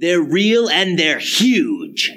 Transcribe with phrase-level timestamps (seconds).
[0.00, 2.12] They're real and they're huge.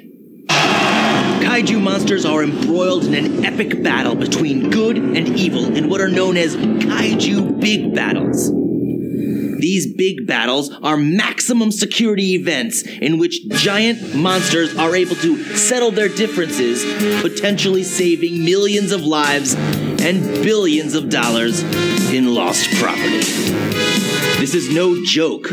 [0.46, 6.08] Kaiju monsters are embroiled in an epic battle between good and evil in what are
[6.08, 8.52] known as kaiju big battles.
[9.60, 15.90] These big battles are maximum security events in which giant monsters are able to settle
[15.90, 16.84] their differences,
[17.20, 21.64] potentially saving millions of lives and billions of dollars
[22.12, 23.22] in lost property.
[24.38, 25.48] This is no joke,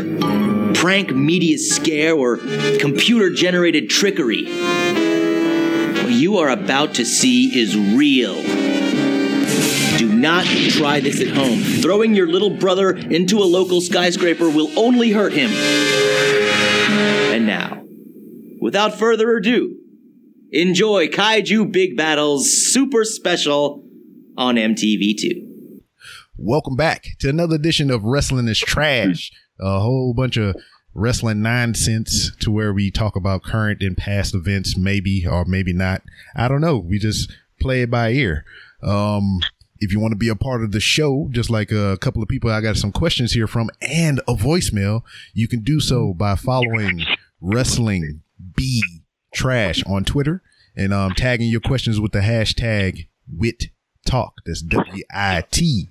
[0.74, 2.38] prank media scare, or
[2.78, 4.44] computer generated trickery.
[6.02, 8.34] What you are about to see is real.
[9.98, 11.60] Do not try this at home.
[11.60, 15.50] Throwing your little brother into a local skyscraper will only hurt him.
[17.32, 17.84] And now,
[18.60, 19.76] without further ado,
[20.50, 23.84] enjoy Kaiju Big Battles Super Special
[24.36, 25.50] on MTV2.
[26.38, 29.30] Welcome back to another edition of Wrestling is Trash.
[29.60, 30.56] A whole bunch of
[30.94, 36.02] wrestling nonsense to where we talk about current and past events, maybe or maybe not.
[36.34, 36.78] I don't know.
[36.78, 38.44] We just play it by ear.
[38.82, 39.40] Um,
[39.78, 42.28] if you want to be a part of the show, just like a couple of
[42.28, 46.34] people I got some questions here from and a voicemail, you can do so by
[46.36, 47.04] following
[47.40, 48.22] Wrestling
[48.56, 48.82] B
[49.32, 50.42] Trash on Twitter
[50.76, 53.66] and um, tagging your questions with the hashtag Wit
[54.04, 54.34] Talk.
[54.44, 55.88] That's W I T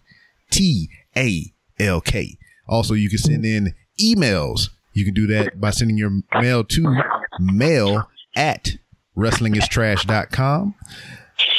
[0.51, 2.37] T A L K.
[2.69, 4.69] Also, you can send in emails.
[4.93, 7.01] You can do that by sending your mail to
[7.39, 8.77] mail at
[9.17, 10.75] wrestlingistrash.com.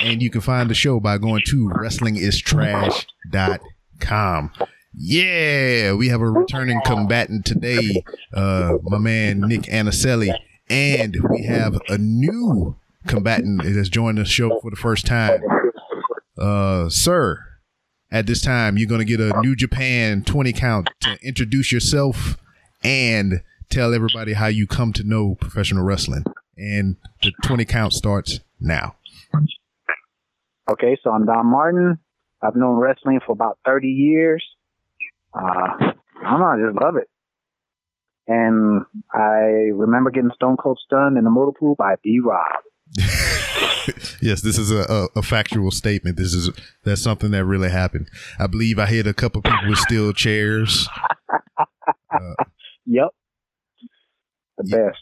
[0.02, 4.50] And you can find the show by going to wrestlingistrash.com.
[4.92, 8.02] Yeah, we have a returning combatant today,
[8.34, 10.32] uh, my man Nick Anicelli.
[10.68, 15.40] And we have a new combatant that has joined the show for the first time.
[16.38, 17.44] Uh, sir,
[18.10, 22.36] at this time, you're going to get a New Japan 20 count to introduce yourself
[22.82, 26.24] and tell everybody how you come to know professional wrestling.
[26.56, 28.96] And the 20 count starts now.
[30.70, 31.98] Okay, so I'm Don Martin.
[32.42, 34.44] I've known wrestling for about 30 years.
[35.32, 37.08] Uh, I don't know, I just love it.
[38.26, 38.82] And
[39.12, 42.62] I remember getting Stone Cold stunned in the motor pool by B Rob.
[44.20, 46.16] yes, this is a, a, a, factual statement.
[46.16, 46.50] This is
[46.84, 48.08] that's something that really happened.
[48.38, 50.88] I believe I hit a couple people with steel chairs.
[52.12, 52.34] Uh,
[52.86, 53.08] yep,
[54.58, 54.98] the yeah, best.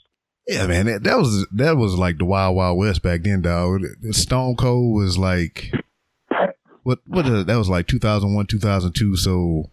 [0.47, 3.83] Yeah, man, that, that, was that was like the Wild Wild West back then, dog.
[4.11, 5.73] Stone Cold was like
[6.83, 9.17] what what that was like 2001, 2002.
[9.17, 9.71] So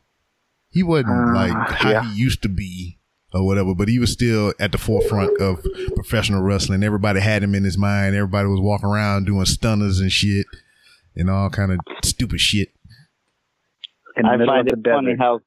[0.70, 2.04] he wasn't uh, like how yeah.
[2.04, 2.95] he used to be
[3.36, 5.64] or whatever, but he was still at the forefront of
[5.94, 6.84] professional wrestling.
[6.84, 8.16] Everybody had him in his mind.
[8.16, 10.46] Everybody was walking around doing stunners and shit
[11.16, 12.70] and all kind of stupid shit.
[14.18, 15.42] I find it funny how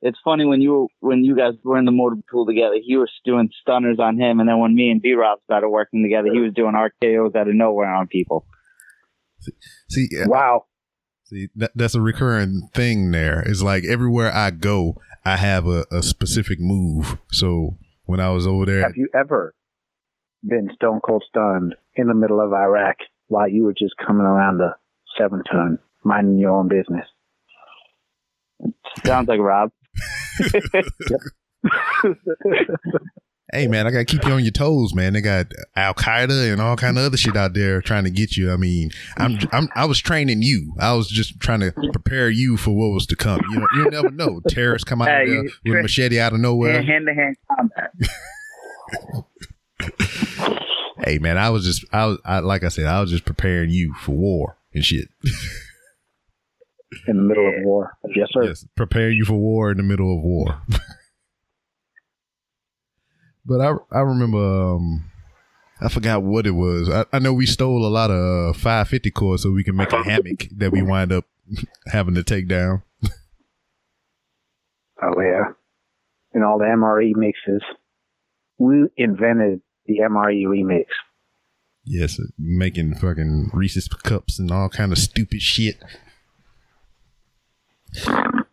[0.00, 3.10] it's funny when you when you guys were in the motor pool together, he was
[3.24, 6.40] doing stunners on him, and then when me and B Rob started working together, he
[6.40, 8.46] was doing RKO's out of nowhere on people.
[9.40, 9.52] See,
[9.88, 10.66] see uh, wow.
[11.24, 13.10] See, that, that's a recurring thing.
[13.10, 17.18] There, it's like everywhere I go, I have a, a specific move.
[17.30, 19.54] So when I was over there, have you ever
[20.42, 22.96] been stone cold stunned in the middle of Iraq
[23.28, 24.74] while you were just coming around the
[25.18, 27.06] seven ton, minding your own business?
[29.04, 29.70] Sounds like Rob.
[33.52, 35.12] hey man, I gotta keep you on your toes, man.
[35.12, 38.36] They got Al Qaeda and all kind of other shit out there trying to get
[38.36, 38.50] you.
[38.52, 40.74] I mean, I'm, I'm I was training you.
[40.80, 43.40] I was just trying to prepare you for what was to come.
[43.50, 44.40] You know, you never know.
[44.48, 46.82] Terrorists come out hey, there with a machete out of nowhere.
[46.82, 47.92] Hand to hand combat.
[51.04, 53.70] hey man, I was just I was I, like I said, I was just preparing
[53.70, 55.08] you for war and shit.
[57.06, 57.92] in the middle of war.
[58.14, 58.44] Yes, sir.
[58.44, 60.62] Yes, prepare you for war in the middle of war.
[63.44, 64.38] but I I remember
[64.74, 65.10] um,
[65.80, 66.88] I forgot what it was.
[66.88, 69.92] I, I know we stole a lot of uh, 550 cores so we can make
[69.92, 71.24] a hammock that we wind up
[71.92, 72.82] having to take down.
[75.02, 75.52] oh yeah,
[76.32, 77.62] and all the MRE mixes.
[78.58, 80.86] We invented the MRE remix.
[81.84, 85.82] Yes, making fucking Reese's cups and all kind of stupid shit.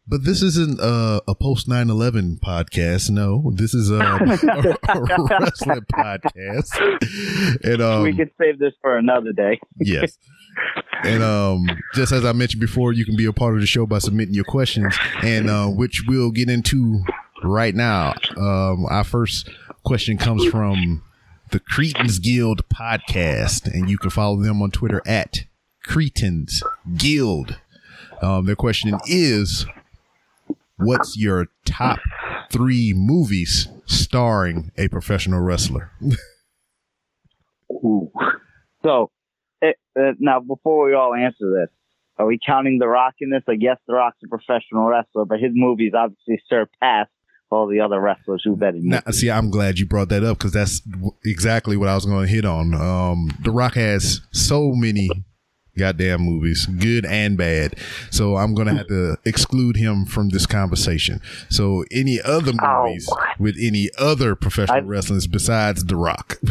[0.09, 3.11] But this isn't uh, a post 9 11 podcast.
[3.11, 4.33] No, this is um, a,
[4.89, 7.63] a, wrestling podcast.
[7.63, 9.59] And um, we could save this for another day.
[9.79, 10.17] yes.
[11.03, 13.85] And um, just as I mentioned before, you can be a part of the show
[13.85, 17.03] by submitting your questions, and uh, which we'll get into
[17.43, 18.15] right now.
[18.35, 19.47] Um, our first
[19.83, 21.03] question comes from
[21.51, 25.45] the Cretans Guild podcast, and you can follow them on Twitter at
[25.83, 26.63] Cretans
[26.97, 27.59] Guild.
[28.21, 29.65] Um, their question is,
[30.79, 31.99] what's your top
[32.51, 35.91] three movies starring a professional wrestler.
[37.71, 38.11] Ooh.
[38.83, 39.11] So,
[39.61, 41.69] it, uh, now before we all answer this,
[42.17, 43.43] are we counting The Rock in this?
[43.47, 47.07] Like, yes, The Rock's a professional wrestler, but his movies obviously surpass
[47.51, 48.89] all the other wrestlers who've been in.
[48.89, 50.81] Now, see, I'm glad you brought that up because that's
[51.25, 52.73] exactly what I was going to hit on.
[52.73, 55.09] Um, the Rock has so many
[55.79, 57.75] goddamn movies, good and bad.
[58.11, 61.21] So I'm going to have to exclude him from this conversation.
[61.49, 66.39] So any other oh, movies oh, with any other professional I, wrestlers besides The Rock?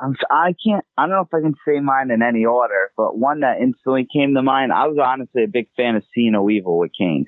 [0.00, 0.84] I'm, I can't.
[0.96, 4.06] I don't know if I can say mine in any order, but one that instantly
[4.12, 4.72] came to mind.
[4.72, 7.26] I was honestly a big fan of See No Evil with Kane.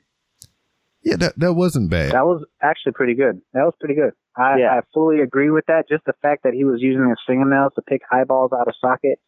[1.03, 2.13] Yeah, that that wasn't bad.
[2.13, 3.41] That was actually pretty good.
[3.55, 4.13] That was pretty good.
[4.37, 4.71] I, yeah.
[4.71, 5.89] I fully agree with that.
[5.89, 9.21] Just the fact that he was using his fingernails to pick eyeballs out of sockets.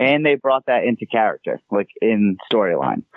[0.00, 3.04] And they brought that into character, like in storyline.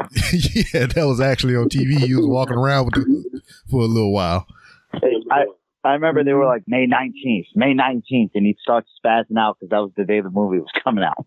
[0.74, 1.98] yeah, that was actually on TV.
[1.98, 3.42] He was walking around with the,
[3.72, 4.46] for a little while.
[4.94, 5.46] I
[5.84, 9.70] I remember they were like May nineteenth, May nineteenth, and he'd start spazzing out because
[9.70, 11.26] that was the day the movie was coming out.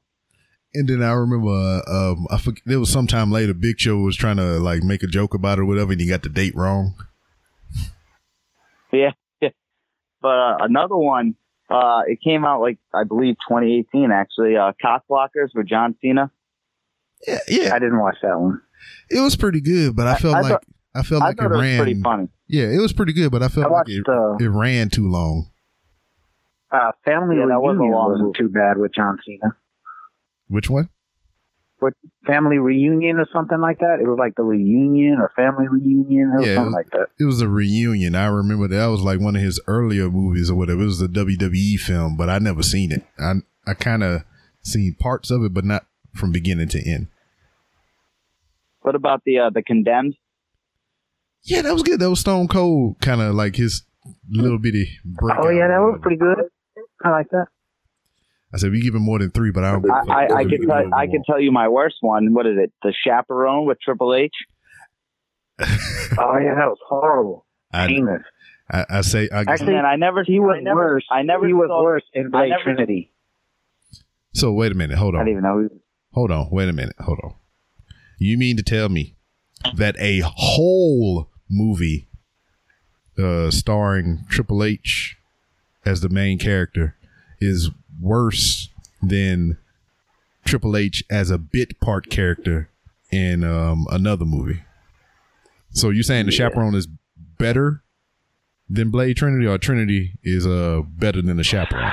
[0.75, 4.37] And then I remember, um, I forget, there was sometime later, Big Show was trying
[4.37, 6.95] to like make a joke about it or whatever, and he got the date wrong.
[8.93, 9.51] Yeah, yeah.
[10.21, 11.37] But uh, another one,
[11.71, 14.57] uh, it came out like I believe 2018 actually.
[14.57, 16.31] Uh, Cock Blockers with John Cena.
[17.27, 17.75] Yeah, yeah.
[17.75, 18.61] I didn't watch that one.
[19.11, 21.45] It was pretty good, but I felt I, I like thought, I felt like it,
[21.45, 21.79] it ran.
[21.79, 22.29] pretty funny.
[22.47, 24.89] Yeah, it was pretty good, but I felt I watched, like it, uh, it ran
[24.89, 25.51] too long.
[26.71, 29.57] Uh, Family yeah, Reunion wasn't too bad with John Cena.
[30.49, 30.89] Which one?
[31.81, 31.95] What
[32.27, 33.99] family reunion or something like that?
[34.03, 37.09] It was like the reunion or family reunion or yeah, something was, like that.
[37.21, 38.15] It was a reunion.
[38.15, 40.83] I remember that was like one of his earlier movies or whatever.
[40.83, 43.05] It was a WWE film, but I never seen it.
[43.19, 43.35] I
[43.67, 44.25] I kind of
[44.63, 47.09] seen parts of it, but not from beginning to end.
[48.81, 50.17] What about the uh, the Condemned?
[51.45, 52.01] Yeah, that was good.
[52.01, 53.85] That was Stone Cold, kind of like his
[54.29, 55.37] little bitty break.
[55.39, 56.39] Oh yeah, that was pretty good.
[57.05, 57.47] I like that.
[58.53, 59.91] I said we give him more than three, but I don't.
[59.91, 60.95] I, I, I can tell.
[60.95, 62.33] I can tell you my worst one.
[62.33, 62.73] What is it?
[62.83, 64.33] The chaperone with Triple H.
[65.61, 65.65] oh
[66.39, 67.45] yeah, that was horrible.
[67.73, 67.89] I,
[68.71, 70.25] I, I, say I, actually, man, I never.
[70.25, 71.05] He was I never, worse.
[71.11, 71.47] I never.
[71.47, 73.13] He was saw, worse in Blade never, Trinity.
[74.33, 74.97] So wait a minute.
[74.97, 75.21] Hold on.
[75.21, 75.69] I didn't even know.
[76.13, 76.49] Hold on.
[76.51, 76.97] Wait a minute.
[77.01, 77.35] Hold on.
[78.19, 79.17] You mean to tell me
[79.75, 82.09] that a whole movie
[83.19, 85.17] uh, starring Triple H
[85.85, 86.97] as the main character
[87.41, 88.69] is worse
[89.03, 89.59] than
[90.47, 92.71] Triple H as a bit part character
[93.11, 94.63] in um, another movie.
[95.71, 96.49] So you're saying the yeah.
[96.49, 96.89] chaperone is
[97.39, 97.83] better
[98.69, 101.93] than Blade Trinity, or Trinity is uh better than the chaperone?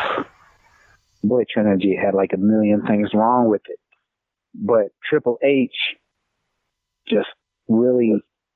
[1.23, 3.79] Blade Trinity had like a million things wrong with it,
[4.53, 5.71] but Triple H
[7.07, 7.29] just
[7.67, 8.13] really,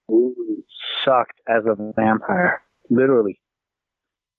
[0.07, 0.63] really
[1.05, 3.39] sucked as a vampire, literally.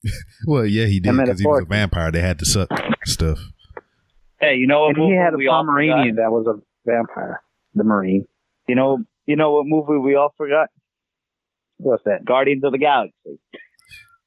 [0.46, 2.10] well, yeah, he did because he was a vampire.
[2.10, 2.70] They had to suck
[3.04, 3.38] stuff.
[4.40, 4.96] Hey, you know what?
[4.96, 6.60] he had a Pomeranian that was a
[6.90, 7.42] vampire,
[7.74, 8.26] the Marine.
[8.66, 10.68] You know, you know what movie we all forgot?
[11.76, 12.24] What's that?
[12.24, 13.38] Guardians of the Galaxy.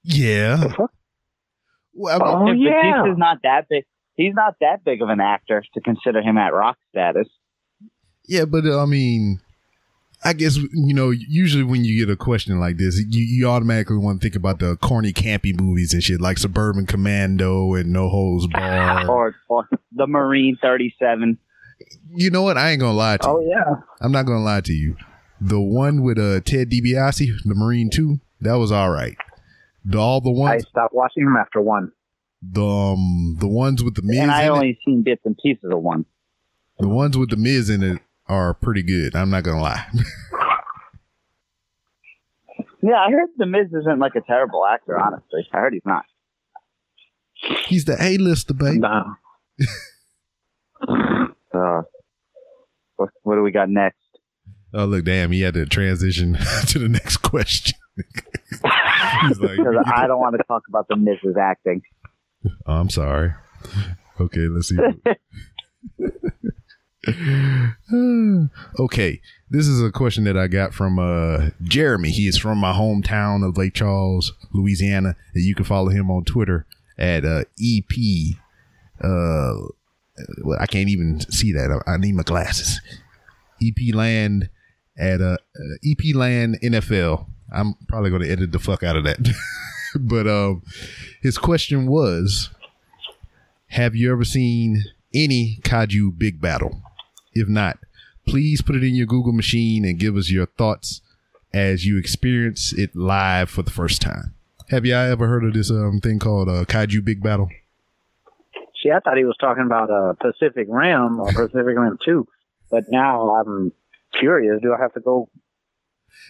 [0.03, 0.73] Yeah.
[1.93, 2.81] Well, I mean, oh, yeah.
[2.81, 3.83] Batista's not that big.
[4.15, 7.27] He's not that big of an actor to consider him at rock status.
[8.25, 9.39] Yeah, but I mean,
[10.25, 11.11] I guess you know.
[11.11, 14.59] Usually, when you get a question like this, you, you automatically want to think about
[14.59, 19.67] the corny, campy movies and shit, like Suburban Commando and No Holds Barred, or, or
[19.91, 21.37] the Marine Thirty Seven.
[22.15, 22.57] You know what?
[22.57, 23.47] I ain't gonna lie to oh, you.
[23.47, 24.95] Oh yeah, I'm not gonna lie to you.
[25.41, 29.17] The one with uh, Ted DiBiase, the Marine Two, that was all right.
[29.83, 31.91] The, all the ones I stopped watching them after one.
[32.41, 35.69] The um, the ones with the Miz and I only it, seen bits and pieces
[35.69, 36.05] of one.
[36.79, 39.15] The ones with the Miz in it are pretty good.
[39.15, 39.85] I'm not gonna lie.
[42.81, 44.99] yeah, I heard the Miz isn't like a terrible actor.
[44.99, 46.05] Honestly, I heard he's not.
[47.67, 48.79] He's the A-lister, baby.
[48.79, 49.15] No.
[51.53, 51.81] uh,
[52.95, 53.97] what, what do we got next?
[54.73, 55.31] Oh look, damn!
[55.31, 56.33] He had to transition
[56.67, 57.77] to the next question.
[57.95, 59.59] Because like,
[59.93, 61.83] I don't want to talk about the Miz's acting.
[62.65, 63.33] Oh, I'm sorry.
[64.19, 64.77] Okay, let's see.
[68.79, 69.19] okay,
[69.49, 72.11] this is a question that I got from uh, Jeremy.
[72.11, 75.15] He is from my hometown of Lake Charles, Louisiana.
[75.33, 76.65] And you can follow him on Twitter
[76.97, 78.37] at uh, EP.
[79.03, 79.67] Uh,
[80.43, 81.81] well, I can't even see that.
[81.85, 82.79] I, I need my glasses.
[83.61, 84.49] EP Land
[84.97, 87.25] at uh, uh EP Land NFL.
[87.51, 89.17] I'm probably going to edit the fuck out of that.
[89.99, 90.63] but um,
[91.21, 92.49] his question was,
[93.67, 94.83] "Have you ever seen
[95.13, 96.81] any kaiju big battle?"
[97.33, 97.79] If not,
[98.27, 101.01] please put it in your Google machine and give us your thoughts
[101.53, 104.33] as you experience it live for the first time.
[104.69, 107.49] Have you ever heard of this um, thing called uh, Kaiju Big Battle?
[108.81, 112.27] See, I thought he was talking about uh, Pacific Rim or Pacific Rim 2,
[112.71, 113.71] but now I'm
[114.19, 114.59] curious.
[114.61, 115.29] Do I have to go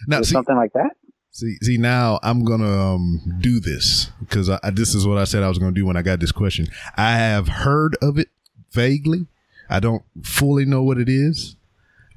[0.06, 0.90] now, see, something like that?
[1.30, 5.24] See, see, now I'm gonna um, do this because I, I, this is what I
[5.24, 6.68] said I was gonna do when I got this question.
[6.96, 8.28] I have heard of it
[8.70, 9.26] vaguely.
[9.68, 11.56] I don't fully know what it is,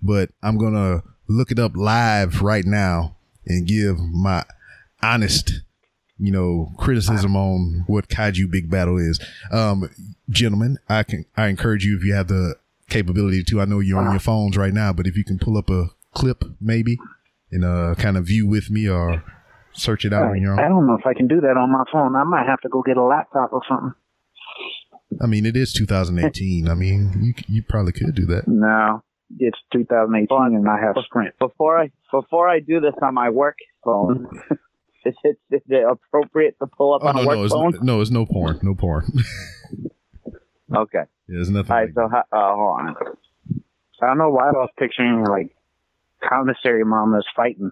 [0.02, 4.44] but I'm gonna look it up live right now and give my
[5.02, 5.62] honest
[6.20, 9.20] you know, criticism on what Kaiju Big Battle is.
[9.52, 9.90] Um,
[10.30, 12.56] gentlemen, I can, I encourage you if you have the
[12.90, 15.58] capability to, I know you're on your phones right now, but if you can pull
[15.58, 16.98] up a clip maybe
[17.52, 19.24] and, uh, kind of view with me or
[19.74, 20.60] search it out on your own.
[20.60, 22.16] I don't know if I can do that on my phone.
[22.16, 23.94] I might have to go get a laptop or something.
[25.22, 26.68] I mean, it is 2018.
[26.68, 28.48] I mean, you, you probably could do that.
[28.48, 29.04] No,
[29.40, 31.38] it's 2018 and I have Sprint.
[31.40, 34.28] Before I, before I do this on my work phone,
[35.08, 37.54] Is it, is it appropriate to pull up oh, on no, a work no, it's,
[37.54, 37.80] phone?
[37.82, 38.60] No, it's no porn.
[38.62, 39.06] No porn.
[40.76, 41.04] okay.
[41.28, 41.72] Yeah, there's nothing.
[41.72, 42.96] All right, like so uh, hold on.
[44.02, 45.56] I don't know why I was picturing like
[46.28, 47.72] commissary mamas fighting.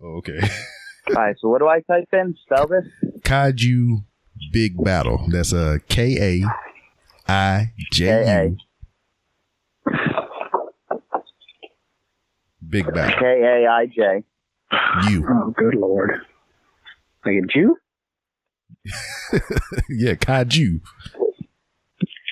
[0.00, 0.38] Oh, okay.
[1.08, 2.36] All right, so what do I type in?
[2.44, 2.84] Spell this.
[3.20, 4.04] Kaiju
[4.52, 5.26] Big Battle.
[5.28, 8.56] That's a K A I J U.
[12.68, 13.18] Big Battle.
[13.18, 14.24] K A I J.
[15.08, 15.26] You.
[15.28, 16.20] Oh, good lord.
[17.24, 17.76] Like a Jew?
[19.88, 20.80] yeah, kaiju.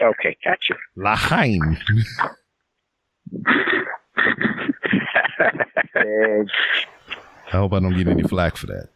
[0.03, 0.75] Okay, gotcha.
[0.97, 1.79] Lahain.
[5.95, 8.89] I hope I don't get any flack for that.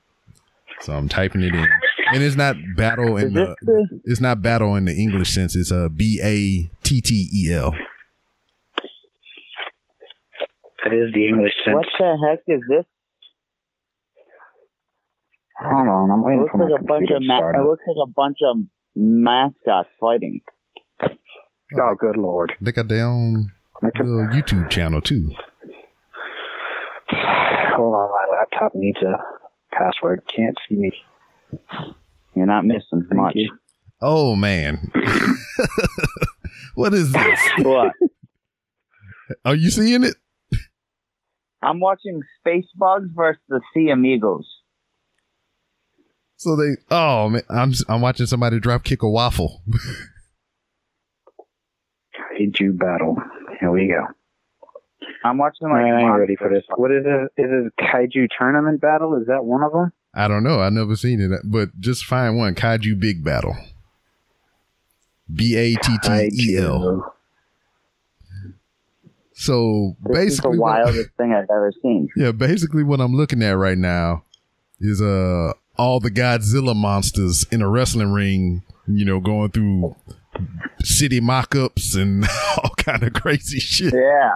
[0.81, 1.69] So I'm typing it in,
[2.13, 3.57] and it's not battle in the
[4.05, 5.57] it's not battle in the English sense.
[5.57, 7.75] It's a B A T T E L.
[10.85, 11.75] That is the English sense.
[11.75, 12.85] What the heck is this
[15.59, 17.97] Hold on, I'm waiting it looks for like a bunch of ma- It looks like
[18.03, 18.57] a bunch of
[18.95, 20.43] mascots fighting.
[21.03, 21.09] Oh,
[21.81, 21.95] oh.
[21.99, 22.53] good lord!
[22.61, 23.53] They got their own
[23.83, 25.31] little YouTube channel too.
[27.11, 29.17] Hold on, my laptop needs a
[29.73, 30.23] password.
[30.35, 30.93] Can't see me.
[32.35, 33.33] You're not missing Thank much.
[33.37, 33.57] You.
[34.01, 34.91] Oh man,
[36.75, 37.41] what is this?
[37.59, 37.93] What?
[39.45, 40.15] Are you seeing it?
[41.63, 44.47] I'm watching Space Bugs versus the Sea Amigos.
[46.37, 49.63] So they, oh man, I'm I'm watching somebody drop kick a waffle.
[52.39, 53.17] Kaiju battle.
[53.59, 54.05] Here we go.
[55.25, 55.83] I'm watching like.
[55.83, 56.65] I ain't ready for this.
[56.77, 57.41] What is it?
[57.41, 59.15] Is it A kaiju tournament battle?
[59.21, 59.93] Is that one of them?
[60.15, 60.61] I don't know.
[60.61, 62.55] I never seen it, but just find one.
[62.55, 63.57] Kaiju big battle.
[65.33, 67.13] B A T T E L.
[69.39, 72.09] So this basically, is the wildest what, thing I've ever seen.
[72.17, 74.25] Yeah, basically, what I'm looking at right now
[74.81, 79.95] is uh, all the Godzilla monsters in a wrestling ring, you know, going through
[80.83, 82.25] city mock-ups and
[82.57, 83.93] all kind of crazy shit.
[83.93, 84.33] Yeah.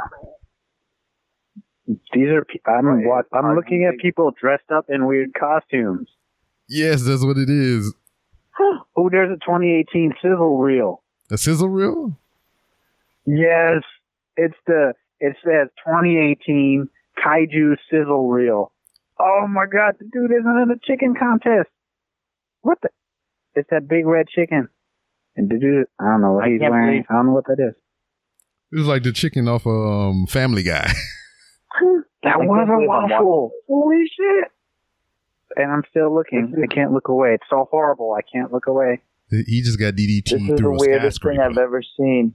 [2.13, 6.09] These are I'm what I'm looking at people dressed up in weird costumes.
[6.69, 7.95] Yes, that's what it is.
[8.97, 11.03] oh, there's a 2018 sizzle reel.
[11.31, 12.17] A sizzle reel?
[13.27, 13.83] Yes,
[14.37, 16.89] it's the it says 2018
[17.25, 18.73] Kaiju sizzle reel.
[19.19, 21.69] Oh my god, the dude isn't in a chicken contest.
[22.63, 22.91] What the?
[23.55, 24.69] It's that big red chicken.
[25.37, 27.05] And the dude, I don't know what he's wearing.
[27.09, 27.75] I don't know what that is.
[28.73, 30.93] It was like the chicken off of um, Family Guy.
[32.23, 33.53] that was a waffle.
[33.69, 34.51] Holy shit.
[35.57, 36.55] And I'm still looking.
[36.63, 37.35] I can't look away.
[37.35, 38.17] It's so horrible.
[38.17, 39.01] I can't look away.
[39.31, 42.35] He just got DDT this is the weirdest thing I've ever seen.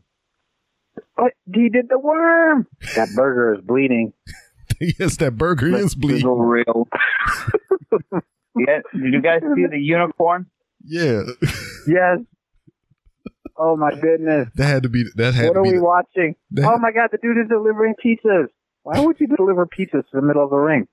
[1.16, 1.34] What?
[1.54, 2.68] He did the worm.
[2.96, 4.14] That burger is bleeding.
[4.80, 6.28] yes, that burger That's is bleeding.
[6.28, 6.88] Real.
[8.58, 8.80] yeah.
[8.94, 10.48] Did you guys see the unicorn?
[10.86, 11.24] Yeah.
[11.88, 12.20] yes.
[13.58, 14.50] Oh my goodness.
[14.56, 15.04] That had to be.
[15.16, 15.48] That had.
[15.48, 16.36] What are we the, watching?
[16.52, 17.10] That, oh my god!
[17.12, 18.48] The dude is delivering pizzas.
[18.86, 20.88] Why would you deliver pizzas to the middle of the ring?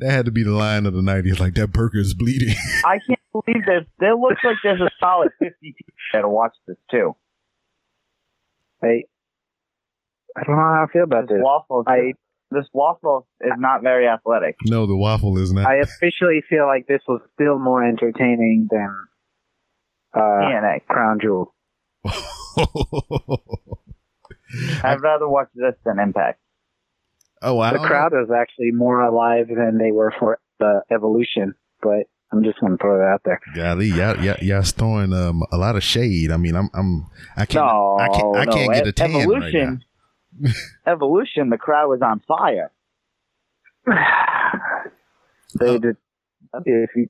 [0.00, 1.26] That had to be the line of the night.
[1.26, 2.56] He's like, that burger is bleeding.
[2.84, 3.86] I can't believe that.
[4.00, 7.14] There looks like there's a solid 50 people that watch this too.
[8.82, 9.06] Hey,
[10.36, 11.38] I don't know how I feel about this.
[11.40, 11.84] Waffles.
[11.86, 12.14] I
[12.50, 14.56] this waffle is not very athletic.
[14.64, 15.66] No, the waffle is not.
[15.66, 19.06] I officially feel like this was still more entertaining than
[20.14, 21.54] uh, Crown Jewel.
[24.82, 26.40] I'd rather watch this than Impact.
[27.42, 27.72] Oh, wow.
[27.72, 32.60] The crowd is actually more alive than they were for the Evolution, but I'm just
[32.60, 33.40] going to throw that out there.
[33.54, 36.30] Golly, y'all, y'all, y'all throwing um, a lot of shade.
[36.30, 37.06] I mean, I'm, I'm,
[37.36, 38.74] I can't, no, I can't, I can't no.
[38.74, 39.84] get a tan Evolution,
[40.40, 40.54] right
[40.86, 42.70] Evolution, the crowd was on fire.
[45.58, 45.96] They did.
[46.64, 47.08] If you,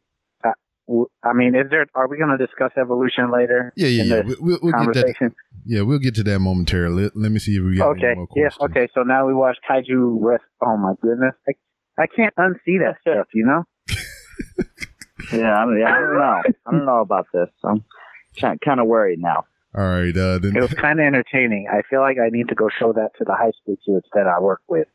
[1.22, 1.86] I mean, is there?
[1.94, 3.72] Are we going to discuss evolution later?
[3.76, 4.22] Yeah, yeah, yeah.
[4.40, 5.32] We'll, we'll get that.
[5.64, 7.04] Yeah, we'll get to that momentarily.
[7.04, 8.14] Let, let me see if we got okay.
[8.34, 8.48] Yeah.
[8.60, 8.88] Okay.
[8.94, 10.44] So now we watch Kaiju Rest.
[10.62, 11.52] Oh my goodness, I,
[12.02, 13.28] I can't unsee that stuff.
[13.34, 13.64] You know.
[15.32, 16.42] yeah, I, mean, I don't know.
[16.66, 17.48] I don't know about this.
[17.62, 17.84] I'm
[18.40, 19.44] kind of worried now.
[19.76, 20.16] All right.
[20.16, 20.56] Uh, then.
[20.56, 21.68] It was kind of entertaining.
[21.70, 24.26] I feel like I need to go show that to the high school kids that
[24.26, 24.88] I work with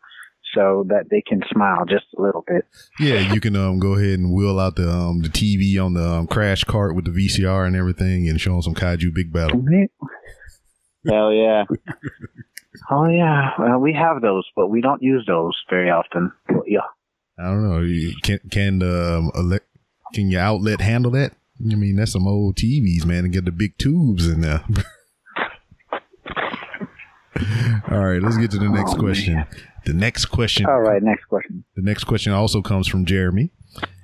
[0.56, 2.66] so that they can smile just a little bit.
[3.00, 6.04] Yeah, you can um go ahead and wheel out the um the TV on the
[6.04, 9.64] um, crash cart with the VCR and everything and show them some kaiju big battle.
[11.08, 11.66] Hell yeah.
[12.90, 16.32] oh yeah, well, we have those, but we don't use those very often.
[16.66, 16.80] yeah.
[17.38, 18.14] I don't know.
[18.24, 19.68] Can can um elect,
[20.14, 21.34] can your outlet handle that?
[21.60, 24.64] I mean, that's some old TVs, man, and get the big tubes in there.
[27.92, 29.36] All right, let's get to the next oh, question.
[29.36, 29.48] Man.
[29.86, 30.66] The next question.
[30.66, 31.64] All right, next question.
[31.76, 33.52] The next question also comes from Jeremy,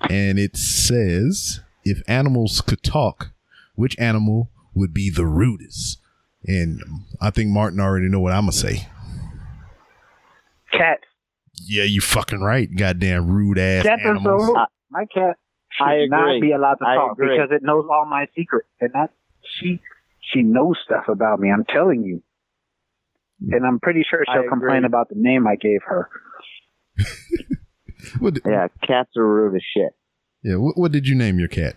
[0.09, 3.31] and it says, "If animals could talk,
[3.75, 6.00] which animal would be the rudest?"
[6.45, 6.81] And
[7.21, 8.88] I think Martin already know what I'm gonna say.
[10.71, 11.00] Cat.
[11.53, 12.69] Yeah, you fucking right.
[12.75, 14.45] Goddamn rude ass cat animals.
[14.45, 14.67] So rude.
[14.89, 15.38] My cat
[15.71, 19.11] should not be allowed to talk because it knows all my secrets, and that
[19.41, 19.79] she
[20.19, 21.50] she knows stuff about me.
[21.50, 22.21] I'm telling you.
[23.43, 23.55] Mm.
[23.55, 26.10] And I'm pretty sure she'll complain about the name I gave her.
[28.19, 29.93] what, yeah, cats are rude as shit.
[30.43, 31.75] Yeah, what, what did you name your cat?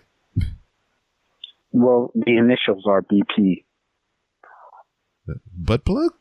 [1.71, 3.63] Well, the initials are BP.
[5.29, 6.13] Uh, butt plug?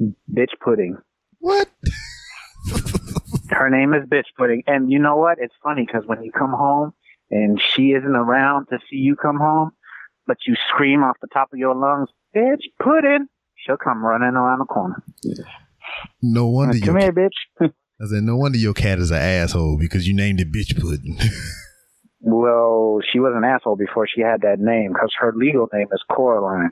[0.00, 0.98] Bitch pudding.
[1.40, 1.68] What?
[3.50, 4.62] Her name is Bitch Pudding.
[4.66, 5.38] And you know what?
[5.40, 6.92] It's funny because when you come home
[7.30, 9.70] and she isn't around to see you come home,
[10.26, 13.26] but you scream off the top of your lungs, Bitch Pudding,
[13.58, 15.02] she'll come running around the corner.
[15.22, 15.44] Yeah.
[16.22, 16.76] No wonder.
[16.76, 17.70] You come here, bitch.
[18.00, 21.18] I said, no wonder your cat is an asshole because you named it Bitch Pudding.
[22.20, 26.02] well, she was an asshole before she had that name because her legal name is
[26.08, 26.70] Coraline.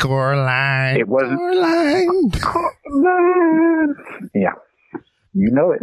[0.00, 0.96] Coraline.
[0.96, 2.30] It wasn't Coraline.
[2.32, 3.94] Coraline.
[4.34, 4.54] Yeah,
[5.32, 5.80] you know it.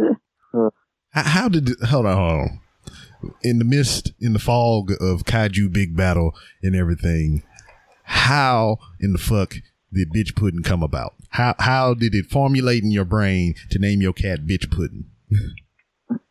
[1.12, 1.70] How, how did?
[1.88, 2.60] Hold on, hold on.
[3.42, 7.44] In the mist, in the fog of kaiju big battle and everything,
[8.12, 9.54] how in the fuck
[9.92, 11.14] did bitch pudding come about?
[11.30, 15.06] How how did it formulate in your brain to name your cat bitch pudding?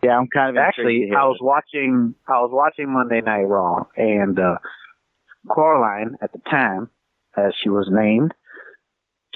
[0.04, 1.10] Yeah, I'm kind of actually.
[1.16, 2.16] I was watching.
[2.28, 4.58] I was watching Monday Night Raw, and uh,
[5.48, 6.90] Coraline at the time,
[7.38, 8.34] as she was named,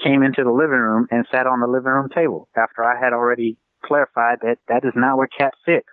[0.02, 3.12] came into the living room and sat on the living room table after I had
[3.12, 5.84] already clarified that that is not where cats sit.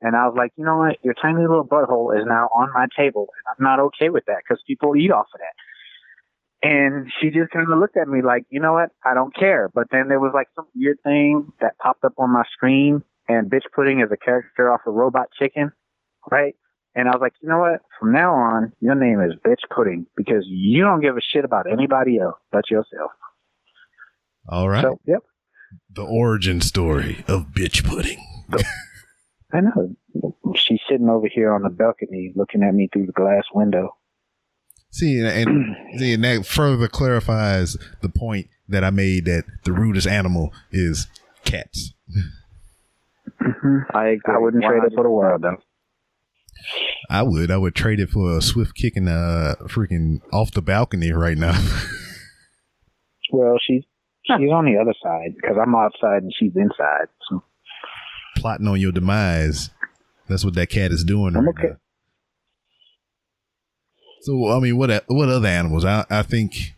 [0.00, 0.96] And I was like, you know what?
[1.02, 4.42] Your tiny little butthole is now on my table, and I'm not okay with that
[4.46, 5.56] because people eat off of that.
[6.62, 8.90] And she just kind of looked at me like, you know what?
[9.04, 9.68] I don't care.
[9.72, 13.50] But then there was like some weird thing that popped up on my screen and
[13.50, 15.70] bitch pudding is a character off of Robot Chicken,
[16.30, 16.54] right?
[16.94, 17.80] And I was like, you know what?
[18.00, 21.70] From now on, your name is bitch pudding because you don't give a shit about
[21.70, 23.12] anybody else but yourself.
[24.48, 24.82] All right.
[24.82, 25.20] So, yep.
[25.90, 28.18] The origin story of bitch pudding.
[29.52, 29.94] I know.
[30.56, 33.94] She's sitting over here on the balcony looking at me through the glass window.
[34.90, 40.06] See, and, see, and that further clarifies the point that I made that the rudest
[40.06, 41.06] animal is
[41.44, 41.94] cats.
[43.40, 43.96] Mm-hmm.
[43.96, 45.56] I I wouldn't trade it for the world though.
[47.08, 47.50] I would.
[47.50, 51.52] I would trade it for a swift kicking uh freaking off the balcony right now.
[53.32, 53.84] well, she's
[54.24, 57.08] she's on the other side because I'm outside and she's inside.
[57.28, 57.42] So
[58.36, 59.70] plotting on your demise.
[60.28, 61.68] That's what that cat is doing I'm right okay.
[61.68, 61.76] now.
[64.28, 65.86] So I mean, what what other animals?
[65.86, 66.74] I I think,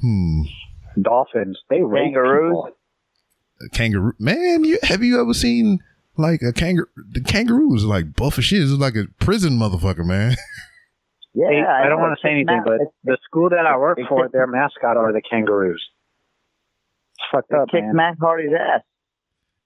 [0.00, 0.42] hmm,
[1.02, 1.58] dolphins.
[1.68, 2.72] They kangaroos.
[3.72, 5.80] Kangaroo, man, you have you ever seen
[6.16, 6.86] like a kangaroo?
[7.10, 8.62] The kangaroos are like buff as shit.
[8.62, 10.36] It's like a prison motherfucker, man.
[11.34, 13.98] Yeah, hey, I, I don't want to say anything, but the school that I work
[14.08, 15.86] for, their mascot are the kangaroos.
[17.12, 17.94] It's fucked up, kicked man.
[17.94, 18.80] Matt Hardy's ass.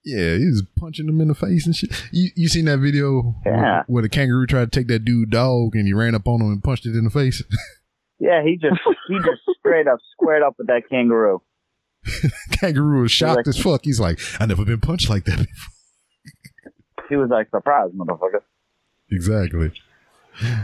[0.05, 1.91] Yeah, he was punching him in the face and shit.
[2.11, 3.53] You you seen that video yeah.
[3.53, 6.41] where, where, the kangaroo tried to take that dude dog and he ran up on
[6.41, 7.43] him and punched it in the face?
[8.23, 11.43] Yeah, he just he just straight up squared up with that kangaroo.
[12.53, 13.81] kangaroo was shocked like, as fuck.
[13.83, 15.47] He's like, I never been punched like that before.
[17.09, 18.41] He was like, surprised, motherfucker.
[19.11, 19.73] Exactly.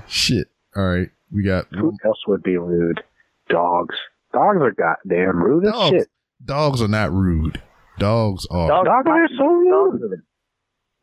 [0.07, 0.46] Shit.
[0.74, 1.66] All right, we got.
[1.72, 3.03] Who else would be rude?
[3.51, 3.96] Dogs.
[4.33, 6.09] Dogs are goddamn rude as dogs, shit.
[6.42, 7.61] Dogs are not rude.
[7.98, 8.68] Dogs are.
[8.68, 9.92] Dogs, dogs are so rude.
[9.92, 10.22] Dogs are, the,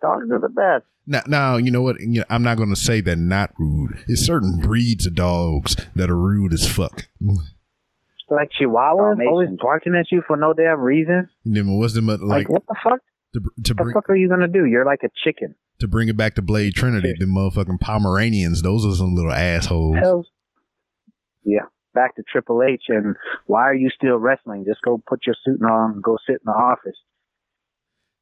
[0.01, 0.85] dogs are the best.
[1.07, 1.99] Now, now, you know what?
[1.99, 4.03] You know, I'm not going to say they're not rude.
[4.07, 7.07] It's certain breeds of dogs that are rude as fuck.
[8.27, 11.29] Like Chihuahuas, always barking at you for no damn reason.
[11.45, 12.49] Then what's them like, like?
[12.49, 12.99] What the fuck?
[13.33, 14.65] To, to bring, what the fuck are you gonna do?
[14.65, 15.53] You're like a chicken.
[15.79, 19.97] To bring it back to Blade Trinity, the motherfucking Pomeranians, those are some little assholes.
[19.97, 20.25] Hell,
[21.43, 21.65] yeah.
[21.95, 23.15] Back to Triple H and
[23.47, 24.65] why are you still wrestling?
[24.67, 26.97] Just go put your suit on and go sit in the office.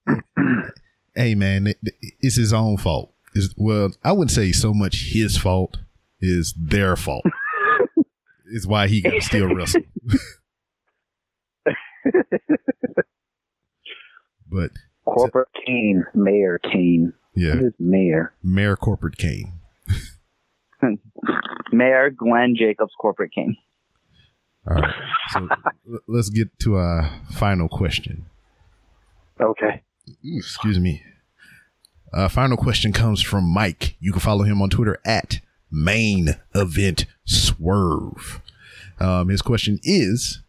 [1.16, 1.78] hey man, it,
[2.22, 3.14] it's his own fault.
[3.36, 5.78] It's, well, I wouldn't say so much his fault
[6.22, 7.26] is their fault.
[8.46, 9.82] is why he got to still wrestle.
[14.50, 14.72] but
[15.06, 17.14] corporate Kane, Mayor Kane.
[17.36, 18.34] Yeah, Mayor.
[18.44, 19.54] Mayor Corporate Kane.
[21.72, 23.56] Mayor Glenn Jacobs Corporate King.
[24.68, 24.94] All right.
[25.32, 25.48] So
[26.08, 28.26] let's get to our final question.
[29.42, 29.82] Okay.
[30.24, 31.02] Excuse me.
[32.14, 33.96] Uh, final question comes from Mike.
[34.00, 35.40] You can follow him on Twitter at
[35.72, 38.42] Main Event Swerve.
[39.00, 40.42] Um, his question is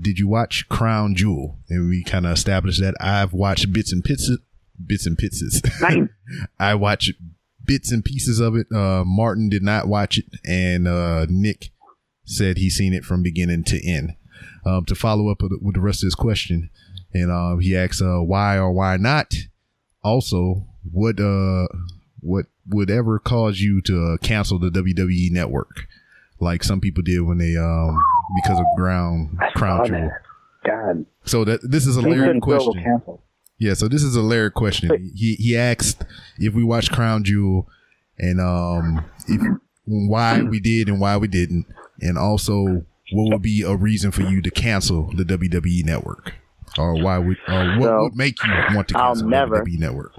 [0.00, 1.58] Did you watch Crown Jewel?
[1.68, 4.38] And we kind of established that I've watched bits and pieces.
[4.84, 5.62] Bits and pieces.
[6.58, 7.12] I watched
[7.64, 8.66] bits and pieces of it.
[8.72, 11.70] Uh, Martin did not watch it, and uh, Nick
[12.24, 14.12] said he seen it from beginning to end.
[14.64, 16.70] Um, to follow up with, the rest of his question,
[17.12, 19.34] and uh, he asks uh, why or why not.
[20.04, 21.66] Also, what uh,
[22.20, 25.86] what would ever cause you to uh, cancel the WWE network,
[26.40, 28.00] like some people did when they um
[28.42, 30.10] because of ground crown jewel.
[30.64, 31.06] God.
[31.24, 33.08] So that this is a layered question.
[33.62, 35.12] Yeah, so this is a layered question.
[35.14, 36.04] He he asked
[36.36, 37.68] if we watched Crown Jewel
[38.18, 39.40] and um if
[39.84, 41.66] why we did and why we didn't,
[42.00, 46.34] and also what would be a reason for you to cancel the WWE network,
[46.76, 50.12] or why would or what so, would make you want to cancel the WWE network?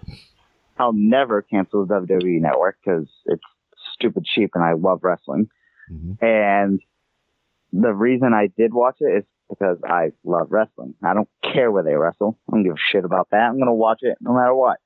[0.79, 3.43] I'll never cancel the WWE network because it's
[3.93, 5.49] stupid cheap and I love wrestling.
[5.91, 6.25] Mm-hmm.
[6.25, 6.79] And
[7.73, 10.95] the reason I did watch it is because I love wrestling.
[11.03, 12.39] I don't care where they wrestle.
[12.47, 13.37] I don't give a shit about that.
[13.41, 14.79] I'm going to watch it no matter what.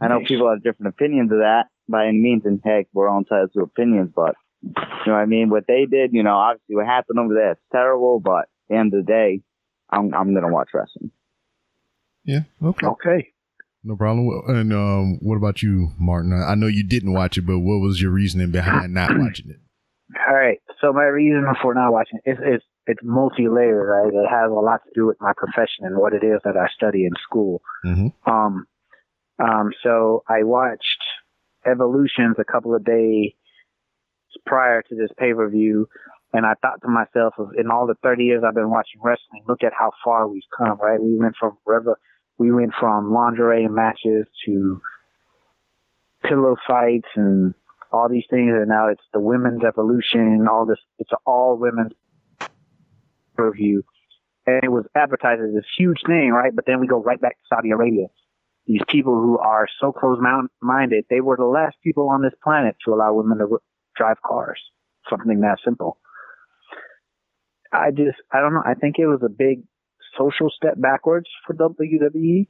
[0.00, 3.18] I know people have different opinions of that by any means, and heck, we're all
[3.18, 4.72] entitled to opinions, but you
[5.06, 5.50] know what I mean?
[5.50, 8.76] What they did, you know, obviously what happened over there, it's terrible, but at the
[8.76, 9.40] end of the day,
[9.90, 11.10] I'm, I'm going to watch wrestling.
[12.24, 12.40] Yeah.
[12.62, 12.86] Okay.
[12.86, 13.28] Okay.
[13.82, 14.42] No problem.
[14.48, 16.32] And um, what about you, Martin?
[16.32, 19.60] I know you didn't watch it, but what was your reasoning behind not watching it?
[20.28, 20.58] All right.
[20.80, 24.12] So my reason for not watching it is, is it's multi-layered, right?
[24.12, 26.68] It has a lot to do with my profession and what it is that I
[26.74, 27.60] study in school.
[27.84, 28.30] Mm-hmm.
[28.30, 28.66] Um,
[29.38, 31.02] um, so I watched
[31.66, 33.32] Evolutions a couple of days
[34.46, 35.86] prior to this pay-per-view,
[36.32, 39.62] and I thought to myself, in all the 30 years I've been watching wrestling, look
[39.62, 41.00] at how far we've come, right?
[41.00, 41.98] We went from river,
[42.38, 44.80] we went from lingerie matches to
[46.26, 47.54] pillow fights and
[47.92, 50.78] all these things, and now it's the women's evolution, all this.
[50.98, 51.92] It's all women's
[53.38, 53.82] review,
[54.46, 56.54] and it was advertised as this huge thing, right?
[56.54, 58.06] But then we go right back to Saudi Arabia.
[58.66, 62.92] These people who are so close-minded, they were the last people on this planet to
[62.92, 63.58] allow women to
[63.96, 64.60] drive cars.
[65.08, 65.98] Something that simple.
[67.72, 68.62] I just, I don't know.
[68.64, 69.62] I think it was a big
[70.18, 72.48] social step backwards for WWE.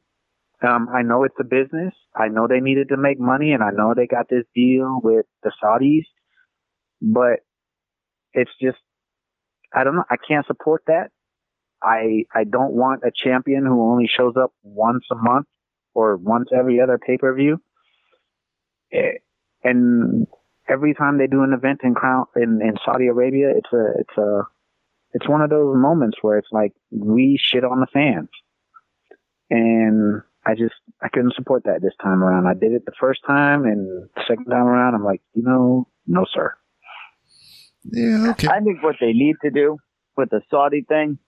[0.61, 1.95] Um, I know it's a business.
[2.17, 5.27] I know they needed to make money, and I know they got this deal with
[5.45, 6.07] the Saudis,
[7.01, 7.41] but
[8.33, 8.79] it's just
[9.75, 10.05] I don't know.
[10.11, 11.11] I can't support that.
[11.83, 15.47] I I don't want a champion who only shows up once a month
[15.95, 17.61] or once every other pay per view.
[18.93, 19.19] Eh,
[19.63, 20.27] and
[20.69, 24.19] every time they do an event in Crown in, in Saudi Arabia, it's a it's
[24.19, 24.43] a
[25.13, 28.29] it's one of those moments where it's like we shit on the fans.
[29.51, 32.47] And I just I couldn't support that this time around.
[32.47, 36.27] I did it the first time, and second time around, I'm like, you know, no,
[36.33, 36.55] sir.
[37.93, 38.49] Yeah, okay.
[38.49, 39.79] I think what they need to do
[40.17, 41.19] with the Saudi thing,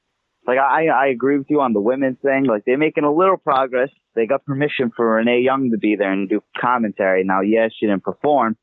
[0.46, 2.44] like I I agree with you on the women's thing.
[2.44, 3.90] Like they're making a little progress.
[4.14, 7.25] They got permission for Renee Young to be there and do commentary.
[7.25, 8.57] Now, yes, she didn't perform.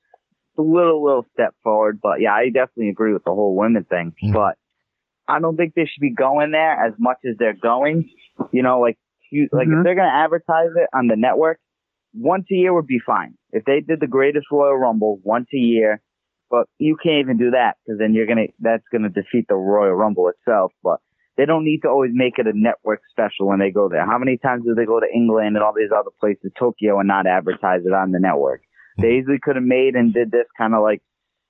[0.52, 3.84] It's a little little step forward, but yeah, I definitely agree with the whole women
[3.84, 4.14] thing.
[4.24, 4.34] Mm.
[4.34, 4.58] But
[5.28, 8.10] I don't think they should be going there as much as they're going.
[8.52, 8.98] You know, like
[9.32, 9.80] you, like mm-hmm.
[9.80, 11.60] if they're going to advertise it on the network,
[12.14, 13.36] once a year would be fine.
[13.52, 16.02] If they did the greatest Royal Rumble once a year,
[16.50, 19.94] but you can't even do that because then you're gonna that's gonna defeat the Royal
[19.94, 20.72] Rumble itself.
[20.84, 21.00] But
[21.38, 24.06] they don't need to always make it a network special when they go there.
[24.06, 27.08] How many times do they go to England and all these other places, Tokyo, and
[27.08, 28.62] not advertise it on the network?
[29.00, 31.04] They easily could have made and did this kind of like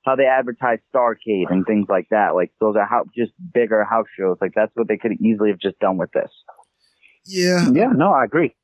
[0.06, 2.36] how they advertise Starrcade and things like that.
[2.36, 4.38] Like those are how just bigger house shows.
[4.42, 6.32] Like that's what they could easily have just done with this.
[7.26, 7.70] Yeah.
[7.72, 8.56] Yeah, no, I agree.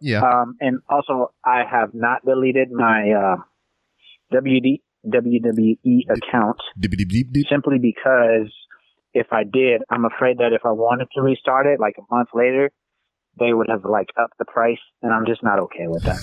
[0.00, 0.22] Yeah.
[0.22, 3.36] Um, and also, I have not deleted my uh,
[4.32, 6.58] WD, WWE account
[7.48, 8.52] simply because
[9.12, 12.28] if I did, I'm afraid that if I wanted to restart it like a month
[12.34, 12.70] later,
[13.38, 16.18] they would have like upped the price, and I'm just not okay with that.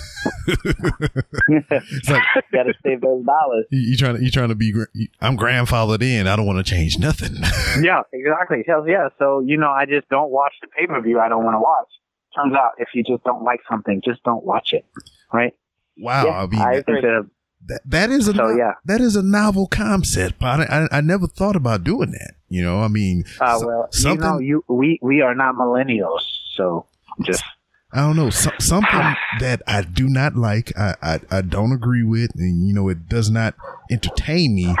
[1.90, 3.64] it's like gotta save those dollars.
[3.70, 4.72] You, trying to you trying to be?
[5.20, 6.26] I'm grandfathered in.
[6.26, 7.34] I don't want to change nothing.
[7.82, 8.62] yeah, exactly.
[8.66, 9.08] Hell yeah.
[9.18, 11.18] So you know, I just don't watch the pay per view.
[11.18, 11.88] I don't want to watch.
[12.36, 14.84] Turns out, if you just don't like something, just don't watch it.
[15.32, 15.54] Right?
[15.96, 16.26] Wow.
[16.26, 17.02] Yeah, I mean, I agree.
[17.66, 18.74] That, that is a so, yeah.
[18.84, 20.42] that is a novel concept.
[20.42, 22.34] I, I, I never thought about doing that.
[22.48, 26.22] You know, I mean, uh, well, something, you know, you we we are not millennials,
[26.56, 26.86] so
[27.22, 27.44] just
[27.92, 30.72] I don't know so, something that I do not like.
[30.78, 33.54] I, I, I don't agree with, and you know it does not
[33.90, 34.74] entertain me.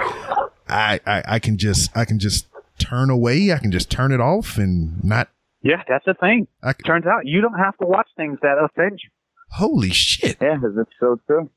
[0.68, 2.46] I, I I can just I can just
[2.78, 3.52] turn away.
[3.52, 5.28] I can just turn it off and not.
[5.62, 6.46] Yeah, that's the thing.
[6.62, 9.10] I, Turns out you don't have to watch things that offend you.
[9.50, 10.36] Holy shit!
[10.40, 11.50] Yeah, that's so true.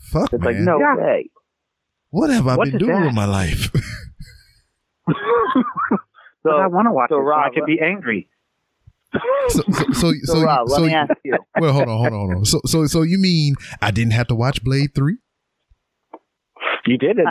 [0.00, 0.54] Fuck, it's man.
[0.54, 0.96] like no yeah.
[0.96, 1.30] way.
[2.10, 3.06] What have I what been doing that?
[3.06, 3.70] with my life?
[6.42, 7.20] so I want to watch so it.
[7.20, 8.28] Rob, so I can be angry.
[9.12, 11.36] So, so, so, so, Rob, so, let me ask you.
[11.58, 12.44] Well, hold on, hold on, hold on.
[12.44, 15.18] So, so, so you mean I didn't have to watch Blade Three?
[16.86, 17.26] You did it.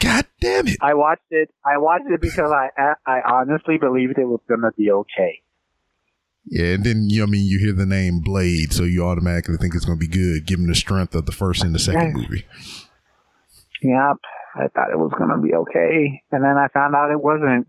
[0.00, 0.78] God damn it!
[0.80, 1.50] I watched it.
[1.64, 2.70] I watched it because I
[3.06, 5.42] I honestly believed it was gonna be okay.
[6.50, 9.56] Yeah, and then you know, I mean, you hear the name Blade, so you automatically
[9.56, 12.44] think it's gonna be good, given the strength of the first and the second movie.
[13.82, 14.16] Yep,
[14.56, 17.68] I thought it was gonna be okay, and then I found out it wasn't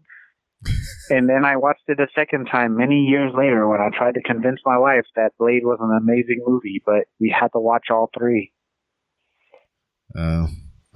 [1.10, 4.22] and then I watched it a second time many years later when I tried to
[4.22, 8.10] convince my wife that Blade was an amazing movie, but we had to watch all
[8.17, 8.52] three.
[10.15, 10.48] Uh,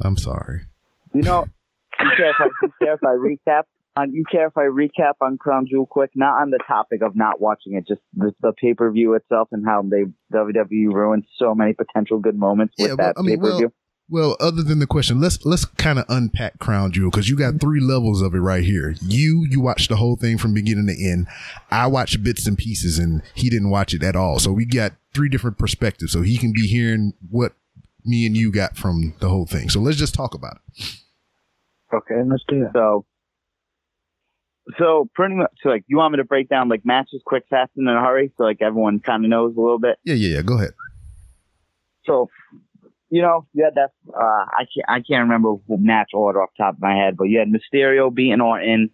[0.02, 0.62] I'm sorry.
[1.13, 1.45] You know,
[2.00, 2.50] you if I,
[2.82, 3.63] you I recap
[3.95, 7.15] on you care if I recap on Crown Jewel quick, not on the topic of
[7.15, 11.25] not watching it, just the, the pay per view itself and how they WWE ruined
[11.38, 13.65] so many potential good moments with yeah, that I mean, pay per view.
[13.65, 13.71] Well,
[14.08, 17.60] well, other than the question, let's let's kind of unpack Crown Jewel because you got
[17.60, 18.95] three levels of it right here.
[19.01, 21.27] You you watched the whole thing from beginning to end.
[21.71, 24.38] I watched bits and pieces, and he didn't watch it at all.
[24.38, 26.12] So we got three different perspectives.
[26.12, 27.53] So he can be hearing what
[28.05, 29.69] me and you got from the whole thing.
[29.69, 30.99] So let's just talk about it.
[31.93, 32.71] Okay, let's do it.
[32.73, 33.05] So,
[34.78, 37.71] so pretty much, so like, you want me to break down like matches quick, fast,
[37.75, 39.97] and in a hurry, so like everyone kind of knows a little bit.
[40.04, 40.41] Yeah, yeah, yeah.
[40.41, 40.71] Go ahead.
[42.06, 42.30] So
[43.10, 43.91] you know, you had that.
[44.10, 44.89] Uh, I can't.
[44.89, 48.41] I can't remember match order off top of my head, but you had Mysterio beating
[48.41, 48.89] Orton.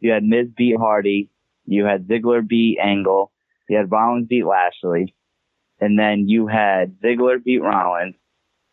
[0.00, 1.30] You had Miz beat Hardy.
[1.64, 3.32] You had Ziggler beat Angle.
[3.68, 5.14] You had Rollins beat Lashley,
[5.80, 8.14] and then you had Ziggler beat Rollins.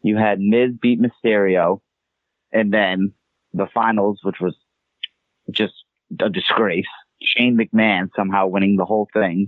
[0.03, 1.81] You had Miz beat Mysterio,
[2.51, 3.13] and then
[3.53, 4.55] the finals, which was
[5.51, 5.73] just
[6.21, 6.85] a disgrace.
[7.21, 9.47] Shane McMahon somehow winning the whole thing,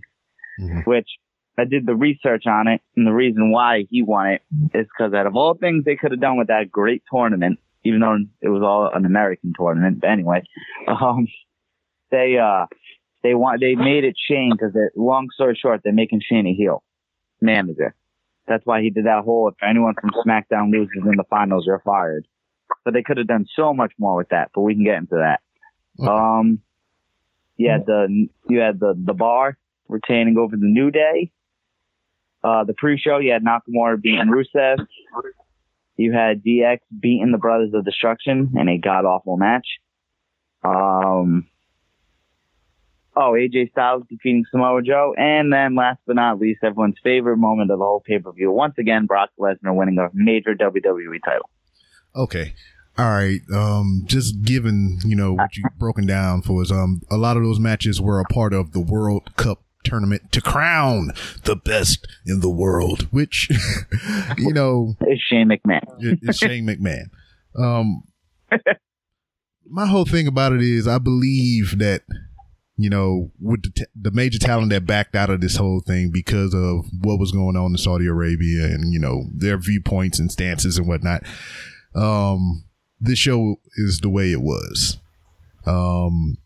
[0.60, 0.80] mm-hmm.
[0.90, 1.10] which
[1.58, 4.42] I did the research on it, and the reason why he won it
[4.74, 8.00] is because out of all things they could have done with that great tournament, even
[8.00, 10.44] though it was all an American tournament, but anyway,
[10.88, 11.28] um,
[12.12, 12.66] they uh,
[13.24, 16.84] they want they made it Shane because long story short, they're making Shane a heel
[17.42, 17.96] manager.
[18.48, 21.82] That's why he did that whole if anyone from SmackDown loses in the finals, you're
[21.84, 22.28] fired.
[22.84, 25.16] But they could have done so much more with that, but we can get into
[25.16, 25.40] that.
[26.00, 26.10] Okay.
[26.10, 26.60] Um,
[27.58, 31.32] you had the you had the the bar retaining over the New Day.
[32.44, 34.86] Uh, the pre-show, you had Nakamura beating Rusev.
[35.98, 39.66] You had DX beating the Brothers of Destruction in a god awful match.
[40.64, 41.48] Um,
[43.16, 47.72] oh, AJ Styles defeating Samoa Joe, and then last but not least, everyone's favorite moment
[47.72, 48.52] of the whole pay-per-view.
[48.52, 51.50] Once again, Brock Lesnar winning a major WWE title.
[52.16, 52.54] Okay.
[52.98, 53.42] All right.
[53.54, 57.44] Um, just given, you know, what you've broken down for us, um, a lot of
[57.44, 61.12] those matches were a part of the World Cup tournament to crown
[61.44, 63.50] the best in the world, which,
[64.38, 65.82] you know, it's Shane McMahon.
[66.00, 67.06] it's Shane McMahon.
[67.58, 68.04] Um,
[69.70, 72.04] my whole thing about it is I believe that,
[72.78, 76.12] you know, with the, t- the major talent that backed out of this whole thing
[76.12, 80.32] because of what was going on in Saudi Arabia and, you know, their viewpoints and
[80.32, 81.24] stances and whatnot.
[81.94, 82.66] Um,
[83.06, 84.98] this show is the way it was.
[85.66, 86.38] Um,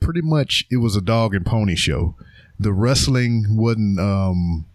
[0.00, 2.16] pretty much it was a dog and pony show
[2.58, 4.66] the wrestling wasn't um,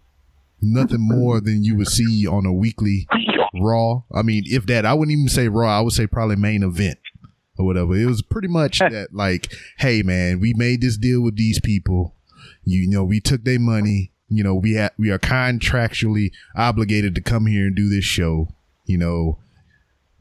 [0.60, 3.06] nothing more than you would see on a weekly
[3.54, 4.02] Raw.
[4.14, 5.78] I mean, if that, I wouldn't even say Raw.
[5.78, 6.98] I would say probably main event
[7.58, 7.96] or whatever.
[7.96, 12.14] It was pretty much that, like, hey man, we made this deal with these people.
[12.64, 14.12] You, you know, we took their money.
[14.28, 18.48] You know, we ha- we are contractually obligated to come here and do this show.
[18.86, 19.38] You know,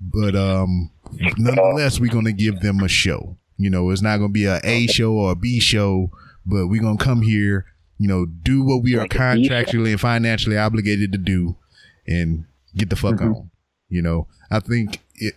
[0.02, 0.92] but um,
[1.38, 3.38] nonetheless, we're gonna give them a show.
[3.58, 6.12] You know, it's not gonna be a A show or a B show
[6.50, 7.66] but we're gonna come here,
[7.98, 11.56] you know, do what we are contractually and financially obligated to do,
[12.08, 12.46] and
[12.76, 13.34] get the fuck mm-hmm.
[13.34, 13.52] on.
[13.88, 15.36] You know, I think it,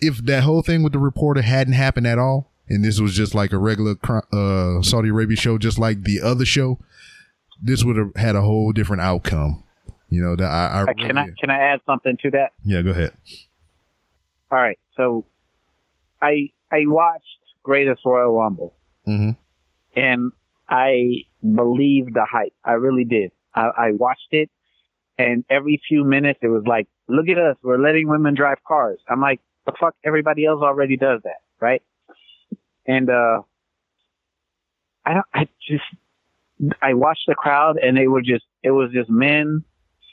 [0.00, 3.34] if that whole thing with the reporter hadn't happened at all, and this was just
[3.34, 3.94] like a regular
[4.32, 6.78] uh, Saudi Arabia show, just like the other show,
[7.62, 9.62] this would have had a whole different outcome.
[10.08, 12.52] You know that I, I uh, can I can I add something to that?
[12.64, 13.12] Yeah, go ahead.
[14.50, 15.24] All right, so
[16.20, 17.24] I I watched
[17.62, 18.74] Greatest Royal Rumble,
[19.06, 19.30] mm-hmm.
[19.98, 20.32] and
[20.68, 22.52] I believed the hype.
[22.64, 23.32] I really did.
[23.54, 24.50] I, I watched it,
[25.18, 28.98] and every few minutes it was like, "Look at us, we're letting women drive cars."
[29.08, 31.82] I'm like, "The fuck, everybody else already does that, right?"
[32.86, 33.42] And uh,
[35.06, 35.26] I don't.
[35.32, 39.64] I just I watched the crowd, and they were just it was just men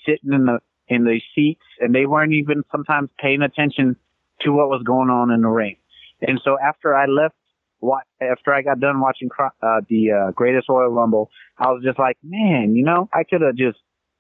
[0.06, 3.98] sitting in the in the seats, and they weren't even sometimes paying attention
[4.42, 5.78] to what was going on in the ring.
[6.22, 7.36] And so after I left,
[7.80, 12.00] what after I got done watching uh, the uh, Greatest Royal Rumble, I was just
[12.00, 13.78] like, man, you know, I could have just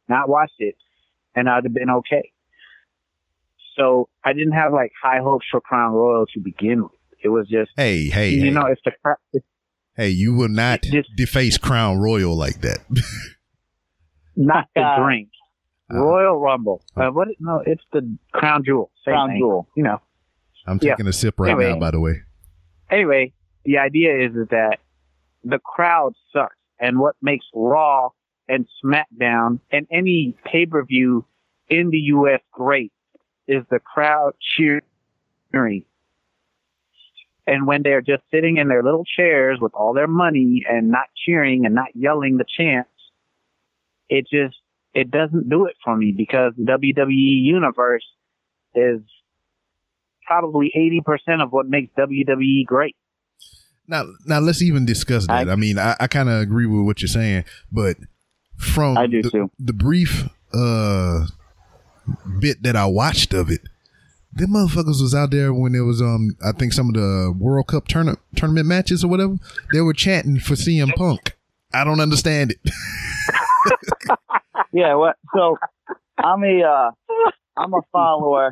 [0.07, 0.75] not watched it,
[1.35, 2.31] and I'd have been okay.
[3.75, 6.91] So I didn't have like high hopes for Crown Royal to begin with.
[7.23, 8.49] It was just, hey, hey, you hey.
[8.51, 8.91] know, it's the
[9.33, 9.43] if,
[9.95, 12.79] hey, you will not just, deface Crown Royal like that.
[14.35, 15.29] not the uh, drink.
[15.91, 16.83] Uh, Royal Rumble.
[16.95, 17.29] Uh, what?
[17.39, 18.91] No, it's the Crown Jewel.
[19.05, 19.39] Same Crown thing.
[19.39, 19.67] Jewel.
[19.75, 20.01] You know.
[20.67, 21.09] I'm taking yeah.
[21.09, 21.79] a sip right anyway, now.
[21.79, 22.21] By the way.
[22.91, 23.33] Anyway,
[23.65, 24.77] the idea is, that
[25.43, 28.09] the crowd sucks, and what makes Raw
[28.47, 31.25] and SmackDown and any pay per view
[31.69, 32.41] in the U.S.
[32.51, 32.91] great
[33.47, 35.83] is the crowd cheering.
[37.45, 41.07] And when they're just sitting in their little chairs with all their money and not
[41.25, 42.89] cheering and not yelling the chants,
[44.09, 44.57] it just
[44.93, 48.05] it doesn't do it for me because the WWE universe
[48.75, 49.01] is
[50.27, 52.95] probably 80% of what makes WWE great.
[53.87, 55.47] Now, now let's even discuss that.
[55.47, 57.95] I, I mean, I, I kind of agree with what you're saying, but
[58.57, 59.51] from I do the, too.
[59.57, 61.27] the brief uh,
[62.39, 63.61] bit that I watched of it,
[64.33, 67.67] them motherfuckers was out there when there was um I think some of the World
[67.67, 69.37] Cup tournament tournament matches or whatever.
[69.71, 71.35] They were chanting for CM Punk.
[71.73, 72.59] I don't understand it.
[74.73, 75.15] yeah, what?
[75.35, 75.57] So
[76.17, 76.91] I'm a uh,
[77.55, 78.51] I'm a follower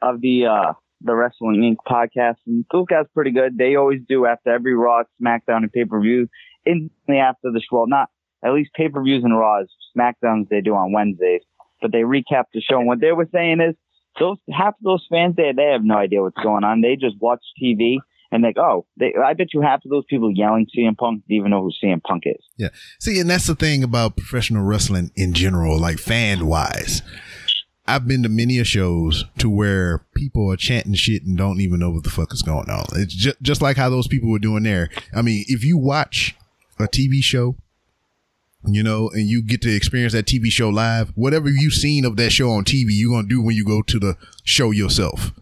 [0.00, 0.72] of the uh,
[1.06, 1.76] the Wrestling Inc.
[1.90, 3.56] podcast, and those guys pretty good.
[3.56, 6.28] They always do after every Raw, SmackDown, and pay per view.
[6.64, 8.08] Instantly after the show, well, not
[8.44, 11.42] at least pay per views and Raws, SmackDowns they do on Wednesdays,
[11.80, 12.78] but they recap the show.
[12.78, 13.76] And what they were saying is
[14.18, 16.80] those half of those fans there, they have no idea what's going on.
[16.80, 17.98] They just watch TV
[18.32, 21.50] and like, oh, they, I bet you half of those people yelling CM Punk even
[21.50, 22.44] know who CM Punk is.
[22.56, 22.68] Yeah.
[22.98, 27.02] See, and that's the thing about professional wrestling in general, like fan wise.
[27.88, 31.78] I've been to many of shows to where people are chanting shit and don't even
[31.78, 32.84] know what the fuck is going on.
[32.94, 34.90] It's just, just like how those people were doing there.
[35.14, 36.34] I mean, if you watch
[36.78, 37.56] a TV show,
[38.64, 42.16] you know, and you get to experience that TV show live, whatever you've seen of
[42.16, 45.32] that show on TV, you're going to do when you go to the show yourself.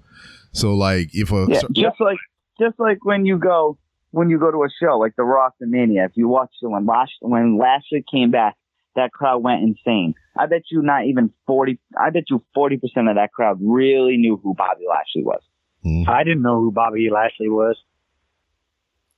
[0.52, 2.18] So like if a yeah, just like
[2.60, 3.76] just like when you go
[4.12, 6.66] when you go to a show like the Raw after Mania, if you watch it
[6.66, 8.54] when Lash when Lashley came back,
[8.94, 10.14] that crowd went insane.
[10.36, 11.78] I bet you not even forty.
[11.98, 15.42] I bet you forty percent of that crowd really knew who Bobby Lashley was.
[15.84, 16.08] Mm.
[16.08, 17.76] I didn't know who Bobby Lashley was.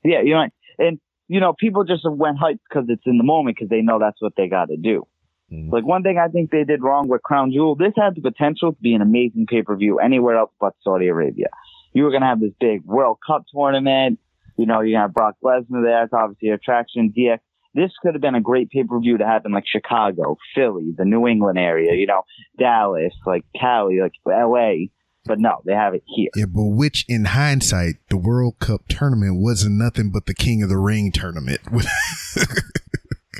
[0.04, 0.46] Yeah, you know,
[0.78, 3.98] and you know, people just went hype because it's in the moment because they know
[3.98, 5.06] that's what they got to do.
[5.52, 5.72] Mm.
[5.72, 8.72] Like one thing I think they did wrong with Crown Jewel, this had the potential
[8.72, 11.48] to be an amazing pay per view anywhere else but Saudi Arabia
[11.96, 14.18] you were going to have this big World Cup tournament.
[14.58, 16.04] You know, you have Brock Lesnar there.
[16.04, 17.14] It's obviously an attraction.
[17.16, 17.38] DX.
[17.76, 21.04] This could have been a great pay per view to happen like Chicago, Philly, the
[21.04, 22.22] New England area, you know,
[22.58, 24.86] Dallas, like Cali, like LA.
[25.26, 26.30] But no, they have it here.
[26.34, 30.70] Yeah, but which in hindsight, the World Cup tournament wasn't nothing but the King of
[30.70, 31.58] the Ring tournament.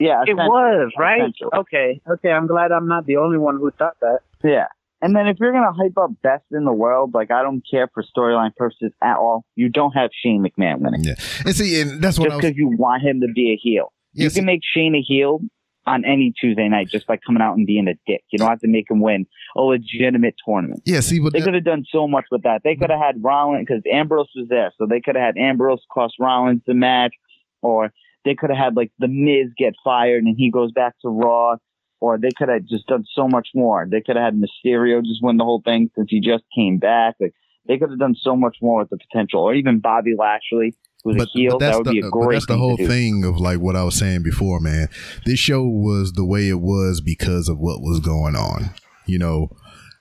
[0.00, 1.32] yeah, it was, right?
[1.54, 2.00] Okay.
[2.06, 2.30] Okay.
[2.30, 4.18] I'm glad I'm not the only one who thought that.
[4.44, 4.66] Yeah.
[5.00, 7.88] And then if you're gonna hype up best in the world, like I don't care
[7.94, 9.44] for storyline purposes at all.
[9.54, 11.04] You don't have Shane McMahon winning.
[11.04, 13.92] Yeah, and see, and that's what just because you want him to be a heel.
[14.24, 15.40] You can make Shane a heel
[15.86, 18.24] on any Tuesday night just by coming out and being a dick.
[18.30, 19.26] You don't have to make him win
[19.56, 20.82] a legitimate tournament.
[20.84, 22.62] Yeah, see, but they could have done so much with that.
[22.64, 25.84] They could have had Rollins because Ambrose was there, so they could have had Ambrose
[25.92, 27.14] cost Rollins the match,
[27.62, 27.92] or
[28.24, 31.56] they could have had like the Miz get fired and he goes back to Raw
[32.00, 33.86] or they could have just done so much more.
[33.90, 37.14] They could have had Mysterio just win the whole thing since he just came back.
[37.20, 37.34] Like
[37.66, 40.74] they could have done so much more with the potential, or even Bobby Lashley.
[41.06, 42.34] Who's but, a heel, that would the, be a great.
[42.34, 44.88] that's the whole thing of like what I was saying before, man.
[45.24, 48.70] This show was the way it was because of what was going on.
[49.06, 49.50] You know,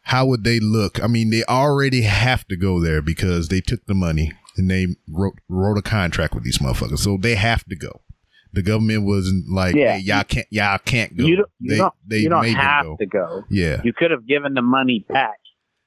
[0.01, 1.03] how would they look?
[1.03, 4.88] I mean, they already have to go there because they took the money and they
[5.08, 8.01] wrote wrote a contract with these motherfuckers, so they have to go.
[8.53, 9.97] The government wasn't like, yeah.
[9.97, 11.26] Hey, y'all can't, y'all can't go.
[11.26, 12.97] You don't, you they, don't, they you don't have go.
[12.97, 13.43] to go.
[13.51, 13.82] Yeah.
[13.84, 15.38] You could have given the money back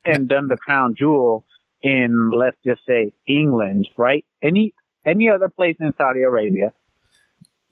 [0.04, 1.44] and done the crown jewel
[1.82, 4.24] in, let's just say, England, right?
[4.42, 4.74] Any,
[5.08, 6.72] any other place in Saudi Arabia.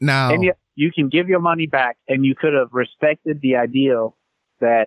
[0.01, 4.17] Now, any, you can give your money back and you could have respected the ideal
[4.61, 4.87] that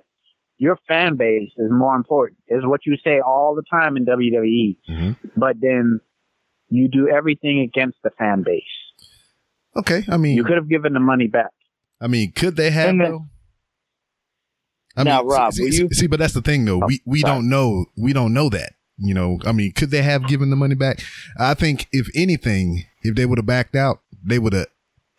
[0.58, 4.78] your fan base is more important is what you say all the time in WWE.
[4.90, 5.12] Mm-hmm.
[5.36, 6.00] But then
[6.70, 8.64] you do everything against the fan base.
[9.76, 10.04] Okay.
[10.10, 11.52] I mean, you could have given the money back.
[12.02, 13.26] I mean, could they have though?
[14.96, 16.82] I now, mean, Rob, see, you, see, but that's the thing though.
[16.84, 17.36] Oh, we we sorry.
[17.36, 17.86] don't know.
[17.98, 18.74] We don't know that.
[19.02, 21.02] You know, I mean, could they have given the money back?
[21.38, 24.68] I think if anything, if they would have backed out, they would have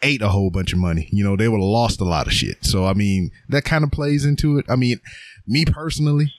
[0.03, 1.09] ate a whole bunch of money.
[1.13, 2.65] You know, they would have lost a lot of shit.
[2.65, 4.67] So I mean, that kind of plays into it.
[4.69, 5.01] I mean,
[5.47, 6.33] me personally,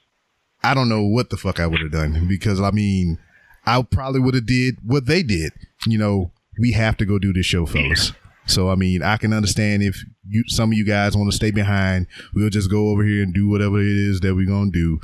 [0.64, 3.18] I don't know what the fuck I would have done because I mean,
[3.66, 5.54] I probably would have did what they did.
[5.86, 8.14] You know, we have to go do this show, fellas.
[8.48, 11.52] So I mean, I can understand if you some of you guys want to stay
[11.52, 12.08] behind.
[12.34, 15.00] We'll just go over here and do whatever it is that we're gonna do.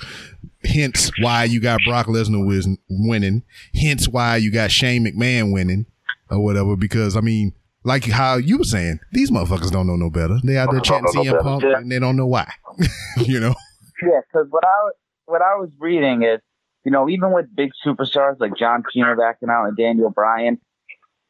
[0.63, 3.43] Hence why you got Brock Lesnar winning.
[3.79, 5.85] Hence why you got Shane McMahon winning
[6.29, 6.75] or whatever.
[6.75, 10.39] Because I mean, like how you were saying, these motherfuckers don't know no better.
[10.43, 11.77] They out there chanting CM Punk yeah.
[11.77, 12.51] and they don't know why.
[13.17, 13.55] you know.
[14.01, 14.89] Yeah, because what I
[15.25, 16.39] what I was reading is,
[16.83, 20.59] you know, even with big superstars like John Cena backing out and Daniel Bryan,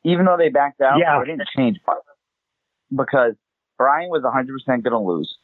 [0.03, 1.21] even though they backed out, yeah.
[1.21, 1.97] it didn't change much
[2.95, 3.33] because
[3.77, 5.37] Bryan was 100% going to lose.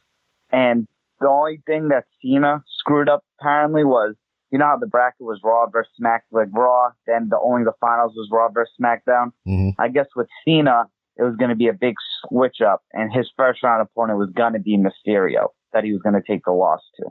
[0.50, 0.86] And
[1.20, 4.14] the only thing that Cena screwed up apparently was,
[4.50, 7.72] you know how the bracket was Raw versus Smack, like Raw, then the only the
[7.80, 9.32] finals was Raw versus SmackDown.
[9.46, 9.80] Mm-hmm.
[9.80, 10.84] I guess with Cena,
[11.16, 11.94] it was going to be a big
[12.28, 16.02] switch up, and his first round opponent was going to be Mysterio, that he was
[16.02, 17.04] going to take the loss to.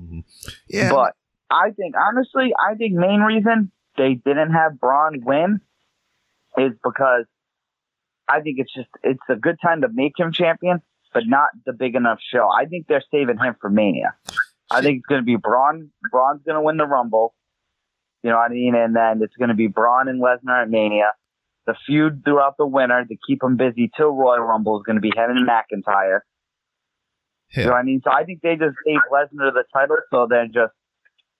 [0.00, 0.20] Mm-hmm.
[0.68, 1.14] Yeah, but
[1.50, 5.60] I think honestly, I think main reason they didn't have Braun win
[6.58, 7.24] is because
[8.28, 10.80] I think it's just it's a good time to make him champion,
[11.14, 12.48] but not the big enough show.
[12.48, 14.14] I think they're saving him for Mania.
[14.70, 15.90] I think it's going to be Braun.
[16.10, 17.34] Braun's going to win the Rumble.
[18.22, 18.74] You know what I mean?
[18.74, 21.12] And then it's going to be Braun and Lesnar at Mania.
[21.66, 25.00] The feud throughout the winter to keep him busy till Royal Rumble is going to
[25.00, 26.20] be him and McIntyre.
[27.54, 27.60] Yeah.
[27.60, 28.00] You know what I mean?
[28.04, 30.72] So I think they just gave Lesnar the title, so they're just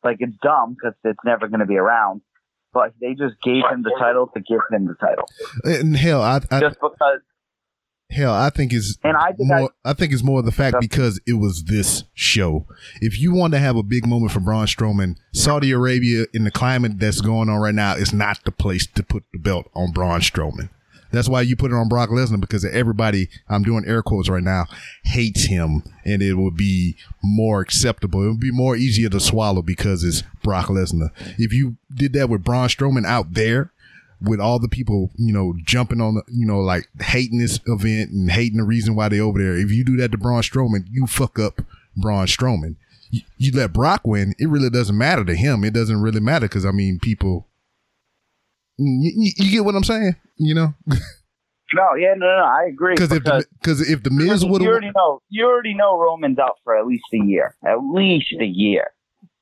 [0.04, 2.20] like it's dumb because it's never going to be around
[2.76, 5.26] but they just gave him the title to give him the title.
[5.64, 7.20] And hell, I, I just because.
[8.08, 10.76] Hell, I think it's and I think more, I, I, think it's more the fact
[10.78, 12.64] because it was this show.
[13.00, 16.52] If you want to have a big moment for Braun Strowman, Saudi Arabia in the
[16.52, 19.90] climate that's going on right now is not the place to put the belt on
[19.90, 20.68] Braun Strowman.
[21.16, 24.42] That's why you put it on Brock Lesnar because everybody, I'm doing air quotes right
[24.42, 24.66] now,
[25.04, 28.22] hates him and it would be more acceptable.
[28.22, 31.10] It would be more easier to swallow because it's Brock Lesnar.
[31.38, 33.72] If you did that with Braun Strowman out there,
[34.20, 38.10] with all the people, you know, jumping on the, you know, like hating this event
[38.10, 39.56] and hating the reason why they over there.
[39.56, 41.60] If you do that to Braun Strowman, you fuck up
[41.96, 42.76] Braun Strowman.
[43.10, 45.64] You, you let Brock win, it really doesn't matter to him.
[45.64, 47.46] It doesn't really matter because I mean, people
[48.78, 50.16] you, you, get what I'm saying?
[50.36, 50.74] You know?
[50.86, 52.94] no, yeah, no, no, I agree.
[52.94, 56.38] Because if the because if the Miz would you already know you already know Roman's
[56.38, 58.90] out for at least a year, at least a year.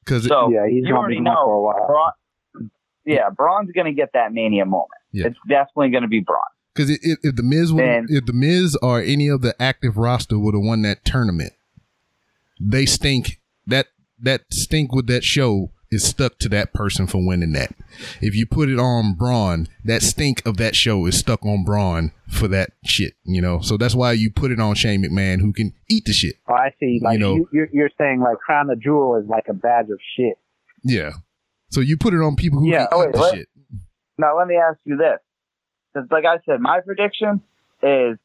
[0.05, 1.35] Because so yeah, he's you already know.
[1.35, 1.87] For a while.
[1.87, 2.71] Braun,
[3.05, 4.91] yeah, Braun's going to get that Mania moment.
[5.13, 5.27] Yeah.
[5.27, 6.41] It's definitely going to be Braun.
[6.75, 10.39] Because if, if the Miz would, if the Miz or any of the active roster
[10.39, 11.53] would have won that tournament,
[12.61, 13.41] they stink.
[13.67, 13.87] That
[14.21, 17.75] that stink with that show is stuck to that person for winning that.
[18.21, 22.13] If you put it on Braun, that stink of that show is stuck on Braun
[22.29, 23.61] for that shit, you know.
[23.61, 26.35] So that's why you put it on Shane McMahon, who can eat the shit.
[26.49, 27.01] Oh, I see.
[27.03, 29.89] Like you know, you, you're, you're saying like crown the jewel is like a badge
[29.91, 30.35] of shit.
[30.83, 31.13] Yeah.
[31.71, 33.49] So you put it on people who yeah, can oh, eat the let, shit.
[34.19, 35.19] Now let me ask you this,
[35.93, 37.41] because like I said, my prediction
[37.83, 38.19] is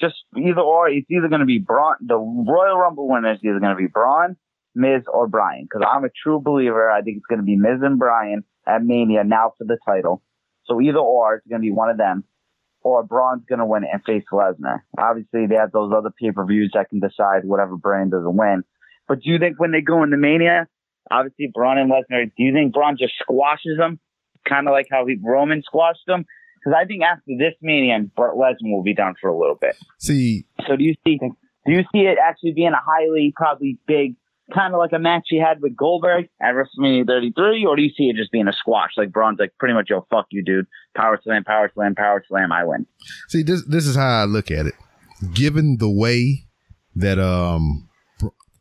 [0.00, 0.88] just either or.
[0.88, 1.96] It's either going to be Braun.
[2.00, 4.36] The Royal Rumble winner is either going to be Braun
[4.74, 6.90] Miz or Bryan because I'm a true believer.
[6.90, 10.22] I think it's going to be Miz and Bryan at Mania now for the title.
[10.64, 12.24] So either or, it's going to be one of them,
[12.82, 14.80] or Braun's going to win and face Lesnar.
[14.98, 18.62] Obviously, they have those other pay per views that can decide whatever brand doesn't win.
[19.08, 20.68] But do you think when they go into Mania,
[21.10, 23.98] obviously Braun and Lesnar, do you think Braun just squashes them,
[24.48, 26.24] kind of like how he, Roman squashed them?
[26.58, 29.76] Because I think after this Mania, Lesnar will be down for a little bit.
[29.98, 31.18] See, so do you see?
[31.18, 34.16] Do you see it actually being a highly, probably big
[34.54, 37.90] kind of like a match he had with Goldberg at WrestleMania 33, or do you
[37.96, 38.90] see it just being a squash?
[38.96, 40.66] Like Braun's like pretty much, yo, fuck you, dude.
[40.96, 42.86] Power slam, power slam, power slam, I win.
[43.28, 44.74] See, this this is how I look at it.
[45.32, 46.46] Given the way
[46.96, 47.88] that um,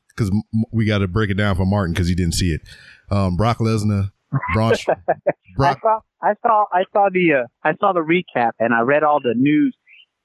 [0.10, 0.32] because
[0.72, 2.62] we got to break it down for Martin because he didn't see it.
[3.10, 4.12] Um, Brock Lesnar,
[4.54, 4.74] Braun.
[5.58, 5.80] Brock.
[5.80, 9.04] I saw, I saw, I saw the, uh, I saw the recap, and I read
[9.04, 9.76] all the news.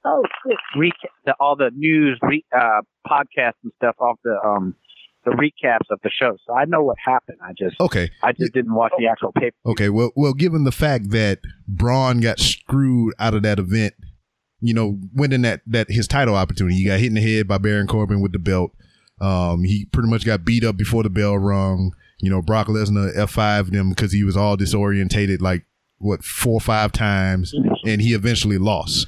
[0.05, 0.23] Oh,
[0.77, 4.75] recap, the, all the news re, uh, podcasts and stuff off the um
[5.29, 7.37] the recaps of the show, so I know what happened.
[7.43, 8.09] I just okay.
[8.23, 9.55] I just didn't watch the actual paper.
[9.65, 13.93] Okay, well, well, given the fact that Braun got screwed out of that event
[14.61, 16.77] you know, winning that that his title opportunity.
[16.77, 18.71] He got hit in the head by Baron Corbin with the belt.
[19.19, 21.93] Um, he pretty much got beat up before the bell rung.
[22.19, 25.65] You know, Brock Lesnar F5 them because he was all disorientated like
[25.99, 27.53] what four or five times,
[27.85, 29.07] and he eventually lost.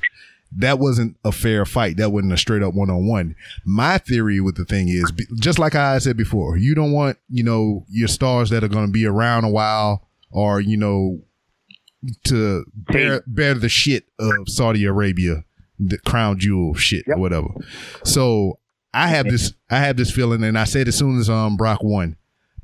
[0.52, 1.97] That wasn't a fair fight.
[1.97, 3.36] That wasn't a straight up one on one.
[3.66, 7.43] My theory with the thing is, just like I said before, you don't want you
[7.43, 11.22] know your stars that are going to be around a while, or you know,
[12.26, 15.43] to bear bear the shit of Saudi Arabia,
[15.80, 17.18] the crown jewel shit yep.
[17.18, 17.50] or whatever.
[18.04, 18.58] So
[18.93, 21.84] I have this I have this feeling, and I said as soon as um Brock
[21.84, 22.16] won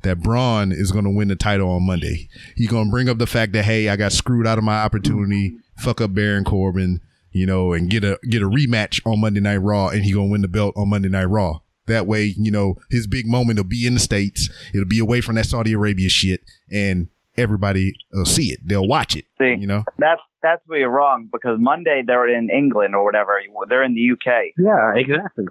[0.02, 2.28] that Braun is going to win the title on Monday.
[2.54, 4.82] He's going to bring up the fact that hey, I got screwed out of my
[4.82, 7.00] opportunity, fuck up Baron Corbin,
[7.36, 10.28] you know, and get a get a rematch on Monday Night Raw, and he going
[10.28, 11.60] to win the belt on Monday Night Raw.
[11.86, 14.50] That way, you know, his big moment will be in the states.
[14.74, 18.60] It'll be away from that Saudi Arabia shit, and everybody will see it.
[18.64, 19.26] They'll watch it.
[19.38, 23.40] See, you know, that's that's where you're wrong because Monday they're in England or whatever.
[23.68, 24.52] They're in the UK.
[24.58, 25.46] Yeah, exactly.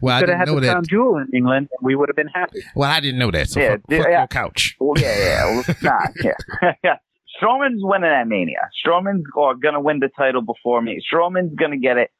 [0.00, 0.72] Well, could have had know the that.
[0.72, 2.60] crown jewel in England, and we would have been happy.
[2.76, 3.48] Well, I didn't know that.
[3.48, 4.18] So yeah, fuck, fuck yeah.
[4.18, 4.76] your couch.
[4.78, 6.10] Well, yeah, yeah, well, it's not.
[6.22, 6.96] Yeah, yeah.
[7.42, 8.70] Strowman's winning at Mania.
[8.84, 11.00] Strowman's going to win the title before me.
[11.12, 12.10] Strowman's going to get it.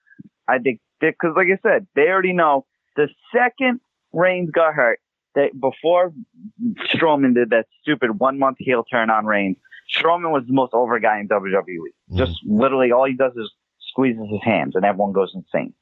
[0.48, 2.66] I think because, like I said, they already know
[2.96, 3.80] the second
[4.12, 4.98] Reigns got hurt.
[5.34, 6.12] That before
[6.94, 9.56] Strowman did that stupid one month heel turn on Reigns,
[9.96, 11.64] Strowman was the most over guy in WWE.
[12.10, 12.18] Mm.
[12.18, 13.50] Just literally all he does is
[13.80, 15.72] squeezes his hands, and everyone goes insane.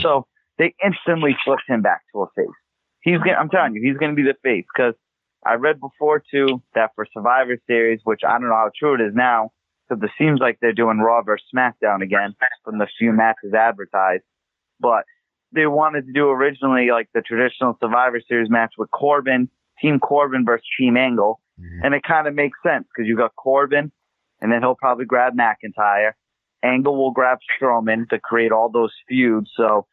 [0.00, 0.26] So
[0.58, 2.46] they instantly flipped him back to a face.
[3.00, 4.94] He's gonna, I'm telling you, he's going to be the face because
[5.46, 9.00] I read before too that for Survivor Series, which I don't know how true it
[9.00, 9.52] is now,
[9.88, 12.34] because it seems like they're doing Raw versus SmackDown again
[12.64, 14.24] from the few matches advertised.
[14.80, 15.04] But
[15.52, 19.48] they wanted to do originally like the traditional Survivor Series match with Corbin,
[19.80, 21.84] Team Corbin versus Team Angle, mm-hmm.
[21.84, 23.92] and it kind of makes sense because you got Corbin,
[24.40, 26.12] and then he'll probably grab McIntyre.
[26.64, 29.50] Angle will grab Strowman to create all those feuds.
[29.56, 29.86] So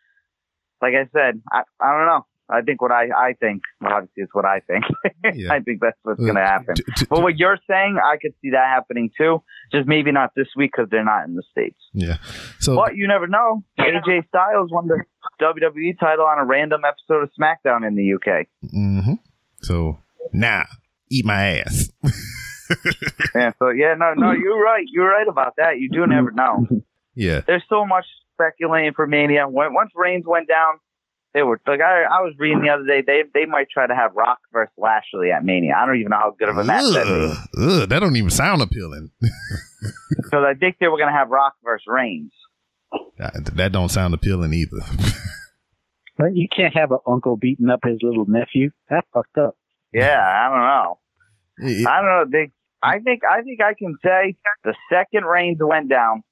[0.84, 2.26] like I said, I, I don't know.
[2.50, 4.84] I think what I, I think, well, obviously it's what I think.
[5.34, 5.54] Yeah.
[5.54, 6.76] I think that's what's uh, going to happen.
[6.76, 9.41] T- t- but what you're saying, I could see that happening too.
[9.72, 11.80] Just maybe not this week because they're not in the States.
[11.94, 12.18] Yeah.
[12.60, 13.64] So, but you never know.
[13.80, 15.02] AJ Styles won the
[15.41, 18.48] WWE title on a random episode of SmackDown in the UK.
[18.66, 19.14] Mm-hmm.
[19.62, 20.00] So
[20.34, 20.66] now,
[21.10, 21.89] eat my ass.
[23.34, 23.52] yeah.
[23.60, 24.86] So yeah, no, no, you're right.
[24.91, 25.80] You're right about that.
[25.80, 26.68] You do never know.
[27.16, 27.41] Yeah.
[27.46, 29.48] There's so much speculating for Mania.
[29.48, 30.80] When, once Reigns went down,
[31.34, 33.01] they were like I, I was reading the other day.
[33.05, 35.73] They they might try to have Rock versus Lashley at Mania.
[35.77, 37.38] I don't even know how good of a match that is.
[37.57, 39.11] Ugh, that don't even sound appealing.
[40.15, 42.31] Because I think they were going to have Rock versus Reigns.
[43.17, 44.79] That, that don't sound appealing either.
[46.17, 48.71] but you can't have an uncle beating up his little nephew.
[48.89, 49.57] That's fucked up.
[49.93, 50.99] Yeah, I don't know.
[51.57, 52.25] It, I don't know.
[52.31, 56.23] They, I think I think I can say the second Reigns went down,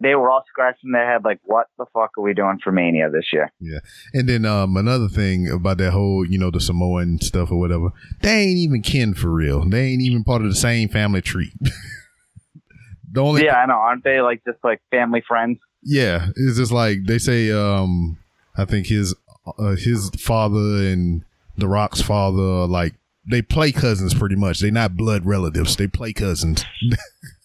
[0.00, 3.10] they were all scratching their head like, what the fuck are we doing for Mania
[3.10, 3.50] this year?
[3.60, 3.80] Yeah.
[4.14, 7.90] And then um, another thing about that whole, you know, the Samoan stuff or whatever,
[8.22, 9.68] they ain't even kin for real.
[9.68, 11.52] They ain't even part of the same family tree.
[13.12, 13.74] the only Yeah, I know.
[13.74, 15.58] Aren't they like just like family friends?
[15.82, 16.28] Yeah.
[16.36, 18.18] It's just like they say um
[18.56, 19.14] I think his
[19.58, 21.24] uh, his father and
[21.56, 22.94] The Rock's father like
[23.30, 24.60] they play cousins pretty much.
[24.60, 25.76] They're not blood relatives.
[25.76, 26.64] They play cousins.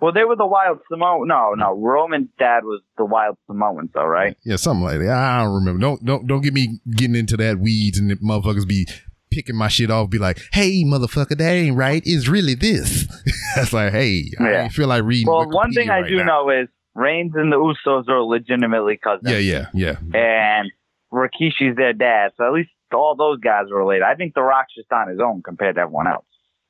[0.00, 1.26] Well, they were the Wild Samoan.
[1.26, 4.36] No, no, Roman's dad was the Wild Samoans, though, right?
[4.44, 5.10] Yeah, something like that.
[5.10, 5.80] I don't remember.
[5.80, 8.86] Don't don't don't get me getting into that weeds and the motherfuckers be
[9.30, 10.10] picking my shit off.
[10.10, 12.02] Be like, hey, motherfucker, that ain't right.
[12.04, 13.06] It's really this.
[13.56, 14.64] That's like, hey, yeah.
[14.64, 15.26] I feel like reading.
[15.26, 16.24] Well, Wikipedia one thing I right do now.
[16.24, 19.30] know is Reigns and the Usos are legitimately cousins.
[19.30, 19.96] Yeah, yeah, yeah.
[20.14, 20.70] And
[21.12, 24.02] Rikishi's their dad, so at least all those guys are related.
[24.04, 26.24] I think The Rock's just on his own compared to everyone else,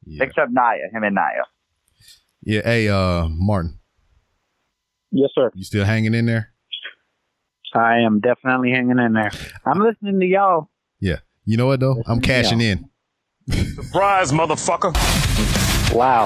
[0.06, 0.24] yeah.
[0.24, 1.44] except Nia, him and Nia.
[2.48, 2.62] Yeah.
[2.64, 3.78] Hey, uh, Martin.
[5.10, 5.50] Yes, sir.
[5.54, 6.54] You still hanging in there?
[7.74, 9.30] I am definitely hanging in there.
[9.66, 10.70] I'm listening to y'all.
[10.98, 11.18] Yeah.
[11.44, 11.92] You know what though?
[11.92, 12.88] Listening I'm cashing in.
[13.74, 14.94] Surprise, motherfucker.
[15.94, 16.24] Wow.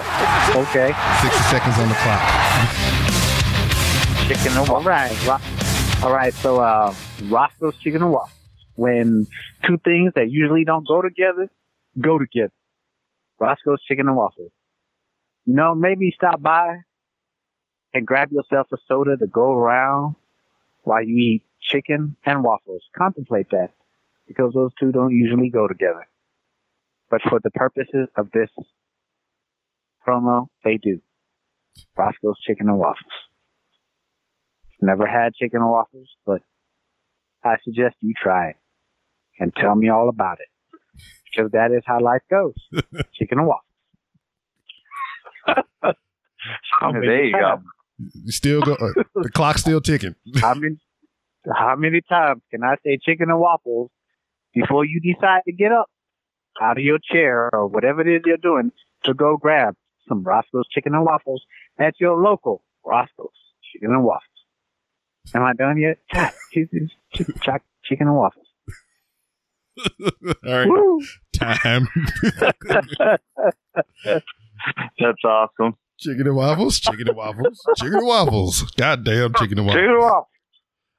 [0.50, 0.94] Okay.
[1.22, 2.22] 60 seconds on the clock.
[4.28, 4.70] Chicken and waffles.
[4.70, 6.04] All right.
[6.04, 6.34] All right.
[6.34, 6.94] So, uh,
[7.24, 8.38] Roscoe's Chicken and Waffles.
[8.76, 9.26] When
[9.66, 11.50] two things that usually don't go together
[12.00, 12.52] go together.
[13.40, 14.52] Roscoe's Chicken and Waffles
[15.44, 16.78] you know, maybe stop by
[17.94, 20.14] and grab yourself a soda to go around
[20.82, 22.82] while you eat chicken and waffles.
[22.96, 23.70] Contemplate that
[24.26, 26.06] because those two don't usually go together.
[27.10, 28.48] But for the purposes of this
[30.06, 31.00] promo, they do.
[31.96, 33.12] Roscoe's Chicken and Waffles.
[34.80, 36.42] Never had chicken and waffles, but
[37.44, 38.56] I suggest you try it
[39.38, 40.48] and tell me all about it.
[41.24, 42.54] Because that is how life goes.
[43.14, 43.71] chicken and waffles.
[47.02, 47.62] there you go.
[48.26, 48.74] Still go.
[48.74, 50.14] Uh, the clock's still ticking.
[50.36, 50.76] How many?
[51.46, 53.90] How many times can I say chicken and waffles
[54.54, 55.86] before you decide to get up
[56.60, 58.70] out of your chair or whatever it is you're doing
[59.04, 59.74] to go grab
[60.08, 61.42] some Roscoe's chicken and waffles
[61.78, 63.30] at your local Roscoe's
[63.72, 64.28] chicken and waffles?
[65.34, 65.98] Am I done yet?
[66.52, 66.90] chicken,
[67.84, 68.46] chicken and waffles.
[70.00, 70.68] All right.
[70.68, 71.00] Woo.
[71.32, 71.88] Time.
[74.98, 75.76] That's awesome.
[75.98, 78.62] Chicken and waffles, chicken and waffles, chicken and waffles.
[78.76, 79.80] Goddamn chicken and waffles.
[79.80, 80.26] Chicken and waffles.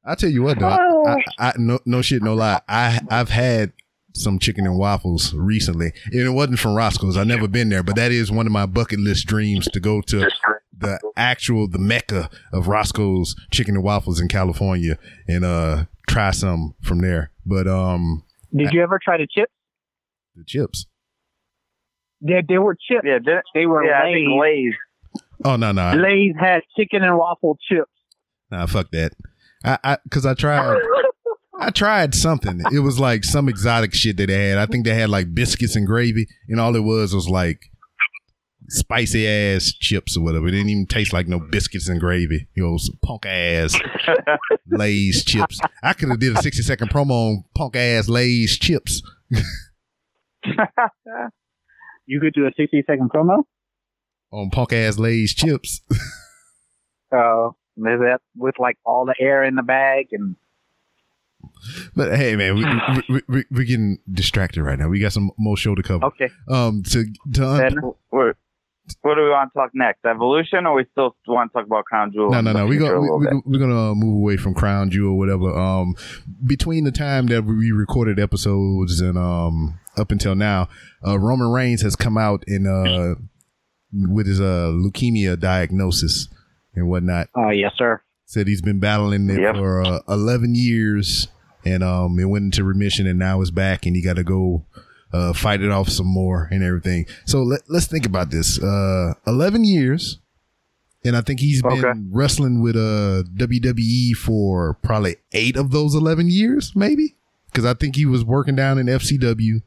[0.05, 2.61] I tell you what, though, I, I, I, no, no shit, no lie.
[2.67, 3.71] I, I've had
[4.13, 7.17] some chicken and waffles recently, and it wasn't from Roscoe's.
[7.17, 10.01] I've never been there, but that is one of my bucket list dreams to go
[10.01, 10.29] to
[10.77, 14.97] the actual the mecca of Roscoe's chicken and waffles in California
[15.27, 17.31] and uh try some from there.
[17.45, 18.23] But um,
[18.55, 19.51] did you ever try the chips?
[20.35, 20.85] The chips.
[22.23, 23.03] Yeah, they were chips.
[23.03, 24.27] Yeah, they, they were yeah, Lay's.
[24.39, 24.73] Lay's.
[25.43, 25.93] Oh no, no.
[25.93, 27.91] Lay's had chicken and waffle chips.
[28.49, 29.11] Nah, fuck that.
[29.65, 30.77] I, I, cause I tried,
[31.59, 32.61] I tried something.
[32.71, 34.57] It was like some exotic shit that they had.
[34.57, 37.71] I think they had like biscuits and gravy, and all it was was like
[38.69, 40.47] spicy ass chips or whatever.
[40.47, 42.47] It didn't even taste like no biscuits and gravy.
[42.55, 43.77] You know, some punk ass
[44.67, 45.59] Lay's chips.
[45.81, 49.01] I could have did a sixty second promo on punk ass Lay's chips.
[52.05, 53.43] you could do a sixty second promo
[54.31, 55.81] on punk ass Lay's chips.
[57.11, 57.55] Oh.
[57.77, 60.35] Is that with like all the air in the bag and?
[61.95, 62.65] But hey, man, we,
[63.09, 64.89] we, we, we're getting distracted right now.
[64.89, 66.05] We got some more show to cover.
[66.05, 66.29] Okay.
[66.47, 68.35] Um, to to un- what,
[69.15, 70.05] do we want to talk next?
[70.05, 72.31] Evolution, or we still want to talk about Crown Jewel?
[72.31, 72.67] No, no, no.
[72.67, 75.57] We go, we, we, are gonna move away from Crown Jewel or whatever.
[75.57, 75.95] Um,
[76.45, 80.69] between the time that we recorded episodes and um up until now,
[81.05, 83.15] uh, Roman Reigns has come out in uh
[83.91, 86.27] with his uh leukemia diagnosis
[86.75, 87.29] and whatnot.
[87.35, 88.01] Oh, uh, yes, sir.
[88.25, 89.55] Said he's been battling it yep.
[89.55, 91.27] for uh, 11 years
[91.65, 94.65] and um, it went into remission and now it's back and he got to go
[95.13, 97.05] uh, fight it off some more and everything.
[97.25, 98.61] So let, us think about this.
[98.61, 100.19] Uh, 11 years.
[101.05, 106.29] And I think he's been wrestling with uh, WWE for probably eight of those 11
[106.29, 107.15] years, maybe.
[107.47, 109.61] Because I think he was working down in FCW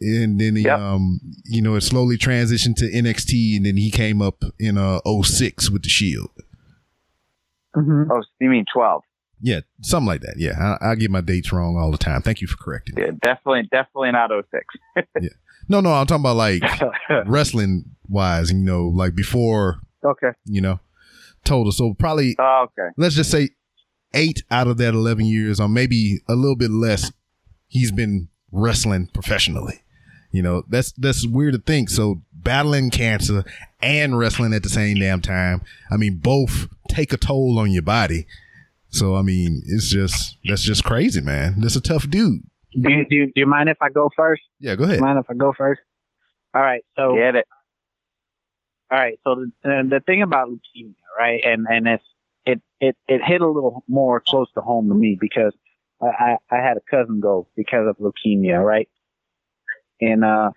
[0.00, 0.78] and then he yep.
[0.78, 5.00] um you know it slowly transitioned to NXT and then he came up in uh
[5.22, 6.30] 06 with the Shield.
[7.74, 8.10] Mm-hmm.
[8.10, 9.02] Oh, you mean 12?
[9.40, 10.36] Yeah, something like that.
[10.38, 12.22] Yeah, I, I, get my dates wrong all the time.
[12.22, 12.96] Thank you for correcting.
[12.96, 14.64] Yeah, definitely, definitely not 06.
[15.20, 15.28] yeah,
[15.68, 16.62] no, no, I'm talking about like
[17.26, 19.80] wrestling wise, you know, like before.
[20.02, 20.30] Okay.
[20.46, 20.80] You know,
[21.44, 21.70] total.
[21.72, 22.34] So probably.
[22.38, 22.88] Oh, okay.
[22.96, 23.50] Let's just say
[24.14, 27.12] eight out of that 11 years, or maybe a little bit less.
[27.66, 29.82] He's been wrestling professionally.
[30.32, 31.90] You know, that's that's weird to think.
[31.90, 33.44] So battling cancer
[33.80, 35.62] and wrestling at the same damn time.
[35.90, 38.26] I mean, both take a toll on your body.
[38.88, 41.60] So I mean, it's just that's just crazy, man.
[41.60, 42.42] That's a tough dude.
[42.72, 44.42] Do you, do you, do you mind if I go first?
[44.60, 45.00] Yeah, go ahead.
[45.00, 45.80] mind if I go first?
[46.54, 46.84] All right.
[46.96, 47.46] So get it.
[48.90, 49.18] All right.
[49.24, 52.04] So the the thing about leukemia, right, and and it's
[52.44, 55.52] it it it hit a little more close to home to me because
[56.00, 58.88] I I, I had a cousin go because of leukemia, right,
[60.00, 60.50] and uh,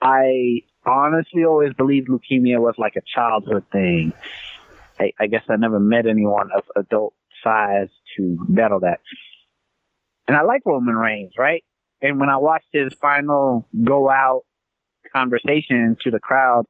[0.00, 4.12] I honestly always believed leukemia was like a childhood thing.
[4.98, 9.00] I, I guess I never met anyone of adult size to battle that.
[10.28, 11.64] And I like Roman Reigns, right?
[12.00, 14.42] And when I watched his final go out
[15.14, 16.64] conversation to the crowd,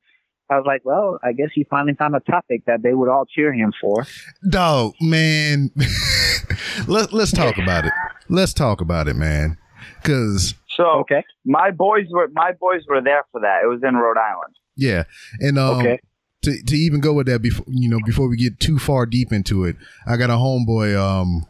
[0.51, 3.25] I was like, well, I guess he finally found a topic that they would all
[3.25, 4.07] cheer him for.
[4.49, 5.71] Dog, man.
[6.87, 7.93] Let, let's talk about it.
[8.29, 9.57] Let's talk about it, man.
[10.03, 11.25] Cause so okay.
[11.45, 13.61] my boys were my boys were there for that.
[13.65, 14.55] It was in Rhode Island.
[14.77, 15.05] Yeah,
[15.41, 16.01] and um, okay.
[16.43, 19.33] To, to even go with that before you know before we get too far deep
[19.33, 21.47] into it, I got a homeboy um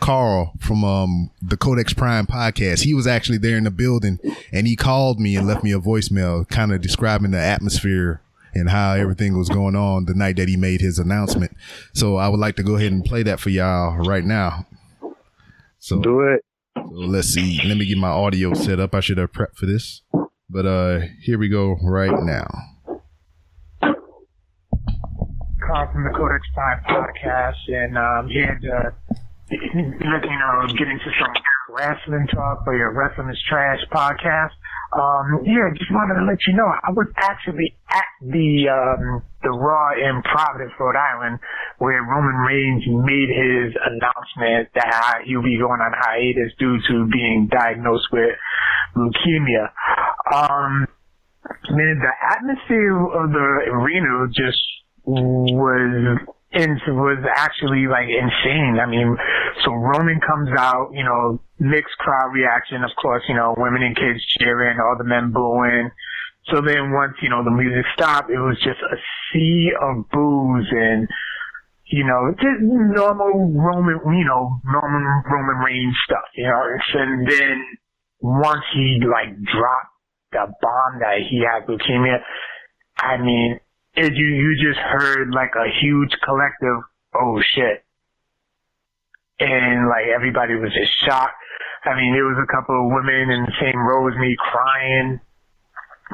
[0.00, 2.84] Carl from um the Codex Prime podcast.
[2.84, 4.20] He was actually there in the building
[4.52, 8.20] and he called me and left me a voicemail kind of describing the atmosphere
[8.54, 11.56] and how everything was going on the night that he made his announcement.
[11.92, 14.66] So I would like to go ahead and play that for y'all right now.
[15.78, 16.44] So do it.
[16.76, 17.60] So let's see.
[17.64, 18.94] Let me get my audio set up.
[18.94, 20.02] I should have prepped for this.
[20.48, 22.46] But uh here we go right now.
[25.66, 28.94] Carl from the Codex Prime podcast and um here to
[29.50, 31.34] you know get into some
[31.76, 34.56] wrestling talk or your Wrestling is Trash podcast.
[34.96, 39.50] Um, yeah, just wanted to let you know I was actually at the um, the
[39.50, 41.38] Raw in Providence, Rhode Island,
[41.78, 47.48] where Roman Reigns made his announcement that he'll be going on hiatus due to being
[47.50, 48.30] diagnosed with
[48.96, 49.68] leukemia.
[50.32, 50.86] Um,
[51.70, 54.62] man, the atmosphere of the arena just
[55.04, 56.18] was
[56.56, 58.80] and was actually like insane.
[58.80, 59.16] I mean,
[59.64, 63.96] so Roman comes out, you know, mixed crowd reaction, of course, you know, women and
[63.96, 65.90] kids cheering, all the men booing.
[66.52, 68.96] So then once, you know, the music stopped, it was just a
[69.32, 71.08] sea of boos and,
[71.92, 76.62] you know, just normal Roman, you know, Roman, Roman Reigns stuff, you know,
[76.94, 77.60] and then
[78.20, 79.92] once he like dropped
[80.32, 82.18] the bomb that he had leukemia,
[82.96, 83.60] I mean,
[83.96, 86.82] it, you, you just heard like a huge collective,
[87.14, 87.84] oh shit.
[89.38, 91.36] And like everybody was just shocked.
[91.84, 95.20] I mean, there was a couple of women in the same row as me crying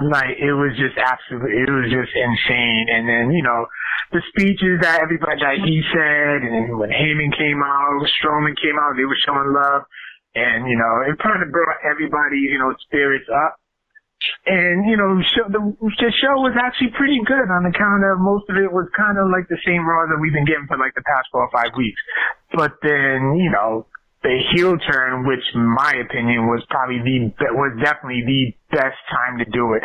[0.01, 2.87] like it was just absolutely, it was just insane.
[2.89, 3.67] And then you know
[4.13, 8.97] the speeches that everybody that he said, and when Heyman came out, Strowman came out,
[8.97, 9.85] they were showing love,
[10.35, 13.61] and you know it kind of brought everybody you know spirits up.
[14.47, 18.51] And you know show, the, the show was actually pretty good on account of most
[18.51, 20.95] of it was kind of like the same Raw that we've been getting for like
[20.95, 22.01] the past four or five weeks.
[22.55, 23.87] But then you know
[24.23, 29.39] the heel turn, which in my opinion was probably the was definitely the best time
[29.39, 29.83] to do it.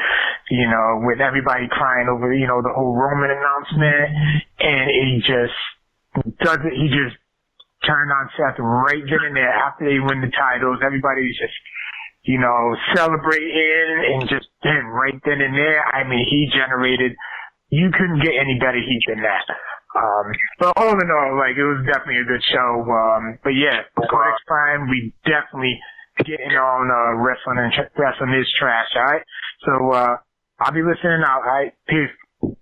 [0.49, 4.09] You know, with everybody crying over you know the whole Roman announcement,
[4.61, 5.57] and he just
[6.41, 6.73] does it.
[6.77, 7.17] He just
[7.85, 10.81] turned on Seth right then and there after they win the titles.
[10.81, 11.53] Everybody's just
[12.27, 15.81] you know celebrating and just then right then and there.
[15.87, 17.15] I mean, he generated.
[17.69, 19.47] You couldn't get any better heat than that.
[19.95, 22.85] Um, but all in all, like it was definitely a good show.
[22.85, 25.79] Um, but yeah, Codex Prime, we definitely
[26.19, 28.87] getting on uh, wrestling and tra- wrestling is trash.
[28.95, 29.23] All right,
[29.65, 30.15] so uh,
[30.59, 31.41] I'll be listening out.
[31.41, 32.53] All right, peace.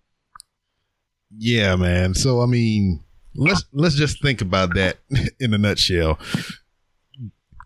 [1.37, 2.13] Yeah, man.
[2.13, 3.03] So I mean,
[3.35, 4.97] let's let's just think about that
[5.39, 6.19] in a nutshell.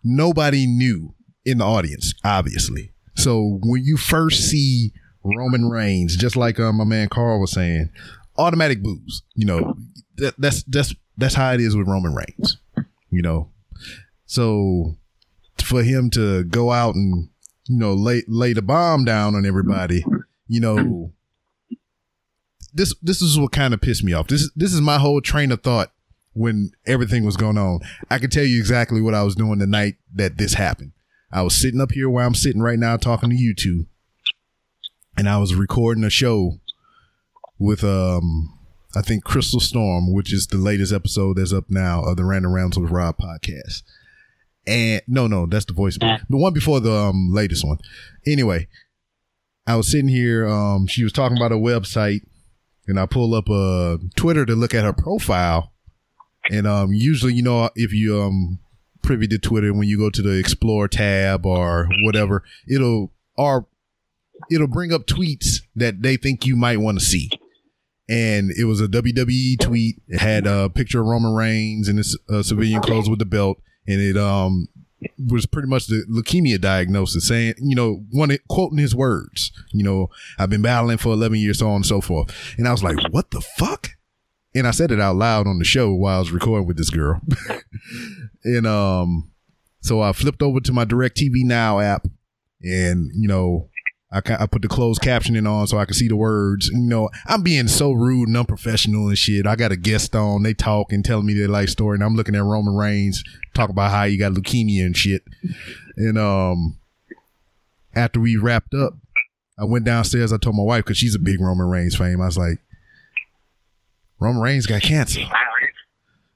[0.02, 1.14] Nobody knew
[1.50, 2.92] in the audience, obviously.
[3.16, 4.92] So when you first see
[5.22, 7.90] Roman Reigns, just like uh, my man Carl was saying,
[8.38, 9.22] automatic boos.
[9.34, 9.76] You know,
[10.16, 12.56] that, that's that's that's how it is with Roman Reigns.
[13.10, 13.50] You know,
[14.26, 14.96] so
[15.62, 17.28] for him to go out and
[17.66, 20.04] you know lay lay the bomb down on everybody,
[20.48, 21.12] you know,
[22.72, 24.28] this this is what kind of pissed me off.
[24.28, 25.92] This this is my whole train of thought
[26.32, 27.80] when everything was going on.
[28.10, 30.92] I can tell you exactly what I was doing the night that this happened.
[31.32, 33.86] I was sitting up here where I'm sitting right now talking to you two,
[35.16, 36.58] and I was recording a show
[37.58, 38.56] with um
[38.96, 42.52] I think Crystal Storm, which is the latest episode that's up now of the Random
[42.52, 43.82] Rounds with Rob podcast.
[44.66, 45.96] And no, no, that's the voice.
[45.96, 47.78] The one before the um, latest one.
[48.26, 48.68] Anyway,
[49.66, 50.48] I was sitting here.
[50.48, 52.22] Um, she was talking about a website,
[52.86, 55.72] and I pull up a uh, Twitter to look at her profile.
[56.50, 58.58] And um, usually, you know, if you um
[59.02, 63.66] privy to Twitter, when you go to the Explore tab or whatever, it'll or
[64.50, 67.30] it'll bring up tweets that they think you might want to see
[68.10, 70.02] and it was a WWE tweet.
[70.08, 73.62] It had a picture of Roman Reigns in his uh, civilian clothes with the belt,
[73.86, 74.68] and it um
[75.30, 79.52] was pretty much the leukemia diagnosis, saying you know one quoting his words.
[79.72, 82.34] You know, I've been battling for eleven years, so on and so forth.
[82.58, 83.90] And I was like, what the fuck?
[84.54, 86.90] And I said it out loud on the show while I was recording with this
[86.90, 87.20] girl.
[88.44, 89.30] and um,
[89.80, 92.06] so I flipped over to my DirecTV Now app,
[92.62, 93.70] and you know
[94.12, 96.68] I, I put the closed captioning on so I can see the words.
[96.68, 99.46] You know, I'm being so rude and unprofessional and shit.
[99.46, 100.42] I got a guest on.
[100.42, 103.22] They talk and telling me their life story, and I'm looking at Roman Reigns
[103.54, 105.22] talk about how he got leukemia and shit.
[105.96, 106.78] And um,
[107.94, 108.94] after we wrapped up,
[109.58, 110.32] I went downstairs.
[110.32, 112.20] I told my wife because she's a big Roman Reigns fan.
[112.20, 112.58] I was like,
[114.20, 115.22] Roman Reigns got cancer,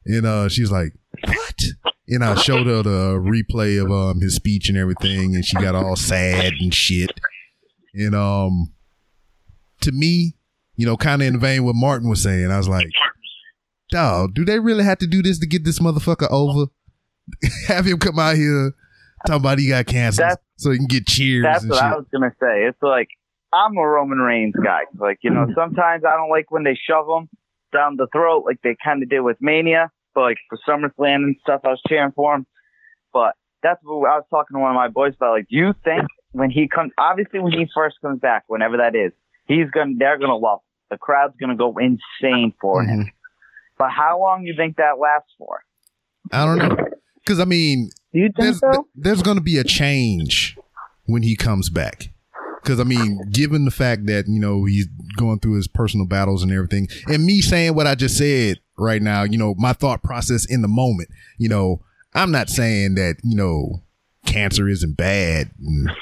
[0.07, 0.95] and uh, she's like,
[1.27, 1.63] what?
[2.09, 5.75] And I showed her the replay of um his speech and everything, and she got
[5.75, 7.13] all sad and shit.
[7.95, 8.73] And um,
[9.83, 10.35] to me,
[10.77, 12.89] you know, kind of in vain what Martin was saying, I was like,
[13.91, 16.71] dog, do they really have to do this to get this motherfucker over?
[17.69, 18.73] have him come out here
[19.27, 21.43] talking about he got cancer that's, so he can get cheers.
[21.43, 21.85] That's what shit.
[21.85, 22.65] I was gonna say.
[22.65, 23.09] It's like
[23.53, 24.83] I'm a Roman Reigns guy.
[24.99, 27.29] Like you know, sometimes I don't like when they shove him
[27.75, 29.91] down the throat, like they kind of did with Mania.
[30.15, 32.47] But like for SummerSlam and stuff, I was cheering for him.
[33.13, 35.33] But that's what I was talking to one of my boys about.
[35.33, 38.95] Like, do you think when he comes, obviously when he first comes back, whenever that
[38.95, 39.13] is,
[39.47, 40.97] he's gonna, they're gonna love him.
[40.97, 43.03] The crowd's gonna go insane for mm-hmm.
[43.03, 43.11] him.
[43.77, 45.61] But how long do you think that lasts for?
[46.33, 46.77] I don't know.
[47.27, 48.87] Cause I mean, you think there's, so?
[48.95, 50.57] there's gonna be a change
[51.07, 52.11] when he comes back.
[52.65, 54.87] Cause I mean, given the fact that, you know, he's
[55.17, 59.03] going through his personal battles and everything, and me saying what I just said right
[59.03, 61.83] now, you know, my thought process in the moment, you know,
[62.15, 63.83] I'm not saying that, you know,
[64.25, 65.51] cancer isn't bad.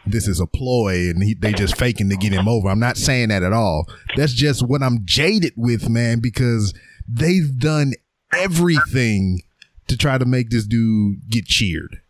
[0.07, 2.69] this is a ploy and he, they just faking to get him over.
[2.69, 3.87] I'm not saying that at all.
[4.17, 6.73] That's just what I'm jaded with, man, because
[7.09, 7.95] they've done
[8.33, 9.43] everything
[9.89, 12.01] to try to make this dude get cheered,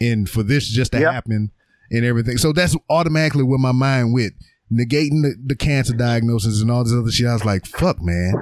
[0.00, 1.12] and for this just to yep.
[1.12, 1.50] happen
[1.92, 2.38] and everything.
[2.38, 4.32] So that's automatically what my mind went,
[4.72, 7.26] negating the, the cancer diagnosis and all this other shit.
[7.26, 8.34] I was like, fuck, man.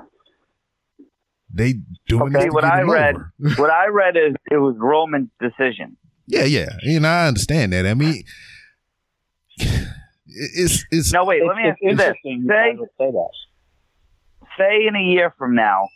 [1.52, 1.74] They
[2.06, 3.16] doing okay, what I read.
[3.56, 5.96] what I read is it was Roman's decision.
[6.28, 7.86] Yeah, yeah, and I understand that.
[7.86, 8.22] I mean,
[10.26, 11.42] it's it's no wait.
[11.44, 13.30] Let me ask you this: say, say that.
[14.56, 15.88] Say in a year from now,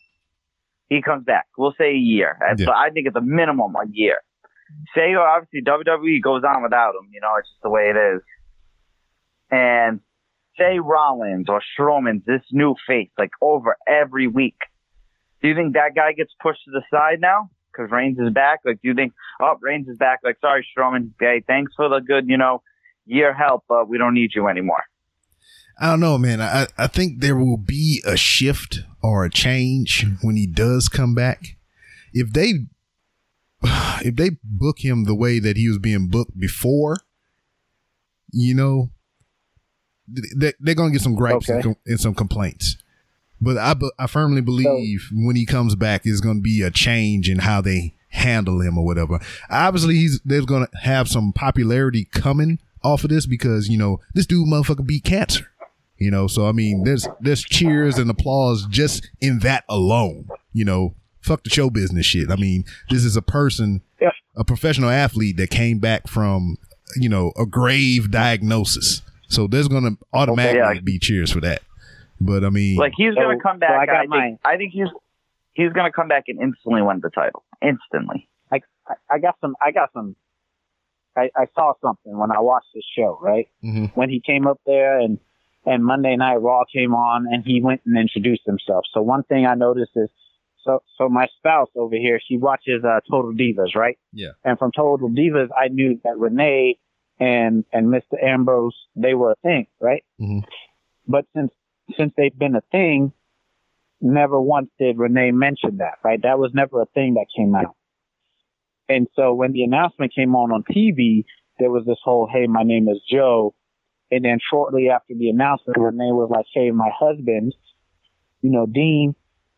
[0.88, 1.46] he comes back.
[1.57, 2.36] We'll say a year.
[2.59, 2.70] Yeah.
[2.70, 4.18] I think it's a minimum a year.
[4.95, 7.09] Say obviously WWE goes on without him.
[7.12, 8.23] You know, it's just the way it is.
[9.51, 10.01] And
[10.59, 14.57] say Rollins or Strowman's this new face like over every week.
[15.43, 18.61] Do you think that guy gets pushed to the side now because Reigns is back?
[18.65, 19.12] Like, do you think,
[19.43, 20.21] oh, Reigns is back?
[20.25, 21.11] Like, sorry, Strowman.
[21.21, 22.62] Hey, thanks for the good, you know,
[23.05, 24.83] year help, but we don't need you anymore.
[25.79, 26.41] I don't know, man.
[26.41, 31.15] I, I think there will be a shift or a change when he does come
[31.15, 31.57] back.
[32.12, 32.53] If they
[34.05, 36.99] if they book him the way that he was being booked before,
[38.33, 38.91] you know,
[40.07, 41.67] they, they're gonna get some gripes okay.
[41.67, 42.77] and, and, some complaints.
[43.41, 46.71] But I I firmly believe so, when he comes back, is going to be a
[46.71, 49.19] change in how they handle him or whatever.
[49.51, 54.01] Obviously, he's there's going to have some popularity coming off of this because you know
[54.15, 55.51] this dude motherfucker beat cancer.
[55.99, 60.29] You know, so I mean, there's there's cheers and applause just in that alone.
[60.53, 60.95] You know,
[61.25, 62.31] fuck the show business shit.
[62.31, 64.11] I mean, this is a person, yeah.
[64.37, 66.57] a professional athlete that came back from
[66.97, 69.03] you know a grave diagnosis.
[69.29, 70.81] So there's gonna automatically okay, yeah.
[70.83, 71.62] be cheers for that.
[72.20, 73.70] But I mean, like he's gonna come back.
[73.70, 74.89] So I, got I, think, I think he's
[75.55, 77.45] he's gonna come back and instantly win the title.
[77.62, 78.29] Instantly.
[78.53, 78.61] I
[79.11, 79.57] I got some.
[79.61, 80.16] I got some
[81.16, 83.49] I, I saw something when I watched this show, right?
[83.64, 83.87] Mm-hmm.
[83.99, 85.18] When he came up there and
[85.66, 88.85] and Monday Night Raw came on and he went and introduced himself.
[88.93, 90.11] So one thing I noticed is
[90.65, 93.99] so so my spouse over here, she watches uh, Total Divas, right?
[94.12, 94.31] Yeah.
[94.45, 96.79] And from Total Divas, I knew that Renee
[97.21, 98.23] and and Mr.
[98.23, 100.05] Ambrose they were a thing, right?
[100.21, 100.41] Mm-hmm.
[101.07, 101.53] But since
[101.97, 103.12] since they've been a thing,
[104.01, 106.21] never once did Renee mention that, right?
[106.23, 107.77] That was never a thing that came out.
[108.89, 111.25] And so when the announcement came on on TV,
[111.59, 113.55] there was this whole, hey, my name is Joe.
[114.11, 117.55] And then shortly after the announcement, Renee was like, hey, my husband,
[118.43, 119.15] you know, Dean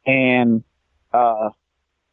[0.07, 0.63] and,
[1.13, 1.51] uh,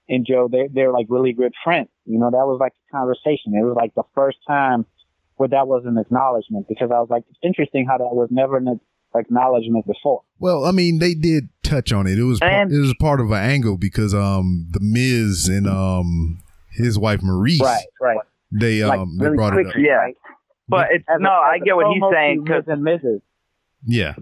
[0.09, 1.89] and Joe, they, they're like really good friends.
[2.05, 3.53] You know, that was like the conversation.
[3.55, 4.85] It was like the first time
[5.37, 8.57] where that was an acknowledgement because I was like, it's interesting how that was never
[8.57, 8.79] an
[9.15, 10.21] acknowledgement before.
[10.39, 12.19] Well, I mean, they did touch on it.
[12.19, 16.43] It was, part, it was part of an angle because, um, the Miz and, um,
[16.71, 17.61] his wife Maryse.
[17.61, 18.17] Right, right.
[18.51, 19.75] They like, um really they brought quick, it up.
[19.77, 20.07] Yeah.
[20.67, 23.21] But it's as no, a, I get what he's saying because and Mrs.
[23.85, 24.15] Yeah.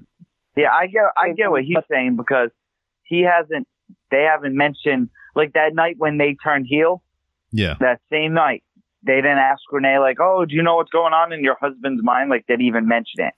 [0.55, 2.49] Yeah, I get I get what he's saying because
[3.03, 3.67] he hasn't
[4.11, 7.03] they haven't mentioned like that night when they turned heel.
[7.51, 7.75] Yeah.
[7.79, 8.63] That same night.
[9.03, 12.03] They didn't ask Renee like, Oh, do you know what's going on in your husband's
[12.03, 12.29] mind?
[12.29, 13.33] Like they didn't even mention it.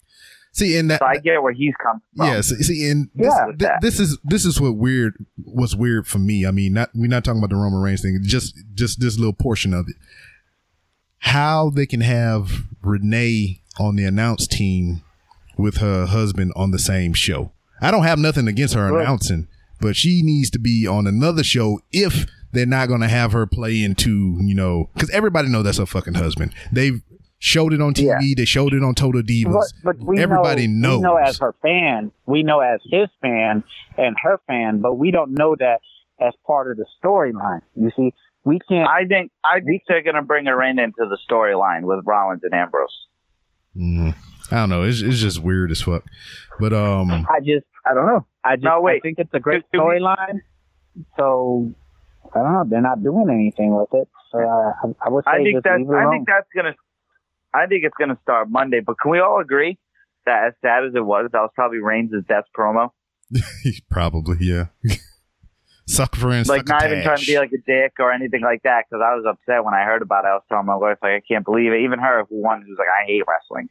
[0.53, 2.27] See, and that, so I get where he's coming from.
[2.27, 5.15] Yeah, see, see and this, yeah, th- this is this is what weird.
[5.43, 6.45] What's weird for me?
[6.45, 8.19] I mean, not we're not talking about the Roman Reigns thing.
[8.21, 9.95] Just just this little portion of it.
[11.17, 15.01] How they can have Renee on the announce team
[15.57, 17.51] with her husband on the same show.
[17.81, 19.47] I don't have nothing against her announcing,
[19.79, 23.45] but she needs to be on another show if they're not going to have her
[23.45, 26.53] play into, you know, because everybody know that's her fucking husband.
[26.71, 27.01] They've
[27.39, 28.05] showed it on TV.
[28.05, 28.33] Yeah.
[28.37, 29.73] They showed it on Total Divas.
[29.83, 30.97] But, but everybody know, knows.
[30.97, 32.11] We know as her fan.
[32.25, 33.63] We know as his fan
[33.97, 35.81] and her fan, but we don't know that
[36.21, 37.61] as part of the storyline.
[37.75, 38.13] You see,
[38.45, 38.87] we can't.
[38.87, 42.41] I think I think they're going to bring her in into the storyline with Rollins
[42.43, 43.07] and Ambrose.
[43.75, 44.15] Mm,
[44.51, 44.83] I don't know.
[44.83, 46.05] It's it's just weird as fuck.
[46.59, 48.25] But um, I just I don't know.
[48.43, 48.97] I just no, wait.
[48.97, 50.41] I think it's a great storyline.
[51.17, 51.73] So
[52.33, 52.65] I don't know.
[52.67, 54.07] They're not doing anything with it.
[54.31, 56.73] So uh, I, I would say I think that's I think that's gonna
[57.53, 58.79] I think it's going to start Monday.
[58.79, 59.77] But can we all agree
[60.25, 62.89] that as sad as it was, that was probably Reigns' best promo?
[63.89, 64.67] probably, yeah.
[65.87, 66.47] suck for instance.
[66.47, 69.15] Like, not even trying to be like a dick or anything like that, because I
[69.15, 70.29] was upset when I heard about it.
[70.29, 71.81] I was telling my wife, like, I can't believe it.
[71.81, 73.69] Even her, who one who's like, I hate wrestling,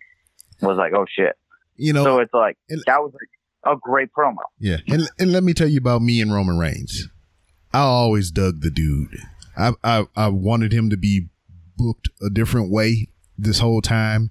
[0.60, 1.36] was like, oh shit.
[1.76, 3.30] You know, so it's like, and, that was like
[3.64, 4.36] a great promo.
[4.58, 4.78] Yeah.
[4.88, 7.08] And, and let me tell you about me and Roman Reigns.
[7.72, 9.16] I always dug the dude.
[9.56, 11.28] I, I, I wanted him to be
[11.76, 13.08] booked a different way
[13.38, 14.30] this whole time.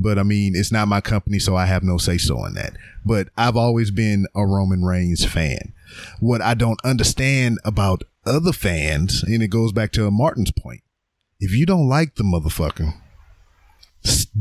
[0.00, 2.74] But I mean, it's not my company, so I have no say so in that.
[3.04, 5.72] But I've always been a Roman Reigns fan.
[6.20, 10.82] What I don't understand about other fans, and it goes back to Martin's point.
[11.40, 12.94] If you don't like the motherfucker,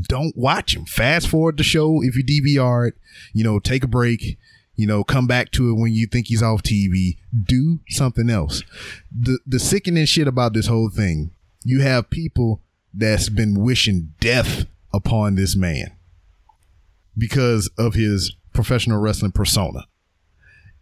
[0.08, 0.86] don't watch him.
[0.86, 2.96] Fast forward the show if you DVR it,
[3.34, 4.38] you know, take a break,
[4.76, 7.18] You know, come back to it when you think he's off TV.
[7.44, 8.64] Do something else.
[9.12, 11.32] The the sickening shit about this whole thing,
[11.64, 12.62] you have people
[12.94, 15.96] that's been wishing death upon this man
[17.18, 19.86] because of his professional wrestling persona.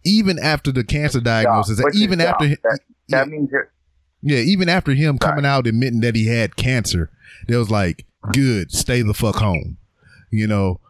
[0.04, 3.50] Even after the cancer diagnosis, even after that, that yeah, means
[4.22, 7.10] yeah, even after him coming out admitting that he had cancer,
[7.48, 9.78] they was like, "Good, stay the fuck home,"
[10.30, 10.80] you know.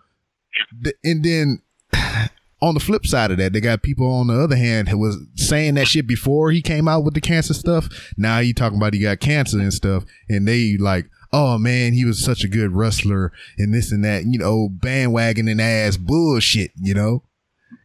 [1.04, 1.62] And then
[2.62, 5.18] on the flip side of that, they got people on the other hand who was
[5.34, 7.88] saying that shit before he came out with the cancer stuff.
[8.16, 12.04] Now you talking about he got cancer and stuff, and they like, oh man, he
[12.04, 16.94] was such a good wrestler and this and that, you know, bandwagoning ass bullshit, you
[16.94, 17.22] know.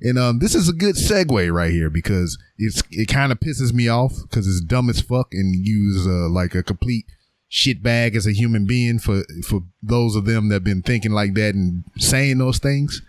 [0.01, 3.73] And um, this is a good segue right here because it's it kind of pisses
[3.73, 7.05] me off because it's dumb as fuck and use uh, like a complete
[7.53, 11.11] shit bag as a human being for for those of them that have been thinking
[11.11, 13.01] like that and saying those things.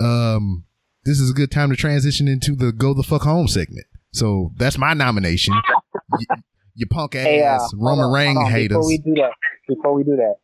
[0.00, 0.64] Um,
[1.04, 3.86] this is a good time to transition into the go the fuck home segment.
[4.12, 5.54] So that's my nomination.
[6.18, 6.26] you,
[6.74, 8.78] you punk ass hey, uh, Roman Reigns haters.
[8.78, 9.32] Before we do that,
[9.68, 10.34] before we do that,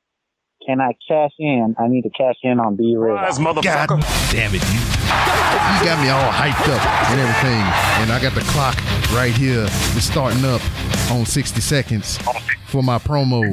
[0.64, 1.74] can I cash in?
[1.76, 3.11] I need to cash in on B Ray.
[3.11, 3.89] God
[4.30, 4.93] damn it, you.
[5.05, 7.61] You got me all hyped up and everything.
[8.02, 8.76] And I got the clock
[9.12, 9.64] right here.
[9.96, 10.62] It's starting up
[11.11, 12.18] on 60 seconds
[12.66, 13.52] for my promo.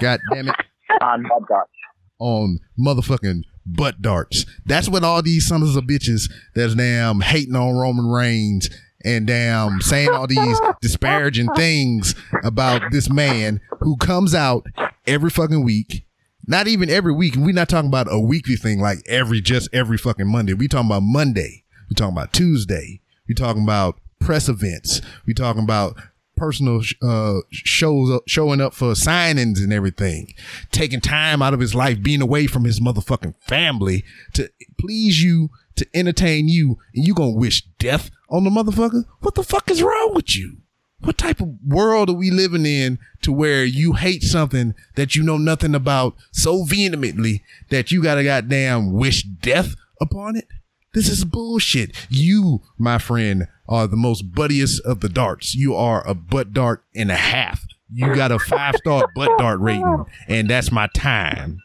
[0.00, 0.54] God damn it.
[1.00, 1.70] On butt darts.
[2.18, 4.46] On motherfucking butt darts.
[4.64, 8.70] That's what all these sons of bitches that's damn hating on Roman Reigns
[9.04, 14.66] and damn saying all these disparaging things about this man who comes out
[15.06, 16.05] every fucking week.
[16.46, 17.34] Not even every week.
[17.36, 20.54] We're not talking about a weekly thing like every just every fucking Monday.
[20.54, 21.64] We talking about Monday.
[21.88, 23.00] We talking about Tuesday.
[23.28, 25.00] We talking about press events.
[25.26, 25.96] We talking about
[26.36, 30.34] personal uh, shows showing up for signings and everything,
[30.70, 35.50] taking time out of his life, being away from his motherfucking family to please you,
[35.76, 39.04] to entertain you, and you gonna wish death on the motherfucker?
[39.20, 40.58] What the fuck is wrong with you?
[41.00, 45.22] What type of world are we living in to where you hate something that you
[45.22, 50.46] know nothing about so vehemently that you gotta goddamn wish death upon it?
[50.94, 51.94] This is bullshit.
[52.08, 55.54] You, my friend, are the most buddiest of the darts.
[55.54, 57.66] You are a butt dart and a half.
[57.92, 61.58] You got a five star butt dart rating, and that's my time.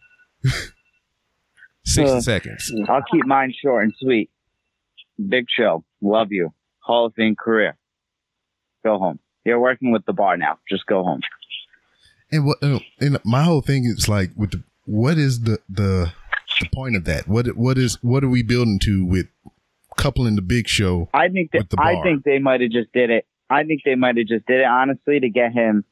[1.86, 2.72] 60 uh, seconds.
[2.90, 4.30] I'll keep mine short and sweet.
[5.30, 5.84] Big show.
[6.02, 6.54] Love you.
[6.80, 7.78] Hall of Fame career.
[8.84, 9.20] Go home.
[9.46, 10.60] You're working with the bar now.
[10.70, 11.22] Just go home.
[12.32, 12.58] And what?
[12.62, 16.12] And my whole thing is like, with the what is the the
[16.60, 17.28] the point of that?
[17.28, 19.28] What what is what are we building to with
[19.98, 21.10] coupling the big show?
[21.14, 23.26] I think that I think they might have just did it.
[23.50, 25.84] I think they might have just did it honestly to get him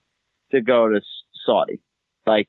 [0.52, 1.02] to go to
[1.46, 1.80] Saudi.
[2.26, 2.48] Like,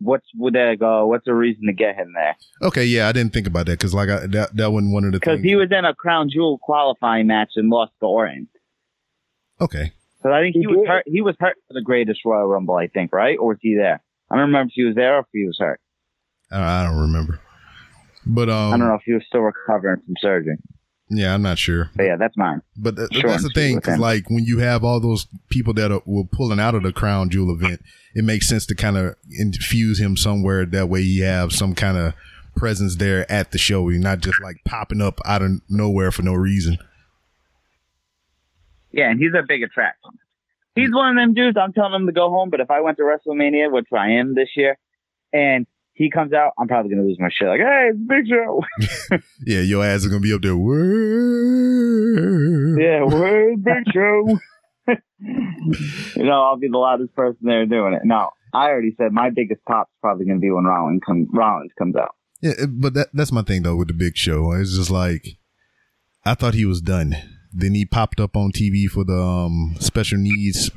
[0.00, 1.06] what's would that go?
[1.06, 2.36] What's the reason to get him there?
[2.62, 5.12] Okay, yeah, I didn't think about that because like I, that that wasn't one of
[5.12, 8.48] the because he was in a crown jewel qualifying match and lost to Orton.
[9.60, 9.92] Okay.
[10.18, 11.04] Because I think he, he was hurt.
[11.06, 13.38] He was hurt for the greatest Royal Rumble, I think, right?
[13.38, 14.02] Or was he there?
[14.30, 15.80] I don't remember if he was there or if he was hurt.
[16.52, 17.40] I don't remember.
[18.26, 20.56] But um, I don't know if he was still recovering from surgery.
[21.08, 21.90] Yeah, I'm not sure.
[21.96, 22.62] But yeah, that's mine.
[22.76, 26.02] But th- that's the thing, because like when you have all those people that are,
[26.06, 27.80] were pulling out of the Crown Jewel event,
[28.14, 30.64] it makes sense to kind of infuse him somewhere.
[30.64, 32.14] That way, you have some kind of
[32.54, 33.88] presence there at the show.
[33.88, 36.78] You're not just like popping up out of nowhere for no reason.
[38.92, 40.10] Yeah, and he's a big attraction.
[40.74, 40.96] He's hmm.
[40.96, 41.56] one of them dudes.
[41.60, 44.34] I'm telling him to go home, but if I went to WrestleMania, which I am
[44.34, 44.78] this year,
[45.32, 47.48] and he comes out, I'm probably gonna lose my shit.
[47.48, 48.62] Like, hey, it's Big Show.
[49.46, 50.56] yeah, your ass is gonna be up there.
[50.56, 50.80] Where?
[52.80, 54.38] Yeah, where's Big Show?
[54.86, 58.00] you know, I'll be the loudest person there doing it.
[58.04, 61.94] No, I already said my biggest pop's probably gonna be when Rollins comes Rollins comes
[61.96, 62.14] out.
[62.40, 64.52] Yeah, but that that's my thing though with the Big Show.
[64.52, 65.36] It's just like
[66.24, 67.14] I thought he was done.
[67.52, 70.70] Then he popped up on TV for the um, special needs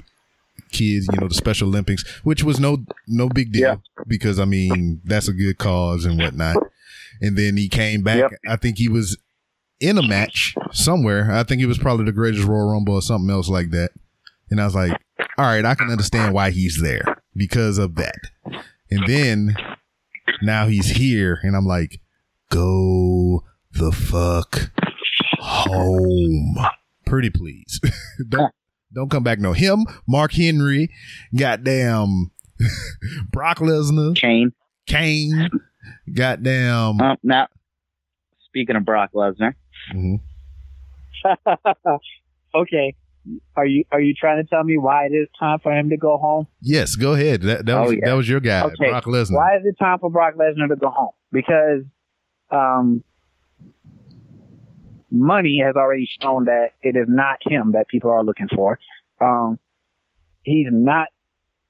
[0.74, 4.04] kids, you know, the Special Olympics, which was no no big deal yeah.
[4.08, 6.58] because I mean that's a good cause and whatnot.
[7.22, 8.20] And then he came back.
[8.20, 8.32] Yep.
[8.48, 9.18] I think he was
[9.80, 11.32] in a match somewhere.
[11.32, 13.92] I think he was probably the greatest Royal Rumble or something else like that.
[14.50, 14.92] And I was like,
[15.38, 18.20] all right, I can understand why he's there because of that.
[18.92, 19.56] And then
[20.42, 22.00] now he's here, and I'm like,
[22.50, 24.72] go the fuck
[25.44, 26.58] home.
[27.06, 27.80] Pretty please.
[28.30, 28.52] Don't
[28.94, 30.90] don't come back no him, Mark Henry,
[31.36, 32.30] goddamn
[33.32, 34.54] Brock Lesnar, Kane,
[34.86, 35.50] Kane,
[36.14, 37.02] goddamn.
[37.02, 37.48] Um, now,
[38.46, 39.56] speaking of Brock Lesnar.
[39.94, 40.16] Mm-hmm.
[42.56, 42.96] okay,
[43.56, 45.98] are you are you trying to tell me why it is time for him to
[45.98, 46.48] go home?
[46.62, 47.42] Yes, go ahead.
[47.42, 48.00] That that oh, was yeah.
[48.06, 48.90] that was your guy, okay.
[48.90, 49.38] Brock Lesnar.
[49.38, 51.14] Why is it time for Brock Lesnar to go home?
[51.32, 51.84] Because
[52.52, 53.04] um,
[55.14, 58.80] money has already shown that it is not him that people are looking for.
[59.22, 59.60] Um,
[60.42, 61.08] he's not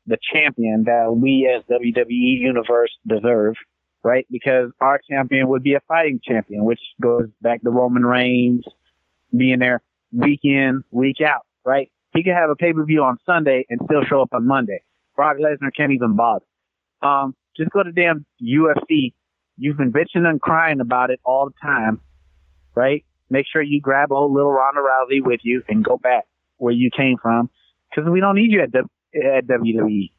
[0.07, 3.55] the champion that we as WWE Universe deserve,
[4.01, 4.25] right?
[4.31, 8.63] Because our champion would be a fighting champion, which goes back to Roman Reigns
[9.35, 9.81] being there
[10.11, 11.91] week in, week out, right?
[12.13, 14.83] He could have a pay per view on Sunday and still show up on Monday.
[15.15, 16.45] Brock Lesnar can't even bother.
[17.01, 19.13] Um, just go to damn UFC.
[19.57, 22.01] You've been bitching and crying about it all the time,
[22.73, 23.03] right?
[23.30, 26.26] Make sure you grab old little Ronda Rousey with you and go back
[26.57, 27.49] where you came from
[27.89, 30.11] because we don't need you at, w- at WWE.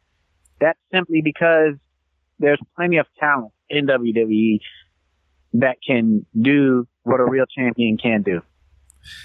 [0.60, 1.74] That's simply because
[2.38, 4.60] there's plenty of talent in WWE
[5.54, 8.40] that can do what a real champion can do.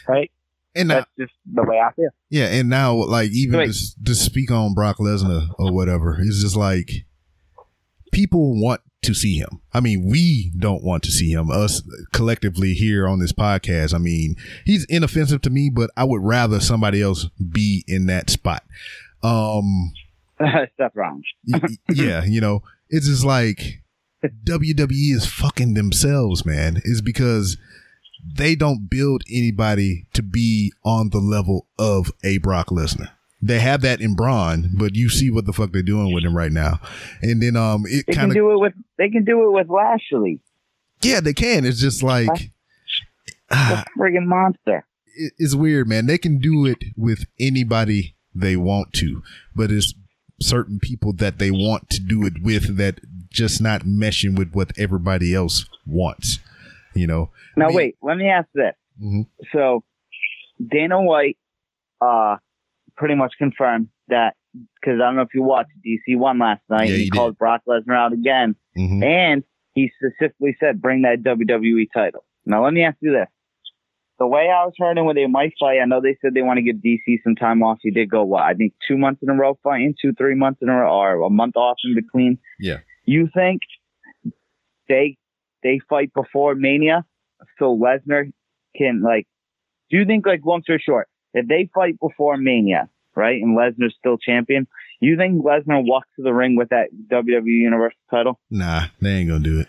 [0.08, 0.32] Right?
[0.76, 2.10] And that's now, just the way I feel.
[2.30, 6.56] Yeah, and now like even to, to speak on Brock Lesnar or whatever, it's just
[6.56, 6.92] like
[8.12, 9.62] people want to see him.
[9.74, 11.50] I mean, we don't want to see him.
[11.50, 11.82] Us
[12.12, 13.94] collectively here on this podcast.
[13.94, 14.36] I mean,
[14.66, 18.64] he's inoffensive to me, but I would rather somebody else be in that spot.
[19.24, 19.94] Um,
[20.40, 21.26] Seth Rollins.
[21.90, 23.82] yeah, you know, it's just like
[24.24, 26.82] WWE is fucking themselves, man.
[26.84, 27.58] Is because
[28.26, 33.12] they don't build anybody to be on the level of a Brock Lesnar.
[33.42, 36.36] They have that in Braun, but you see what the fuck they're doing with him
[36.36, 36.80] right now.
[37.22, 40.42] And then um it kind of do it with they can do it with Lashley.
[41.02, 41.66] Yeah, they can.
[41.66, 42.52] It's just like
[43.50, 44.86] a friggin' monster.
[45.16, 46.06] It, it's weird, man.
[46.06, 49.24] They can do it with anybody they want to,
[49.56, 49.94] but it's
[50.42, 54.78] certain people that they want to do it with that just not meshing with what
[54.78, 56.40] everybody else wants.
[56.94, 57.30] You know.
[57.56, 58.76] Now I mean, wait, let me ask this.
[59.02, 59.22] Mm-hmm.
[59.54, 59.84] So
[60.60, 61.38] Dana White
[62.02, 62.38] uh
[63.00, 66.90] pretty much confirmed that because I don't know if you watched DC one last night.
[66.90, 69.02] Yeah, he, called Brock Lesnar out again, mm-hmm.
[69.02, 69.44] and
[69.74, 73.28] he specifically said, "Bring that WWE title." Now let me ask you this:
[74.20, 76.58] the way I was hearing when they might fight, I know they said they want
[76.58, 77.80] to give DC some time off.
[77.82, 80.60] He did go what I think two months in a row fighting, two three months
[80.62, 82.38] in a row, or a month off in between.
[82.60, 82.80] Yeah.
[83.06, 83.62] You think
[84.90, 85.18] they
[85.64, 87.06] they fight before Mania,
[87.58, 88.32] so Lesnar
[88.76, 89.26] can like?
[89.90, 93.96] Do you think like long story short, if they fight before Mania, right, and Lesnar's
[94.00, 94.68] still champion,
[95.00, 98.40] you think Lesnar walks to the ring with that WWE Universal title?
[98.50, 99.68] Nah, they ain't gonna do it.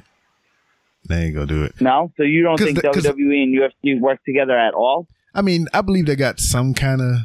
[1.09, 1.81] They ain't gonna do it.
[1.81, 5.07] No, so you don't think the, WWE and UFC work together at all?
[5.35, 7.17] I mean, I believe they got some kind of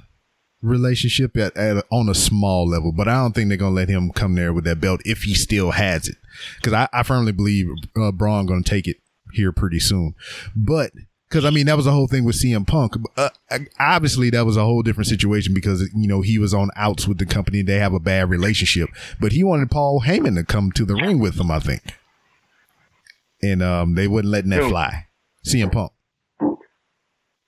[0.61, 4.11] relationship at, at on a small level, but I don't think they're gonna let him
[4.11, 6.15] come there with that belt if he still has it.
[6.57, 8.97] Because I, I firmly believe uh, Braun gonna take it
[9.33, 10.15] here pretty soon.
[10.55, 10.91] But
[11.29, 12.93] because I mean that was the whole thing with CM Punk.
[13.17, 13.29] Uh,
[13.79, 17.17] obviously, that was a whole different situation because you know he was on outs with
[17.17, 17.61] the company.
[17.61, 21.19] They have a bad relationship, but he wanted Paul Heyman to come to the ring
[21.19, 21.51] with him.
[21.51, 21.81] I think,
[23.41, 25.07] and um, they wouldn't letting that fly.
[25.45, 25.91] CM Punk.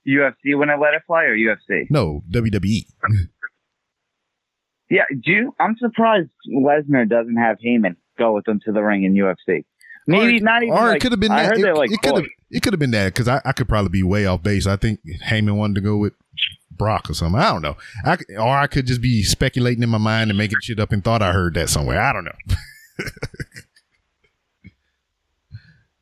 [0.08, 1.86] UFC when I let it fly, or UFC?
[1.90, 2.86] No, WWE.
[4.90, 9.04] yeah, do you, I'm surprised Lesnar doesn't have Heyman go with him to the ring
[9.04, 9.64] in UFC.
[10.08, 10.74] Maybe or, not even.
[10.74, 11.28] Or like, it could have been.
[11.28, 11.52] That.
[11.52, 11.68] I that.
[11.68, 12.24] It, like it could have.
[12.50, 14.66] It could have been that because I, I could probably be way off base.
[14.66, 16.14] I think Heyman wanted to go with
[16.72, 17.38] Brock or something.
[17.38, 17.76] I don't know.
[18.06, 21.04] I, or I could just be speculating in my mind and making shit up and
[21.04, 22.00] thought I heard that somewhere.
[22.00, 22.32] I don't know.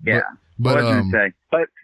[0.05, 0.21] yeah.
[0.57, 1.33] But, but, um, but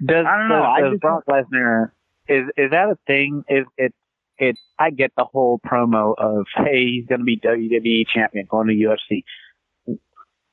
[0.07, 0.77] does, I don't know.
[0.81, 1.91] Does, does Brock Lesnar
[2.29, 3.43] is is that a thing?
[3.49, 3.93] Is it
[4.39, 4.57] it?
[4.79, 8.75] I get the whole promo of hey, he's going to be WWE champion going to
[8.75, 9.25] UFC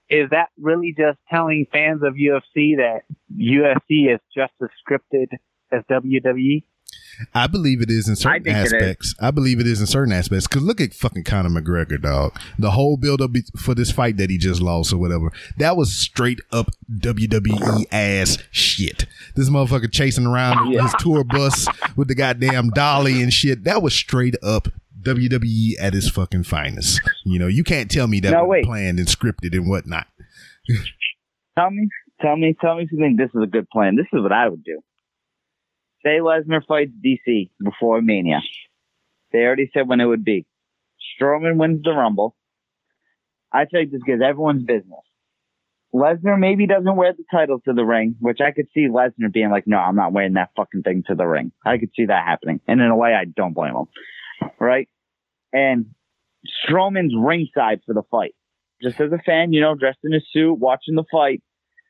[0.10, 3.02] is that really just telling fans of UFC that
[3.36, 5.28] UFC is just as scripted
[5.72, 6.64] as WWE?
[7.34, 9.14] I believe it is in certain aspects.
[9.20, 10.48] I believe it is in certain aspects.
[10.48, 12.40] Because look at fucking Conor McGregor, dog.
[12.58, 15.32] The whole build up for this fight that he just lost or whatever.
[15.58, 19.06] That was straight up WWE ass shit.
[19.36, 20.84] This motherfucker chasing around yeah.
[20.84, 23.66] his tour bus with the goddamn dolly and shit.
[23.66, 24.70] That was straight up
[25.02, 27.02] WWE at its fucking finest.
[27.26, 30.08] You know, you can't tell me that no, was planned and scripted and whatnot.
[31.58, 31.88] tell me,
[32.22, 33.96] tell me, tell me if you think this is a good plan.
[33.96, 34.80] This is what I would do.
[36.04, 38.42] Say Lesnar fights DC before Mania.
[39.32, 40.46] They already said when it would be.
[41.22, 42.36] Strowman wins the Rumble.
[43.52, 45.00] I think this gives everyone's business.
[45.94, 49.50] Lesnar maybe doesn't wear the title to the ring, which I could see Lesnar being
[49.50, 51.52] like, no, I'm not wearing that fucking thing to the ring.
[51.66, 52.62] I could see that happening.
[52.68, 53.88] And in a way, I don't blame him
[54.60, 54.88] right?
[55.54, 55.88] And
[56.66, 58.36] Strowman's ringside for the fight.
[58.82, 61.42] Just as a fan, you know, dressed in a suit, watching the fight.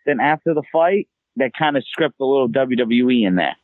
[0.05, 1.07] Then after the fight,
[1.37, 3.55] they kind of script a little WWE in there.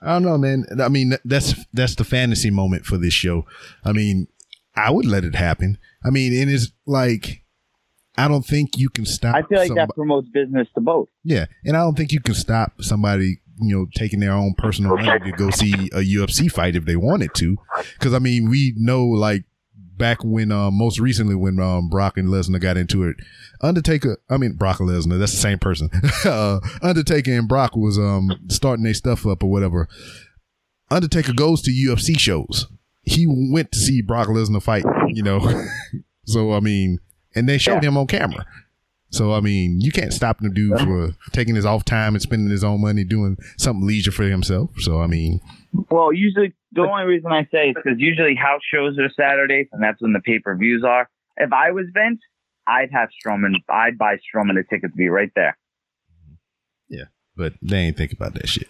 [0.00, 0.66] I don't know, man.
[0.80, 3.46] I mean, that's that's the fantasy moment for this show.
[3.84, 4.26] I mean,
[4.74, 5.78] I would let it happen.
[6.04, 7.42] I mean, and it is like
[8.16, 9.34] I don't think you can stop.
[9.34, 9.86] I feel like somebody.
[9.86, 11.08] that promotes business to both.
[11.24, 14.96] Yeah, and I don't think you can stop somebody you know, taking their own personal
[14.96, 17.56] money to go see a UFC fight if they wanted to.
[17.98, 19.44] Cause I mean, we know like
[19.96, 23.16] back when, um, most recently when, um, Brock and Lesnar got into it,
[23.60, 25.90] Undertaker, I mean, Brock and Lesnar, that's the same person.
[26.24, 29.88] uh, Undertaker and Brock was, um, starting their stuff up or whatever.
[30.90, 32.66] Undertaker goes to UFC shows.
[33.02, 35.40] He went to see Brock Lesnar fight, you know.
[36.26, 36.98] so I mean,
[37.34, 37.88] and they showed yeah.
[37.88, 38.44] him on camera.
[39.12, 42.50] So I mean, you can't stop the dude for taking his off time and spending
[42.50, 44.70] his own money doing something leisure for himself.
[44.78, 45.40] So I mean,
[45.90, 49.82] well, usually the only reason I say is because usually house shows are Saturdays, and
[49.82, 51.08] that's when the pay per views are.
[51.36, 52.20] If I was Vince,
[52.66, 53.54] I'd have Strowman.
[53.68, 55.56] I'd buy Strowman a ticket to be right there.
[56.88, 57.04] Yeah,
[57.36, 58.68] but they ain't think about that shit.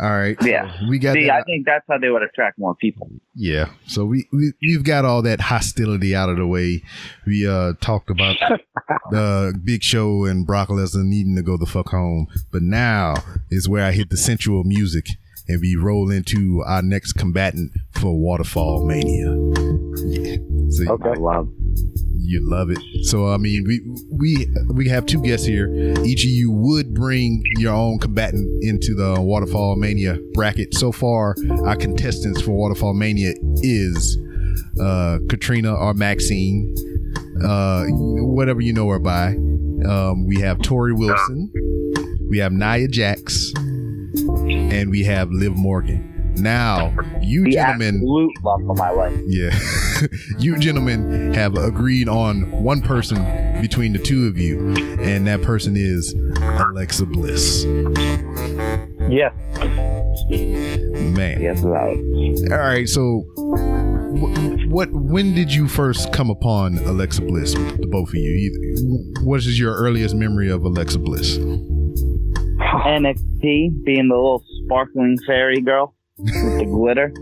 [0.00, 0.36] All right.
[0.42, 0.76] Yeah.
[0.80, 1.14] So we got.
[1.14, 1.30] See.
[1.30, 3.08] I think that's how they would attract more people.
[3.36, 3.70] Yeah.
[3.86, 6.82] So we, we we've got all that hostility out of the way.
[7.26, 8.36] We uh talked about
[9.10, 13.14] the Big Show and Brock Lesnar needing to go the fuck home, but now
[13.50, 15.06] is where I hit the sensual music
[15.46, 19.30] and we roll into our next combatant for Waterfall Mania.
[20.06, 20.36] Yeah.
[20.70, 21.14] See, okay.
[21.20, 21.48] Love.
[22.26, 22.78] You love it.
[23.04, 23.80] So I mean, we
[24.10, 25.68] we we have two guests here.
[26.04, 30.74] Each of you would bring your own combatant into the Waterfall Mania bracket.
[30.74, 31.34] So far,
[31.64, 34.18] our contestants for Waterfall Mania is
[34.80, 36.74] uh, Katrina or Maxine,
[37.44, 39.34] uh, whatever you know her by.
[39.86, 41.52] Um, we have Torrie Wilson.
[42.30, 46.13] We have Nia Jax, and we have Liv Morgan.
[46.36, 49.18] Now, you the gentlemen, absolute love of my life.
[49.26, 49.58] Yeah,
[50.38, 53.16] you gentlemen have agreed on one person
[53.60, 57.64] between the two of you, and that person is Alexa Bliss.
[59.08, 59.30] Yeah.
[61.14, 61.40] Man.
[61.40, 61.96] Yes, right.
[62.50, 62.88] All right.
[62.88, 63.20] So,
[64.68, 64.90] what?
[64.92, 67.54] When did you first come upon Alexa Bliss?
[67.54, 69.12] The both of you.
[69.22, 71.38] What is your earliest memory of Alexa Bliss?
[72.84, 77.12] NXT, being the little sparkling fairy girl with the glitter.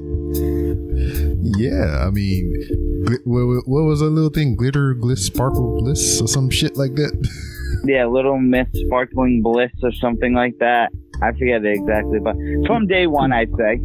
[1.59, 2.53] Yeah, I mean,
[3.25, 4.57] what, what was a little thing?
[4.57, 7.29] Glitter, bliss, sparkle, bliss, or some shit like that.
[7.85, 10.91] yeah, little Miss Sparkling Bliss or something like that.
[11.23, 12.37] I forget it exactly, but
[12.67, 13.81] from day one, I'd say.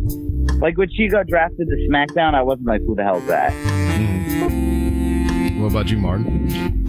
[0.59, 3.51] Like when she got drafted to SmackDown, I wasn't like, who the hell's that?
[3.53, 5.61] Mm.
[5.61, 6.85] What about you, Martin?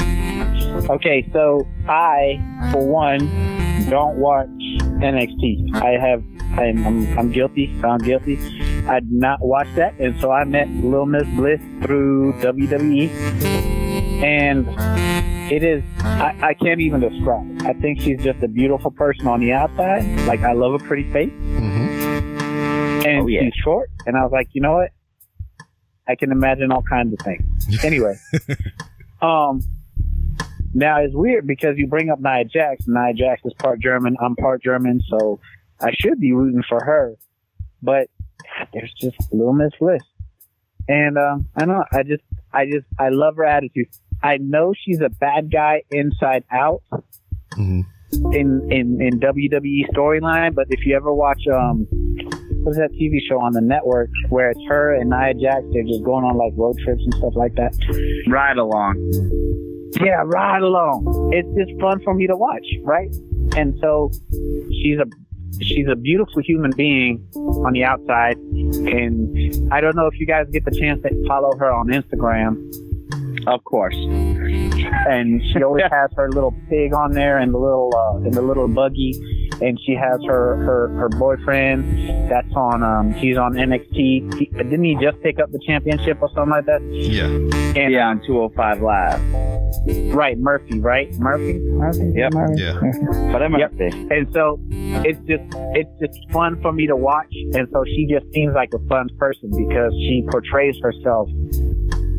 [0.90, 2.38] Okay, so I,
[2.72, 3.18] for one,
[3.90, 4.48] don't watch
[5.00, 5.74] NXT.
[5.74, 6.22] I have
[6.58, 8.38] I'm, I'm, I'm guilty, found guilty.
[8.88, 13.08] I did not watch that, and so I met Little Miss Bliss through WWE,
[14.22, 14.66] and
[15.52, 17.62] it is I, I can't even describe.
[17.62, 20.04] I think she's just a beautiful person on the outside.
[20.26, 23.06] Like I love a pretty face, mm-hmm.
[23.06, 23.42] and oh, yeah.
[23.42, 23.90] she's short.
[24.06, 24.90] And I was like, you know what?
[26.08, 27.44] I can imagine all kinds of things.
[27.84, 28.16] Anyway,
[29.20, 29.60] um,
[30.74, 32.84] now it's weird because you bring up Nia Jax.
[32.86, 34.16] Nia Jax is part German.
[34.20, 35.40] I'm part German, so
[35.80, 37.16] I should be rooting for her,
[37.82, 38.08] but
[38.72, 40.02] there's just Little Miss Bliss.
[40.88, 42.22] And um, I know I just
[42.52, 43.88] I just I love her attitude.
[44.22, 46.82] I know she's a bad guy inside out
[47.52, 47.82] mm-hmm.
[48.32, 51.86] in in in WWE storyline, but if you ever watch um
[52.62, 56.04] what's that TV show on the network where it's her and Nia Jax, they're just
[56.04, 57.74] going on like road trips and stuff like that.
[58.28, 59.76] Ride along.
[60.00, 61.30] Yeah, ride along.
[61.32, 63.10] It's just fun for me to watch, right?
[63.56, 64.10] And so
[64.70, 65.06] she's a
[65.62, 68.36] she's a beautiful human being on the outside.
[68.36, 72.56] And I don't know if you guys get the chance to follow her on Instagram.
[73.48, 73.96] Of course.
[73.96, 78.42] And she always has her little pig on there and the little uh, and the
[78.42, 79.12] little buggy
[79.60, 84.34] and she has her her her boyfriend that's on um he's on NXT.
[84.38, 86.82] He, didn't he just pick up the championship or something like that?
[86.82, 87.24] Yeah.
[87.24, 90.14] And, yeah, on 205 Live.
[90.14, 91.12] Right, Murphy, right?
[91.14, 91.58] Murphy?
[91.58, 92.12] Murphy?
[92.14, 92.32] Yep.
[92.34, 92.62] Murphy?
[92.62, 93.32] Yeah.
[93.32, 93.72] but I'm yep.
[93.80, 95.42] And so it's just
[95.74, 99.08] it's just fun for me to watch and so she just seems like a fun
[99.18, 101.28] person because she portrays herself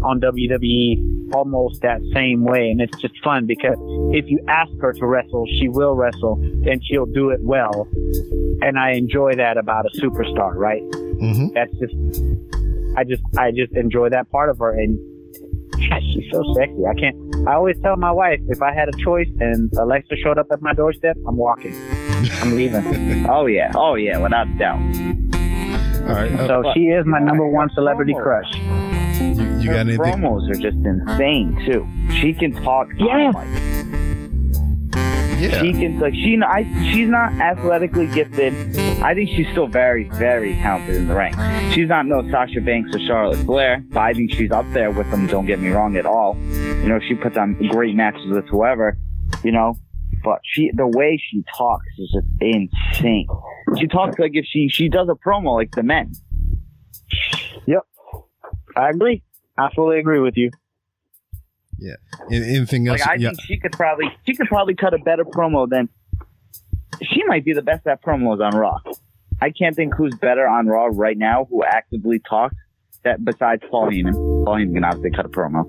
[0.04, 2.70] on WWE almost that same way.
[2.70, 3.78] And it's just fun because
[4.14, 7.88] if you ask her to wrestle, she will wrestle and she'll do it well.
[8.62, 10.82] And I enjoy that about a superstar, right?
[10.82, 11.48] Mm-hmm.
[11.54, 14.72] That's just, I just, I just enjoy that part of her.
[14.72, 14.98] And
[16.14, 16.86] she's so sexy.
[16.86, 20.38] I can't, I always tell my wife if I had a choice and Alexa showed
[20.38, 21.74] up at my doorstep, I'm walking.
[22.42, 23.26] I'm leaving.
[23.30, 23.72] oh, yeah.
[23.76, 24.18] Oh, yeah.
[24.18, 24.80] Without doubt.
[26.10, 26.36] All right.
[26.48, 28.52] So she is my number one celebrity crush.
[29.60, 30.00] You, you got anything?
[30.00, 31.88] promos are just insane too.
[32.20, 32.88] She can talk.
[32.98, 33.32] Yeah.
[35.40, 35.62] yeah.
[35.62, 36.40] She can like she.
[36.42, 38.54] I, she's not athletically gifted.
[39.02, 41.34] I think she's still very, very talented in the ring.
[41.74, 45.10] She's not no Sasha Banks or Charlotte Flair, but I think she's up there with
[45.12, 45.28] them.
[45.28, 46.38] Don't get me wrong at all.
[46.38, 48.98] You know, she puts on great matches with whoever.
[49.44, 49.76] You know,
[50.24, 53.28] but she the way she talks is just insane.
[53.78, 56.12] she talks like if she she does a promo like the men.
[57.66, 57.84] Yep,
[58.76, 59.24] I agree.
[59.60, 60.52] I fully agree with you.
[61.78, 61.96] Yeah.
[62.32, 63.00] anything else?
[63.02, 63.30] Like I yeah.
[63.30, 65.90] think she could probably she could probably cut a better promo than
[67.02, 68.80] she might be the best at promos on Raw.
[69.42, 72.56] I can't think who's better on Raw right now who actively talks
[73.04, 74.14] that besides Paul Heyman.
[74.46, 75.64] Paul Heyman can obviously cut a promo.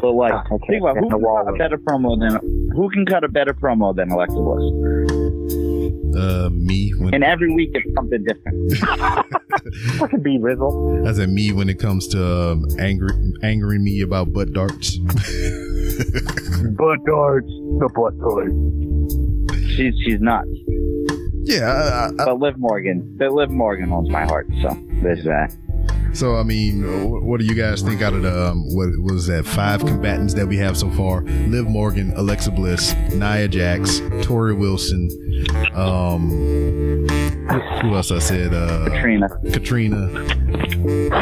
[0.00, 0.66] But like okay.
[0.68, 3.94] think about who can cut a better promo than who can cut a better promo
[3.96, 4.62] than Alexa Bliss?
[6.16, 6.90] Uh, me.
[6.90, 8.72] When and every week it's something different.
[10.02, 11.08] I could be Rizzle.
[11.08, 13.10] I said me when it comes to um, angry,
[13.42, 14.96] angering me about butt darts.
[14.98, 15.14] butt
[17.04, 18.54] darts, the butt darts.
[19.74, 20.48] She's she's nuts.
[21.44, 25.54] Yeah, I, I, but Liv Morgan, but Liv Morgan owns my heart, so there's that.
[26.12, 26.82] So I mean,
[27.26, 30.46] what do you guys think out of the um, what was that five combatants that
[30.46, 31.22] we have so far?
[31.22, 35.10] Liv Morgan, Alexa Bliss, Nia Jax, Torrie Wilson,
[35.74, 36.30] um,
[37.82, 38.54] who else I said?
[38.54, 39.28] Uh, Katrina.
[39.52, 40.06] Katrina,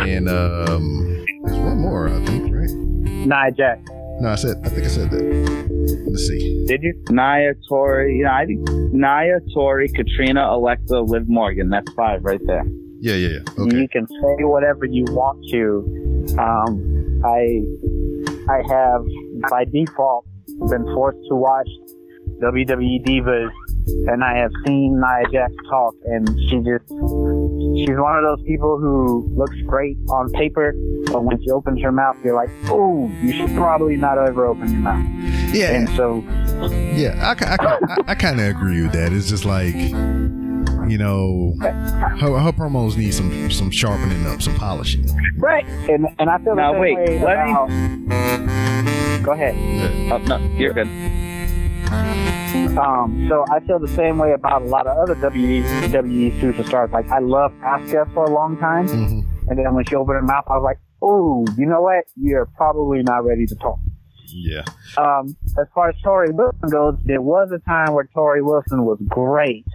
[0.07, 2.71] and um, there's one more I think, right?
[2.71, 3.81] Nia Jax.
[4.21, 6.05] No, I said I think I said that.
[6.07, 6.65] Let's see.
[6.67, 6.95] Did you?
[7.11, 11.69] Nia, Torrie, you know, I think Nia, Torrie, Katrina, Alexa, Liv Morgan.
[11.69, 12.65] That's five right there.
[13.01, 13.63] Yeah, yeah, yeah.
[13.65, 13.77] Okay.
[13.77, 16.37] You can say whatever you want to.
[16.39, 17.61] Um, I
[18.49, 19.03] I have
[19.51, 20.27] by default
[20.71, 21.69] been forced to watch
[22.43, 23.51] WWE Divas,
[23.87, 28.79] and I have seen Nia Jax talk, and she just she's one of those people
[28.79, 30.75] who looks great on paper,
[31.07, 34.71] but when she opens her mouth, you're like, oh, you should probably not ever open
[34.71, 35.05] your mouth.
[35.55, 36.25] Yeah, and so
[36.95, 39.13] yeah, I I, I, I kind of agree with that.
[39.13, 39.75] It's just like
[40.89, 45.07] you know, her, her promos need some some sharpening up, some polishing.
[45.39, 48.07] Right, and and I feel now the wait, way let about, me.
[49.23, 49.55] Go ahead.
[50.13, 50.89] Oh, no, you're good.
[52.79, 56.91] Um, so I feel the same way about a lot of other WWE, superstars.
[56.91, 59.49] Like I love Asuka for a long time, mm-hmm.
[59.49, 62.05] and then when she opened her mouth, I was like, "Oh, you know what?
[62.17, 63.79] You're probably not ready to talk."
[64.27, 64.65] Yeah.
[64.99, 68.99] Um, as far as Torrie Wilson goes, there was a time where Torrie Wilson was
[69.07, 69.67] great,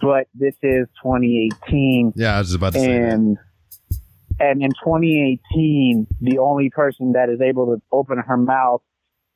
[0.00, 2.12] but this is 2018.
[2.14, 3.44] Yeah, I was about to and, say that.
[4.40, 8.82] And in 2018, the only person that is able to open her mouth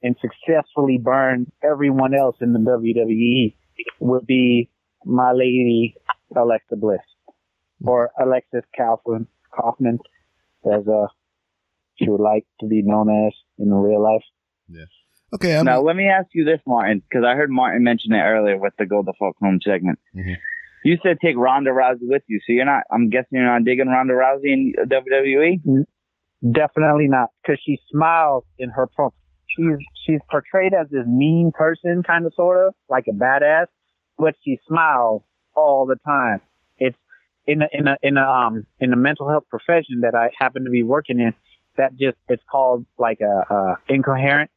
[0.03, 3.55] and successfully burn everyone else in the WWE
[4.01, 4.69] would be
[5.05, 5.95] my lady
[6.37, 7.01] Alexa Bliss
[7.85, 9.99] or Alexis Kaufman, Kaufman
[10.65, 11.07] as uh,
[11.97, 14.25] she would like to be known as in real life.
[14.69, 14.85] Yeah.
[15.35, 15.57] Okay.
[15.57, 15.65] I'm...
[15.65, 18.75] Now let me ask you this, Martin, because I heard Martin mention it earlier with
[18.79, 19.99] the "Go the Fuck Home" segment.
[20.15, 20.35] Mm-hmm.
[20.85, 22.83] You said take Ronda Rousey with you, so you're not.
[22.91, 25.85] I'm guessing you're not digging Ronda Rousey in WWE.
[26.51, 29.13] Definitely not, because she smiles in her promo.
[29.57, 33.67] She's she's portrayed as this mean person, kind of, sort of, like a badass,
[34.19, 35.23] but she smiles
[35.55, 36.41] all the time.
[36.79, 36.97] It's
[37.47, 40.65] in a, in a in a um in a mental health profession that I happen
[40.65, 41.35] to be working in.
[41.77, 44.51] That just it's called like a, a incoherent,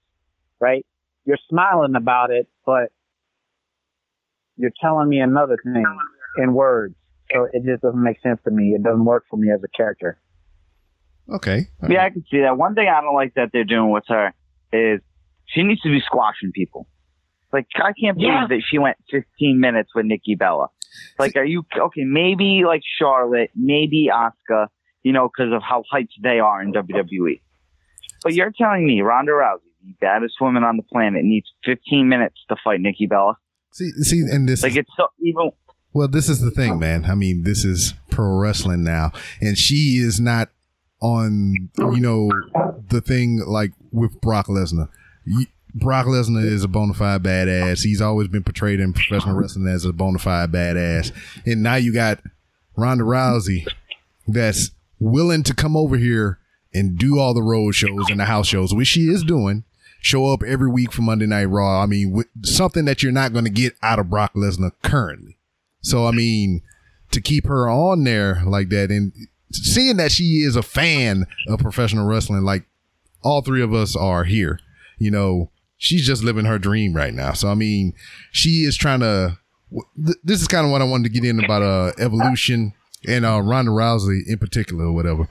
[0.59, 0.85] right?
[1.25, 2.91] You're smiling about it, but
[4.57, 5.85] you're telling me another thing
[6.37, 6.95] in words.
[7.33, 8.73] So it just doesn't make sense to me.
[8.75, 10.19] It doesn't work for me as a character.
[11.27, 11.67] Okay.
[11.89, 12.57] Yeah, I can see that.
[12.57, 14.33] One thing I don't like that they're doing with her
[14.73, 15.01] is
[15.45, 16.87] she needs to be squashing people.
[17.53, 18.47] Like I can't believe yeah.
[18.49, 20.67] that she went 15 minutes with Nikki Bella.
[21.19, 22.03] Like, are you okay?
[22.03, 24.67] Maybe like Charlotte, maybe Asuka,
[25.03, 27.41] you know, because of how hyped they are in WWE.
[28.23, 32.37] But you're telling me Ronda Rousey, the baddest woman on the planet, needs 15 minutes
[32.49, 33.37] to fight Nikki Bella?
[33.71, 35.51] See, see, and this like it's so even.
[35.93, 36.77] Well, this is the thing, oh.
[36.77, 37.05] man.
[37.05, 39.11] I mean, this is pro wrestling now,
[39.41, 40.49] and she is not
[41.01, 42.29] on, you know,
[42.89, 44.89] the thing like with Brock Lesnar.
[45.73, 47.83] Brock Lesnar is a bona fide badass.
[47.83, 51.11] He's always been portrayed in professional wrestling as a bona fide badass,
[51.45, 52.19] and now you got
[52.75, 53.65] Ronda Rousey,
[54.27, 56.39] that's willing to come over here
[56.73, 59.63] and do all the road shows and the house shows, which she is doing
[60.01, 61.81] show up every week for Monday Night Raw.
[61.81, 65.37] I mean, something that you're not going to get out of Brock Lesnar currently.
[65.81, 66.61] So, I mean,
[67.11, 69.13] to keep her on there like that and
[69.51, 72.65] seeing that she is a fan of professional wrestling, like
[73.25, 74.59] all three of us are here,
[74.97, 77.33] you know, she's just living her dream right now.
[77.33, 77.93] So, I mean,
[78.31, 79.37] she is trying to,
[80.23, 82.73] this is kind of what I wanted to get in about uh, evolution
[83.07, 85.27] and uh, Ronda Rousey in particular or whatever.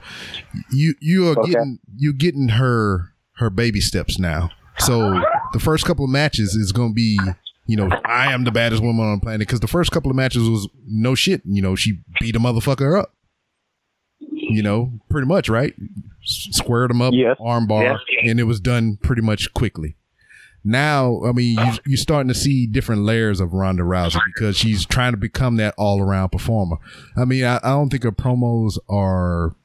[0.71, 1.53] You, you are okay.
[1.53, 4.51] getting, you getting her, her baby steps now.
[4.77, 5.21] So
[5.53, 7.17] the first couple of matches is going to be,
[7.65, 10.17] you know, I am the baddest woman on the planet because the first couple of
[10.17, 11.41] matches was no shit.
[11.45, 13.13] You know, she beat a motherfucker up.
[14.49, 15.73] You know, pretty much, right?
[16.23, 17.37] Squared them up, yes.
[17.39, 17.99] armbar, yes.
[18.29, 19.95] and it was done pretty much quickly.
[20.63, 24.85] now, I mean, you, you're starting to see different layers of Ronda Rousey because she's
[24.85, 26.77] trying to become that all around performer.
[27.15, 29.55] I mean, I, I, don't think her promos are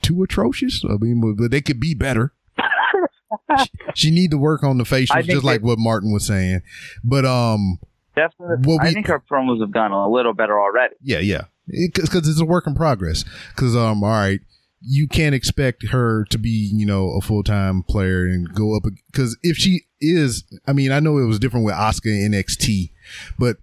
[0.00, 0.82] too atrocious.
[0.88, 2.32] I mean, but they could be better.
[3.58, 6.62] she, she need to work on the facials, just like what Martin was saying.
[7.02, 7.78] But um,
[8.16, 10.94] definitely, we, I think her promos have done a little better already.
[11.02, 13.24] Yeah, yeah, because it, it's a work in progress.
[13.54, 14.40] Because um, all right
[14.86, 18.84] you can't expect her to be, you know, a full time player and go up
[19.10, 22.90] because if she is, I mean, I know it was different with Asuka NXT,
[23.38, 23.56] but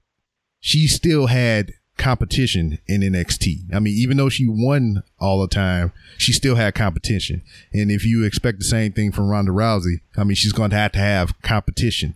[0.59, 3.73] she still had competition in NXT.
[3.73, 7.43] I mean, even though she won all the time, she still had competition.
[7.71, 10.75] And if you expect the same thing from Ronda Rousey, I mean, she's going to
[10.75, 12.15] have to have competition.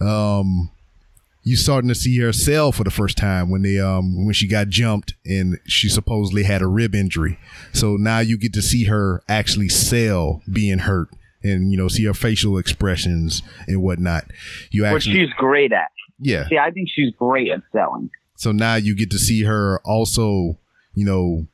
[0.00, 0.70] Um,
[1.48, 4.46] you starting to see her sell for the first time when they um when she
[4.46, 7.38] got jumped and she supposedly had a rib injury.
[7.72, 11.08] So now you get to see her actually sell being hurt
[11.42, 14.24] and you know see her facial expressions and whatnot.
[14.70, 15.90] You actually, she's great at.
[16.18, 16.46] Yeah.
[16.48, 18.10] See, I think she's great at selling.
[18.36, 20.58] So now you get to see her also,
[20.92, 21.46] you know,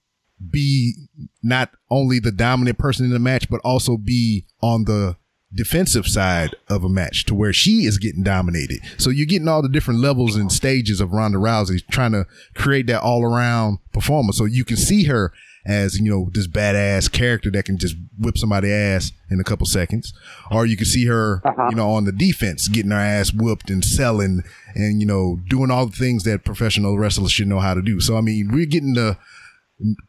[0.50, 0.94] be
[1.40, 5.16] not only the dominant person in the match, but also be on the
[5.54, 8.80] defensive side of a match to where she is getting dominated.
[8.98, 12.86] So you're getting all the different levels and stages of Ronda Rousey trying to create
[12.88, 14.32] that all around performer.
[14.32, 15.32] So you can see her
[15.66, 19.66] as, you know, this badass character that can just whip somebody ass in a couple
[19.66, 20.12] seconds.
[20.50, 21.68] Or you can see her, uh-huh.
[21.70, 24.42] you know, on the defense, getting her ass whooped and selling
[24.74, 28.00] and, you know, doing all the things that professional wrestlers should know how to do.
[28.00, 29.16] So, I mean, we're getting the,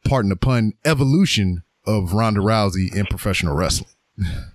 [0.06, 3.92] pardon the pun, evolution of Ronda Rousey in professional wrestling.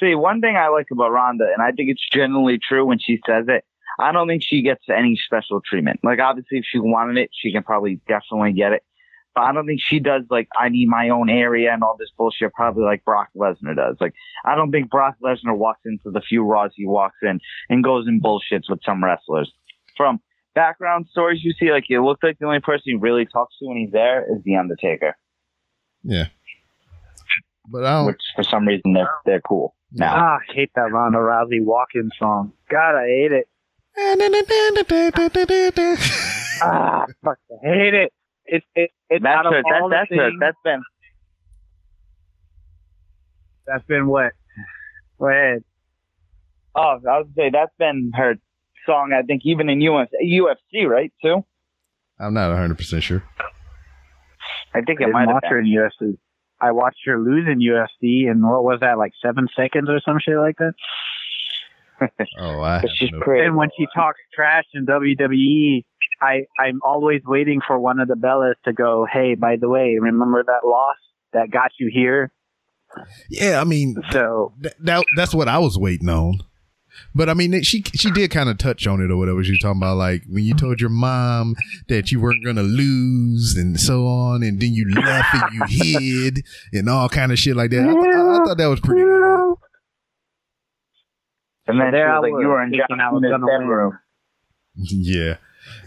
[0.00, 3.20] See, one thing I like about Ronda, and I think it's generally true when she
[3.26, 3.64] says it,
[3.98, 6.00] I don't think she gets any special treatment.
[6.02, 8.82] Like, obviously, if she wanted it, she can probably definitely get it.
[9.34, 12.10] But I don't think she does, like, I need my own area and all this
[12.16, 13.96] bullshit, probably like Brock Lesnar does.
[14.00, 14.14] Like,
[14.44, 18.06] I don't think Brock Lesnar walks into the few Raws he walks in and goes
[18.06, 19.52] and bullshits with some wrestlers.
[19.96, 20.20] From
[20.54, 23.66] background stories you see, like, it looks like the only person he really talks to
[23.66, 25.16] when he's there is The Undertaker.
[26.02, 26.28] Yeah.
[27.70, 28.06] But I don't.
[28.06, 30.14] Which, for some reason, they're, they're cool now.
[30.16, 32.52] Ah, I hate that Ronda Rousey walk-in song.
[32.70, 33.48] God, I hate it.
[36.62, 38.12] ah, fuck, I hate it.
[38.46, 40.82] It's it, it's that's out of all that, that's things, That's been
[43.66, 44.32] that's been what?
[45.18, 45.62] Go ahead.
[46.74, 48.36] Oh, I was gonna say that's been her
[48.86, 49.12] song.
[49.16, 51.44] I think even in UFC, UFC right too.
[52.18, 53.22] I'm not 100 percent sure.
[54.74, 55.58] I think I it might have been.
[55.58, 56.18] in UFC.
[56.60, 60.18] I watched her lose in UFC, and what was that, like seven seconds or some
[60.20, 60.72] shit like that?
[62.38, 65.84] oh, I she's no And when she talks trash in WWE,
[66.22, 69.96] I I'm always waiting for one of the Bellas to go, "Hey, by the way,
[70.00, 70.96] remember that loss
[71.32, 72.32] that got you here?"
[73.28, 76.40] Yeah, I mean, so th- that that's what I was waiting on.
[77.14, 79.42] But I mean, she she did kind of touch on it or whatever.
[79.42, 81.56] She was talking about like when you told your mom
[81.88, 86.44] that you weren't gonna lose and so on, and then you left and you hid
[86.72, 87.82] and all kind of shit like that.
[87.82, 89.02] I, th- I, I thought that was pretty.
[89.02, 89.54] Good.
[91.66, 93.98] And then there like you were in John's bedroom.
[94.74, 95.36] Yeah.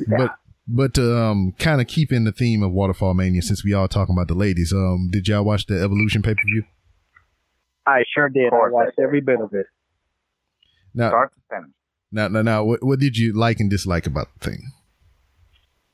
[0.08, 0.18] yeah.
[0.18, 0.36] but
[0.68, 4.30] but um, kind of keeping the theme of Waterfall Mania, since we all talking about
[4.30, 6.64] the ladies, um, did y'all watch the Evolution pay per view?
[7.86, 8.54] I sure did.
[8.54, 9.66] I watched every bit of it.
[10.94, 11.72] Now, start to finish.
[12.12, 14.72] Now, now, now, what, what did you like and dislike about the thing?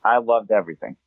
[0.04, 0.98] I loved everything.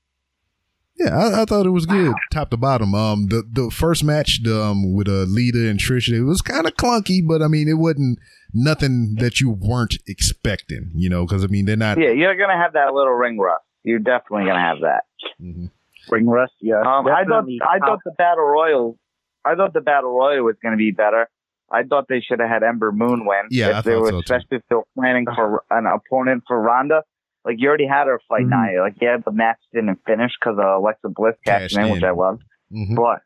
[0.97, 2.95] Yeah, I, I, thought it was good, top to bottom.
[2.95, 6.67] Um, the the first match, the, um, with uh, Lita and Trish, it was kind
[6.67, 8.19] of clunky, but I mean, it wasn't
[8.53, 11.99] nothing that you weren't expecting, you know, because I mean, they're not.
[11.99, 13.65] Yeah, you're gonna have that little ring rust.
[13.85, 15.05] You're definitely gonna have that.
[15.41, 15.67] Mm-hmm.
[16.11, 16.81] Ring rust, yeah.
[16.81, 18.99] Um, I thought I thought the battle royal,
[19.45, 21.29] I thought the battle royal was gonna be better.
[21.73, 23.49] I thought they should have had Ember Moon win.
[23.51, 27.03] Yeah, if they were, so especially if they were planning for an opponent for Ronda.
[27.45, 28.73] Like you already had her fight mm-hmm.
[28.73, 28.81] Nia.
[28.83, 32.43] Like yeah, the match didn't finish because of Alexa Bliss cashed in, which I loved.
[32.73, 32.95] Mm-hmm.
[32.95, 33.23] But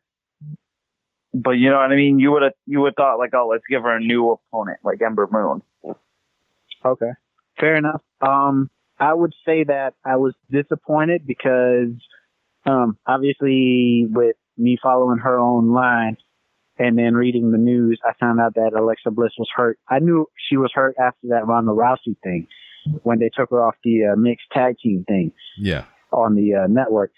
[1.33, 2.19] but you know what I mean.
[2.19, 5.01] You would have you would thought like, oh, let's give her a new opponent like
[5.01, 5.61] Ember Moon.
[6.85, 7.11] Okay,
[7.59, 8.01] fair enough.
[8.21, 8.69] Um,
[8.99, 11.91] I would say that I was disappointed because,
[12.65, 16.17] um, obviously with me following her own line,
[16.79, 19.79] and then reading the news, I found out that Alexa Bliss was hurt.
[19.89, 22.47] I knew she was hurt after that Ronda Rousey thing
[23.03, 25.31] when they took her off the uh, mixed tag team thing.
[25.57, 25.85] Yeah.
[26.11, 27.11] On the uh, network.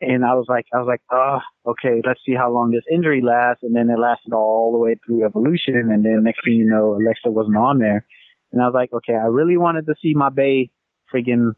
[0.00, 1.38] And I was like, I was like, oh,
[1.70, 3.64] okay, let's see how long this injury lasts.
[3.64, 5.90] And then it lasted all the way through Evolution.
[5.90, 8.06] And then next thing you know, Alexa wasn't on there.
[8.52, 10.70] And I was like, okay, I really wanted to see my Bay
[11.12, 11.54] friggin'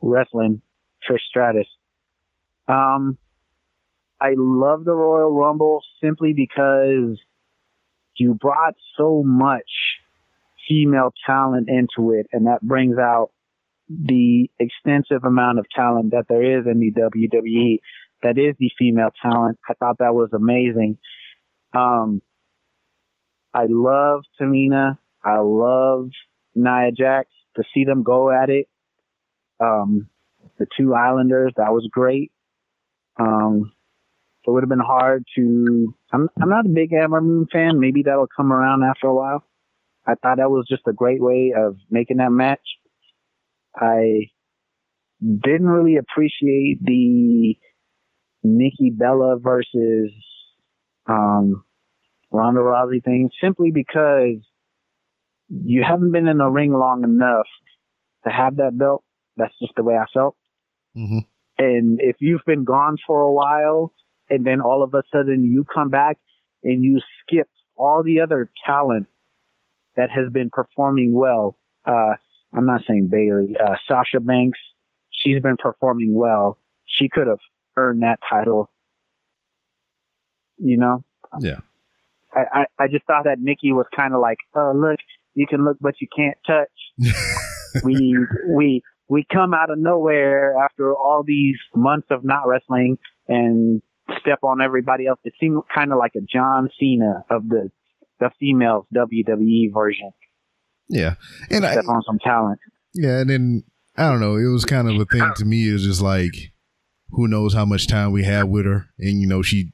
[0.00, 0.60] wrestling
[1.08, 1.68] Trish Stratus.
[2.66, 3.16] Um,
[4.22, 7.18] I love the Royal Rumble simply because
[8.16, 9.68] you brought so much
[10.68, 13.30] female talent into it, and that brings out
[13.88, 17.78] the extensive amount of talent that there is in the WWE.
[18.22, 19.58] That is the female talent.
[19.68, 20.98] I thought that was amazing.
[21.74, 22.22] Um,
[23.52, 24.98] I love Tamina.
[25.24, 26.10] I love
[26.54, 27.28] Nia Jax.
[27.56, 28.66] To see them go at it,
[29.60, 30.08] um,
[30.58, 32.32] the two Islanders, that was great.
[33.18, 33.72] Um,
[34.46, 35.94] it would have been hard to.
[36.12, 37.78] I'm I'm not a big Ember Moon fan.
[37.78, 39.44] Maybe that'll come around after a while.
[40.06, 42.60] I thought that was just a great way of making that match.
[43.76, 44.30] I
[45.20, 47.56] didn't really appreciate the
[48.42, 50.10] Nikki Bella versus
[51.06, 51.64] um,
[52.32, 54.44] Ronda Rousey thing simply because
[55.48, 57.46] you haven't been in the ring long enough
[58.24, 59.04] to have that belt.
[59.36, 60.36] That's just the way I felt.
[60.96, 61.18] Mm-hmm.
[61.58, 63.92] And if you've been gone for a while
[64.32, 66.16] and then all of a sudden you come back
[66.64, 69.06] and you skip all the other talent
[69.94, 72.14] that has been performing well, uh,
[72.54, 74.58] I'm not saying Bayley, uh, Sasha Banks,
[75.10, 76.56] she's been performing well.
[76.86, 77.40] She could have
[77.76, 78.70] earned that title.
[80.56, 81.04] You know?
[81.40, 81.58] Yeah.
[82.32, 84.98] I, I, I just thought that Nikki was kind of like, oh, look,
[85.34, 87.12] you can look, but you can't touch.
[87.84, 88.16] we,
[88.48, 88.80] we,
[89.10, 92.96] we come out of nowhere after all these months of not wrestling
[93.28, 93.82] and
[94.20, 95.20] step on everybody else.
[95.24, 97.70] It seemed kind of like a John Cena of the,
[98.20, 100.12] the females WWE version.
[100.88, 101.14] Yeah.
[101.50, 102.60] And I step I, on some talent.
[102.94, 103.18] Yeah.
[103.20, 103.64] And then
[103.96, 104.36] I don't know.
[104.36, 105.68] It was kind of a thing to me.
[105.68, 106.34] It was just like,
[107.10, 108.86] who knows how much time we have with her.
[108.98, 109.72] And, you know, she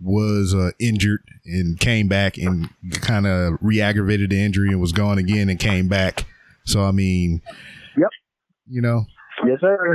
[0.00, 2.68] was uh, injured and came back and
[3.00, 6.24] kind of re-aggravated the injury and was gone again and came back.
[6.64, 7.42] So I mean,
[7.96, 8.10] yep,
[8.68, 9.06] you know,
[9.46, 9.94] yes sir.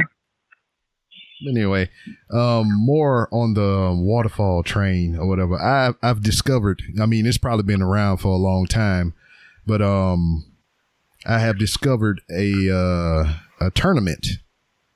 [1.48, 1.90] Anyway,
[2.32, 5.60] um, more on the waterfall train or whatever.
[5.60, 6.82] I've I've discovered.
[7.02, 9.14] I mean, it's probably been around for a long time,
[9.65, 10.45] but um,
[11.26, 13.34] I have discovered a uh,
[13.65, 14.28] a tournament.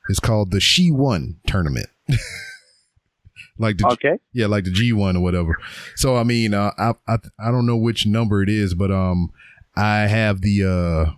[0.09, 1.87] It's called the She Won tournament.
[3.57, 5.57] like the okay, yeah, like the G one or whatever.
[5.95, 9.31] So I mean, uh, I I I don't know which number it is, but um,
[9.75, 11.11] I have the uh,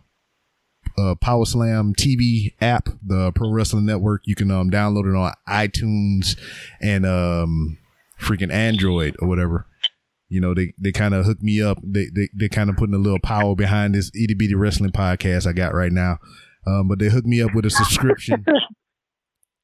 [0.97, 4.21] uh, Power Slam TV app, the Pro Wrestling Network.
[4.25, 6.37] You can um download it on iTunes
[6.81, 7.77] and um
[8.19, 9.65] freaking Android or whatever.
[10.27, 11.79] You know, they, they kind of hooked me up.
[11.83, 15.47] They they they kind of putting a little power behind this itty bitty wrestling podcast
[15.47, 16.19] I got right now.
[16.67, 18.45] Um, but they hooked me up with a subscription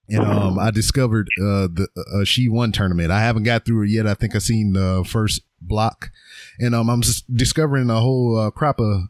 [0.09, 3.11] and um, I discovered uh, the uh, She Won tournament.
[3.11, 4.07] I haven't got through it yet.
[4.07, 6.11] I think I seen the first block,
[6.59, 9.03] and um, I'm just discovering a whole uh, crop of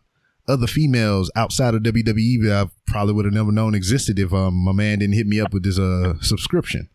[0.47, 4.53] other females outside of WWE that I probably would have never known existed if um,
[4.53, 6.89] my man didn't hit me up with this uh subscription.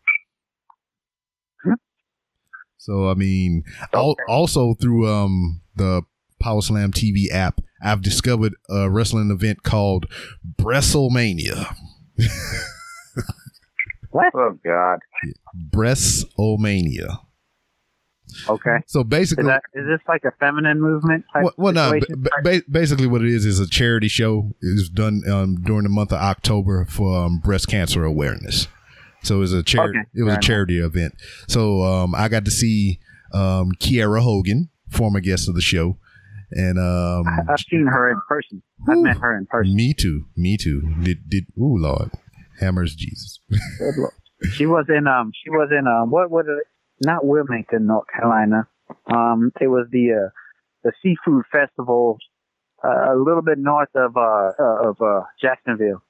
[2.79, 6.03] So I mean, al- also through um the
[6.41, 10.07] Power Slam TV app, I've discovered a wrestling event called
[10.61, 11.75] WrestleMania.
[14.11, 14.33] What?
[14.35, 14.99] Oh God.
[15.71, 17.21] Breastomania.
[18.49, 18.79] Okay.
[18.87, 21.25] So basically, is, that, is this like a feminine movement?
[21.35, 21.99] well, well no.
[22.43, 24.53] Ba- basically, what it is is a charity show.
[24.61, 28.69] It's done um, during the month of October for um, breast cancer awareness.
[29.23, 29.99] So it was a charity.
[29.99, 30.09] Okay.
[30.15, 31.15] It was a charity event.
[31.49, 33.01] So um, I got to see
[33.35, 35.99] um, Kiera Hogan, former guest of the show,
[36.53, 38.63] and um, I've seen her in person.
[38.89, 39.75] I've met her in person.
[39.75, 40.25] Me too.
[40.37, 40.95] Me too.
[41.03, 41.45] Did did?
[41.59, 42.11] Ooh, Lord.
[42.61, 43.41] Hammers Jesus.
[44.53, 46.67] she was in um she was in um what was it
[47.01, 48.69] not Wilmington, North Carolina.
[49.07, 50.31] Um it was the uh
[50.83, 52.19] the seafood festival
[52.83, 56.03] uh, a little bit north of uh, uh of uh Jacksonville.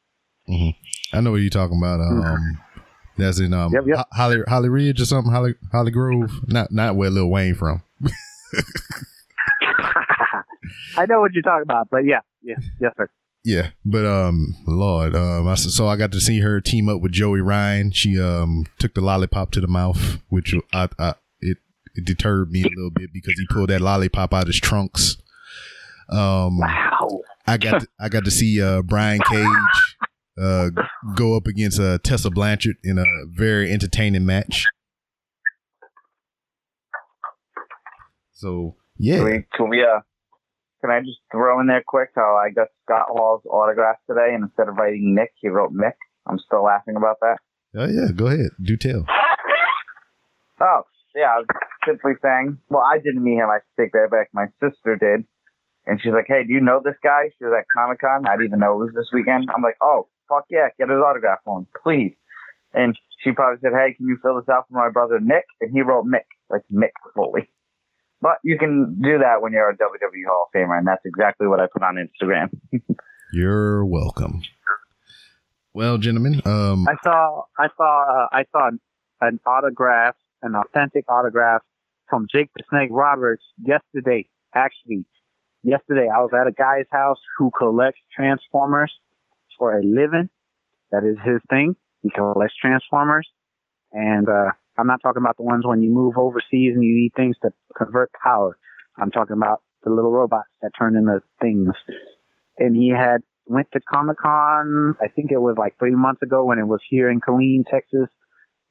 [0.49, 1.17] Mm-hmm.
[1.17, 2.01] I know what you're talking about.
[2.01, 2.81] Um mm-hmm.
[3.19, 4.07] that's in um yep, yep.
[4.13, 6.31] Holly Holly Ridge or something, Holly Holly Grove.
[6.47, 7.83] Not not where Lil Wayne from.
[10.97, 13.09] I know what you're talking about, but yeah, yeah, yes, sir.
[13.43, 17.13] Yeah, but um, Lord, um, I, so I got to see her team up with
[17.13, 17.91] Joey Ryan.
[17.91, 21.57] She um took the lollipop to the mouth, which I, I it
[21.95, 25.17] it deterred me a little bit because he pulled that lollipop out of his trunks.
[26.11, 27.23] Um, wow.
[27.47, 29.97] I got to, I got to see uh Brian Cage
[30.39, 30.69] uh
[31.17, 34.67] go up against uh Tessa Blanchard in a very entertaining match.
[38.35, 40.01] So yeah, can we, can we uh
[40.81, 44.45] can I just throw in there quick how I got Scott Hall's autograph today, and
[44.45, 45.95] instead of writing Nick, he wrote Mick.
[46.27, 47.39] I'm still laughing about that.
[47.77, 49.05] Oh yeah, go ahead, do tell.
[50.63, 50.83] Oh
[51.15, 51.47] yeah, I was
[51.87, 52.59] simply saying.
[52.69, 53.49] Well, I didn't meet him.
[53.49, 54.29] I take that back.
[54.33, 55.25] My sister did,
[55.87, 58.27] and she's like, "Hey, do you know this guy?" She was at Comic Con.
[58.27, 59.49] I didn't even know it was this weekend.
[59.55, 62.15] I'm like, "Oh, fuck yeah, get his autograph on, please."
[62.73, 65.73] And she probably said, "Hey, can you fill this out for my brother Nick?" And
[65.73, 67.50] he wrote Mick, like Mick Foley.
[68.21, 71.47] But you can do that when you're a WWE Hall of Famer, and that's exactly
[71.47, 72.51] what I put on Instagram.
[73.33, 74.43] you're welcome.
[75.73, 78.71] Well, gentlemen, um, I saw, I saw, uh, I saw
[79.21, 81.63] an autograph, an authentic autograph
[82.09, 84.29] from Jake the Snake Roberts yesterday.
[84.55, 85.07] Actually,
[85.63, 88.93] yesterday I was at a guy's house who collects Transformers
[89.59, 90.29] for a living.
[90.91, 91.77] That is his thing.
[92.03, 93.29] He collects Transformers,
[93.93, 97.13] and uh, I'm not talking about the ones when you move overseas and you need
[97.15, 98.57] things to convert power.
[98.99, 101.75] I'm talking about the little robots that turn into things.
[102.59, 104.95] And he had went to Comic Con.
[105.03, 108.09] I think it was like three months ago when it was here in Killeen, Texas,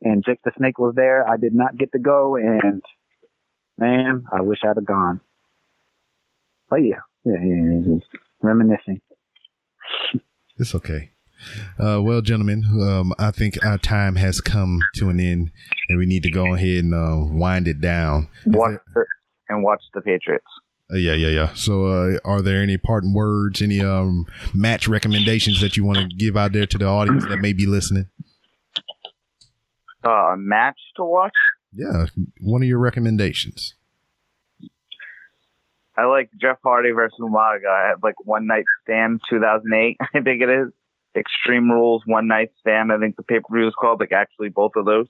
[0.02, 1.28] and Jake the Snake was there.
[1.28, 2.82] I did not get to go, and
[3.78, 5.20] man, I wish I'd have gone.
[6.70, 7.96] But yeah, yeah, yeah, yeah
[8.42, 9.02] reminiscing.
[10.58, 11.12] It's okay.
[11.80, 15.52] Uh, well, gentlemen, um, I think our time has come to an end,
[15.88, 18.30] and we need to go ahead and uh, wind it down.
[18.46, 19.08] Watch there,
[19.50, 20.46] and watch the Patriots.
[20.92, 21.54] Uh, yeah, yeah, yeah.
[21.54, 26.08] So, uh, are there any parting words, any um, match recommendations that you want to
[26.08, 28.08] give out there to the audience that may be listening?
[30.06, 31.36] Uh, a match to watch?
[31.74, 32.08] Yeah,
[32.42, 33.76] one of your recommendations.
[35.96, 37.68] I like Jeff Hardy versus Umaga.
[37.68, 40.72] I had like one night stand 2008, I think it is.
[41.20, 42.92] Extreme Rules One Night Stand.
[42.92, 44.00] I think the pay per view is called.
[44.00, 45.08] Like actually, both of those.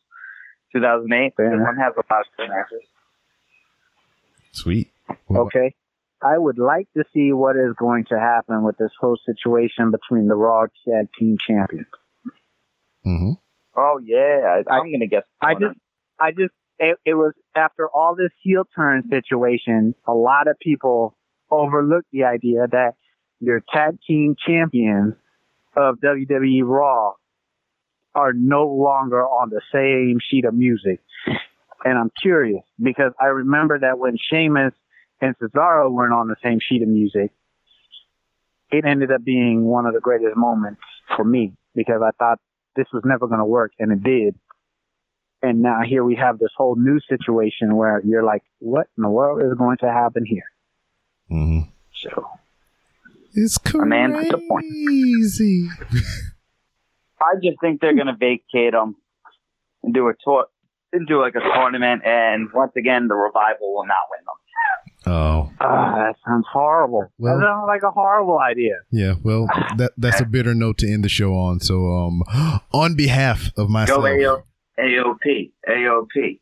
[0.74, 1.34] 2008.
[1.38, 1.46] Yeah.
[1.64, 2.88] One has a lot of matches.
[4.52, 4.92] Sweet.
[5.28, 5.76] Well, okay.
[6.22, 10.28] I would like to see what is going to happen with this whole situation between
[10.28, 11.88] the Raw Tag Team Champions.
[13.06, 13.32] Mm-hmm.
[13.78, 15.24] Oh yeah, I, am gonna guess.
[15.42, 15.78] I just,
[16.20, 19.96] I just, it, it was after all this heel turn situation.
[20.06, 21.16] A lot of people
[21.50, 22.96] overlooked the idea that
[23.40, 25.14] your tag team champions
[25.80, 27.14] of WWE Raw
[28.16, 31.00] are no longer on the same sheet of music.
[31.86, 34.74] And I'm curious because I remember that when Sheamus
[35.22, 37.32] and Cesaro weren't on the same sheet of music,
[38.72, 40.82] it ended up being one of the greatest moments
[41.16, 42.40] for me because I thought
[42.76, 44.36] this was never going to work and it did.
[45.42, 49.10] And now here we have this whole new situation where you're like, what in the
[49.10, 50.52] world is going to happen here?
[51.32, 51.70] Mm-hmm.
[52.02, 52.30] So
[53.34, 53.86] it's crazy.
[53.86, 54.14] man,
[54.52, 55.70] crazy.
[57.22, 58.96] I just think they're gonna vacate them
[59.84, 60.46] and do a tour,
[60.94, 64.36] and do like a tournament, and once again, the revival will not win them.
[65.06, 67.12] Oh, uh, that sounds horrible.
[67.18, 68.76] Well, that sounds like a horrible idea.
[68.92, 69.48] Yeah, well,
[69.78, 71.60] that that's a bitter note to end the show on.
[71.60, 72.22] So, um,
[72.74, 74.44] on behalf of myself, go
[74.80, 76.40] AOP, AOP.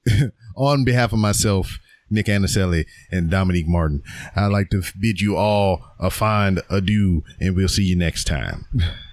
[0.56, 4.04] on behalf of myself Nick Anicelli, and Dominique Martin.
[4.36, 8.66] I'd like to bid you all a fine adieu, and we'll see you next time.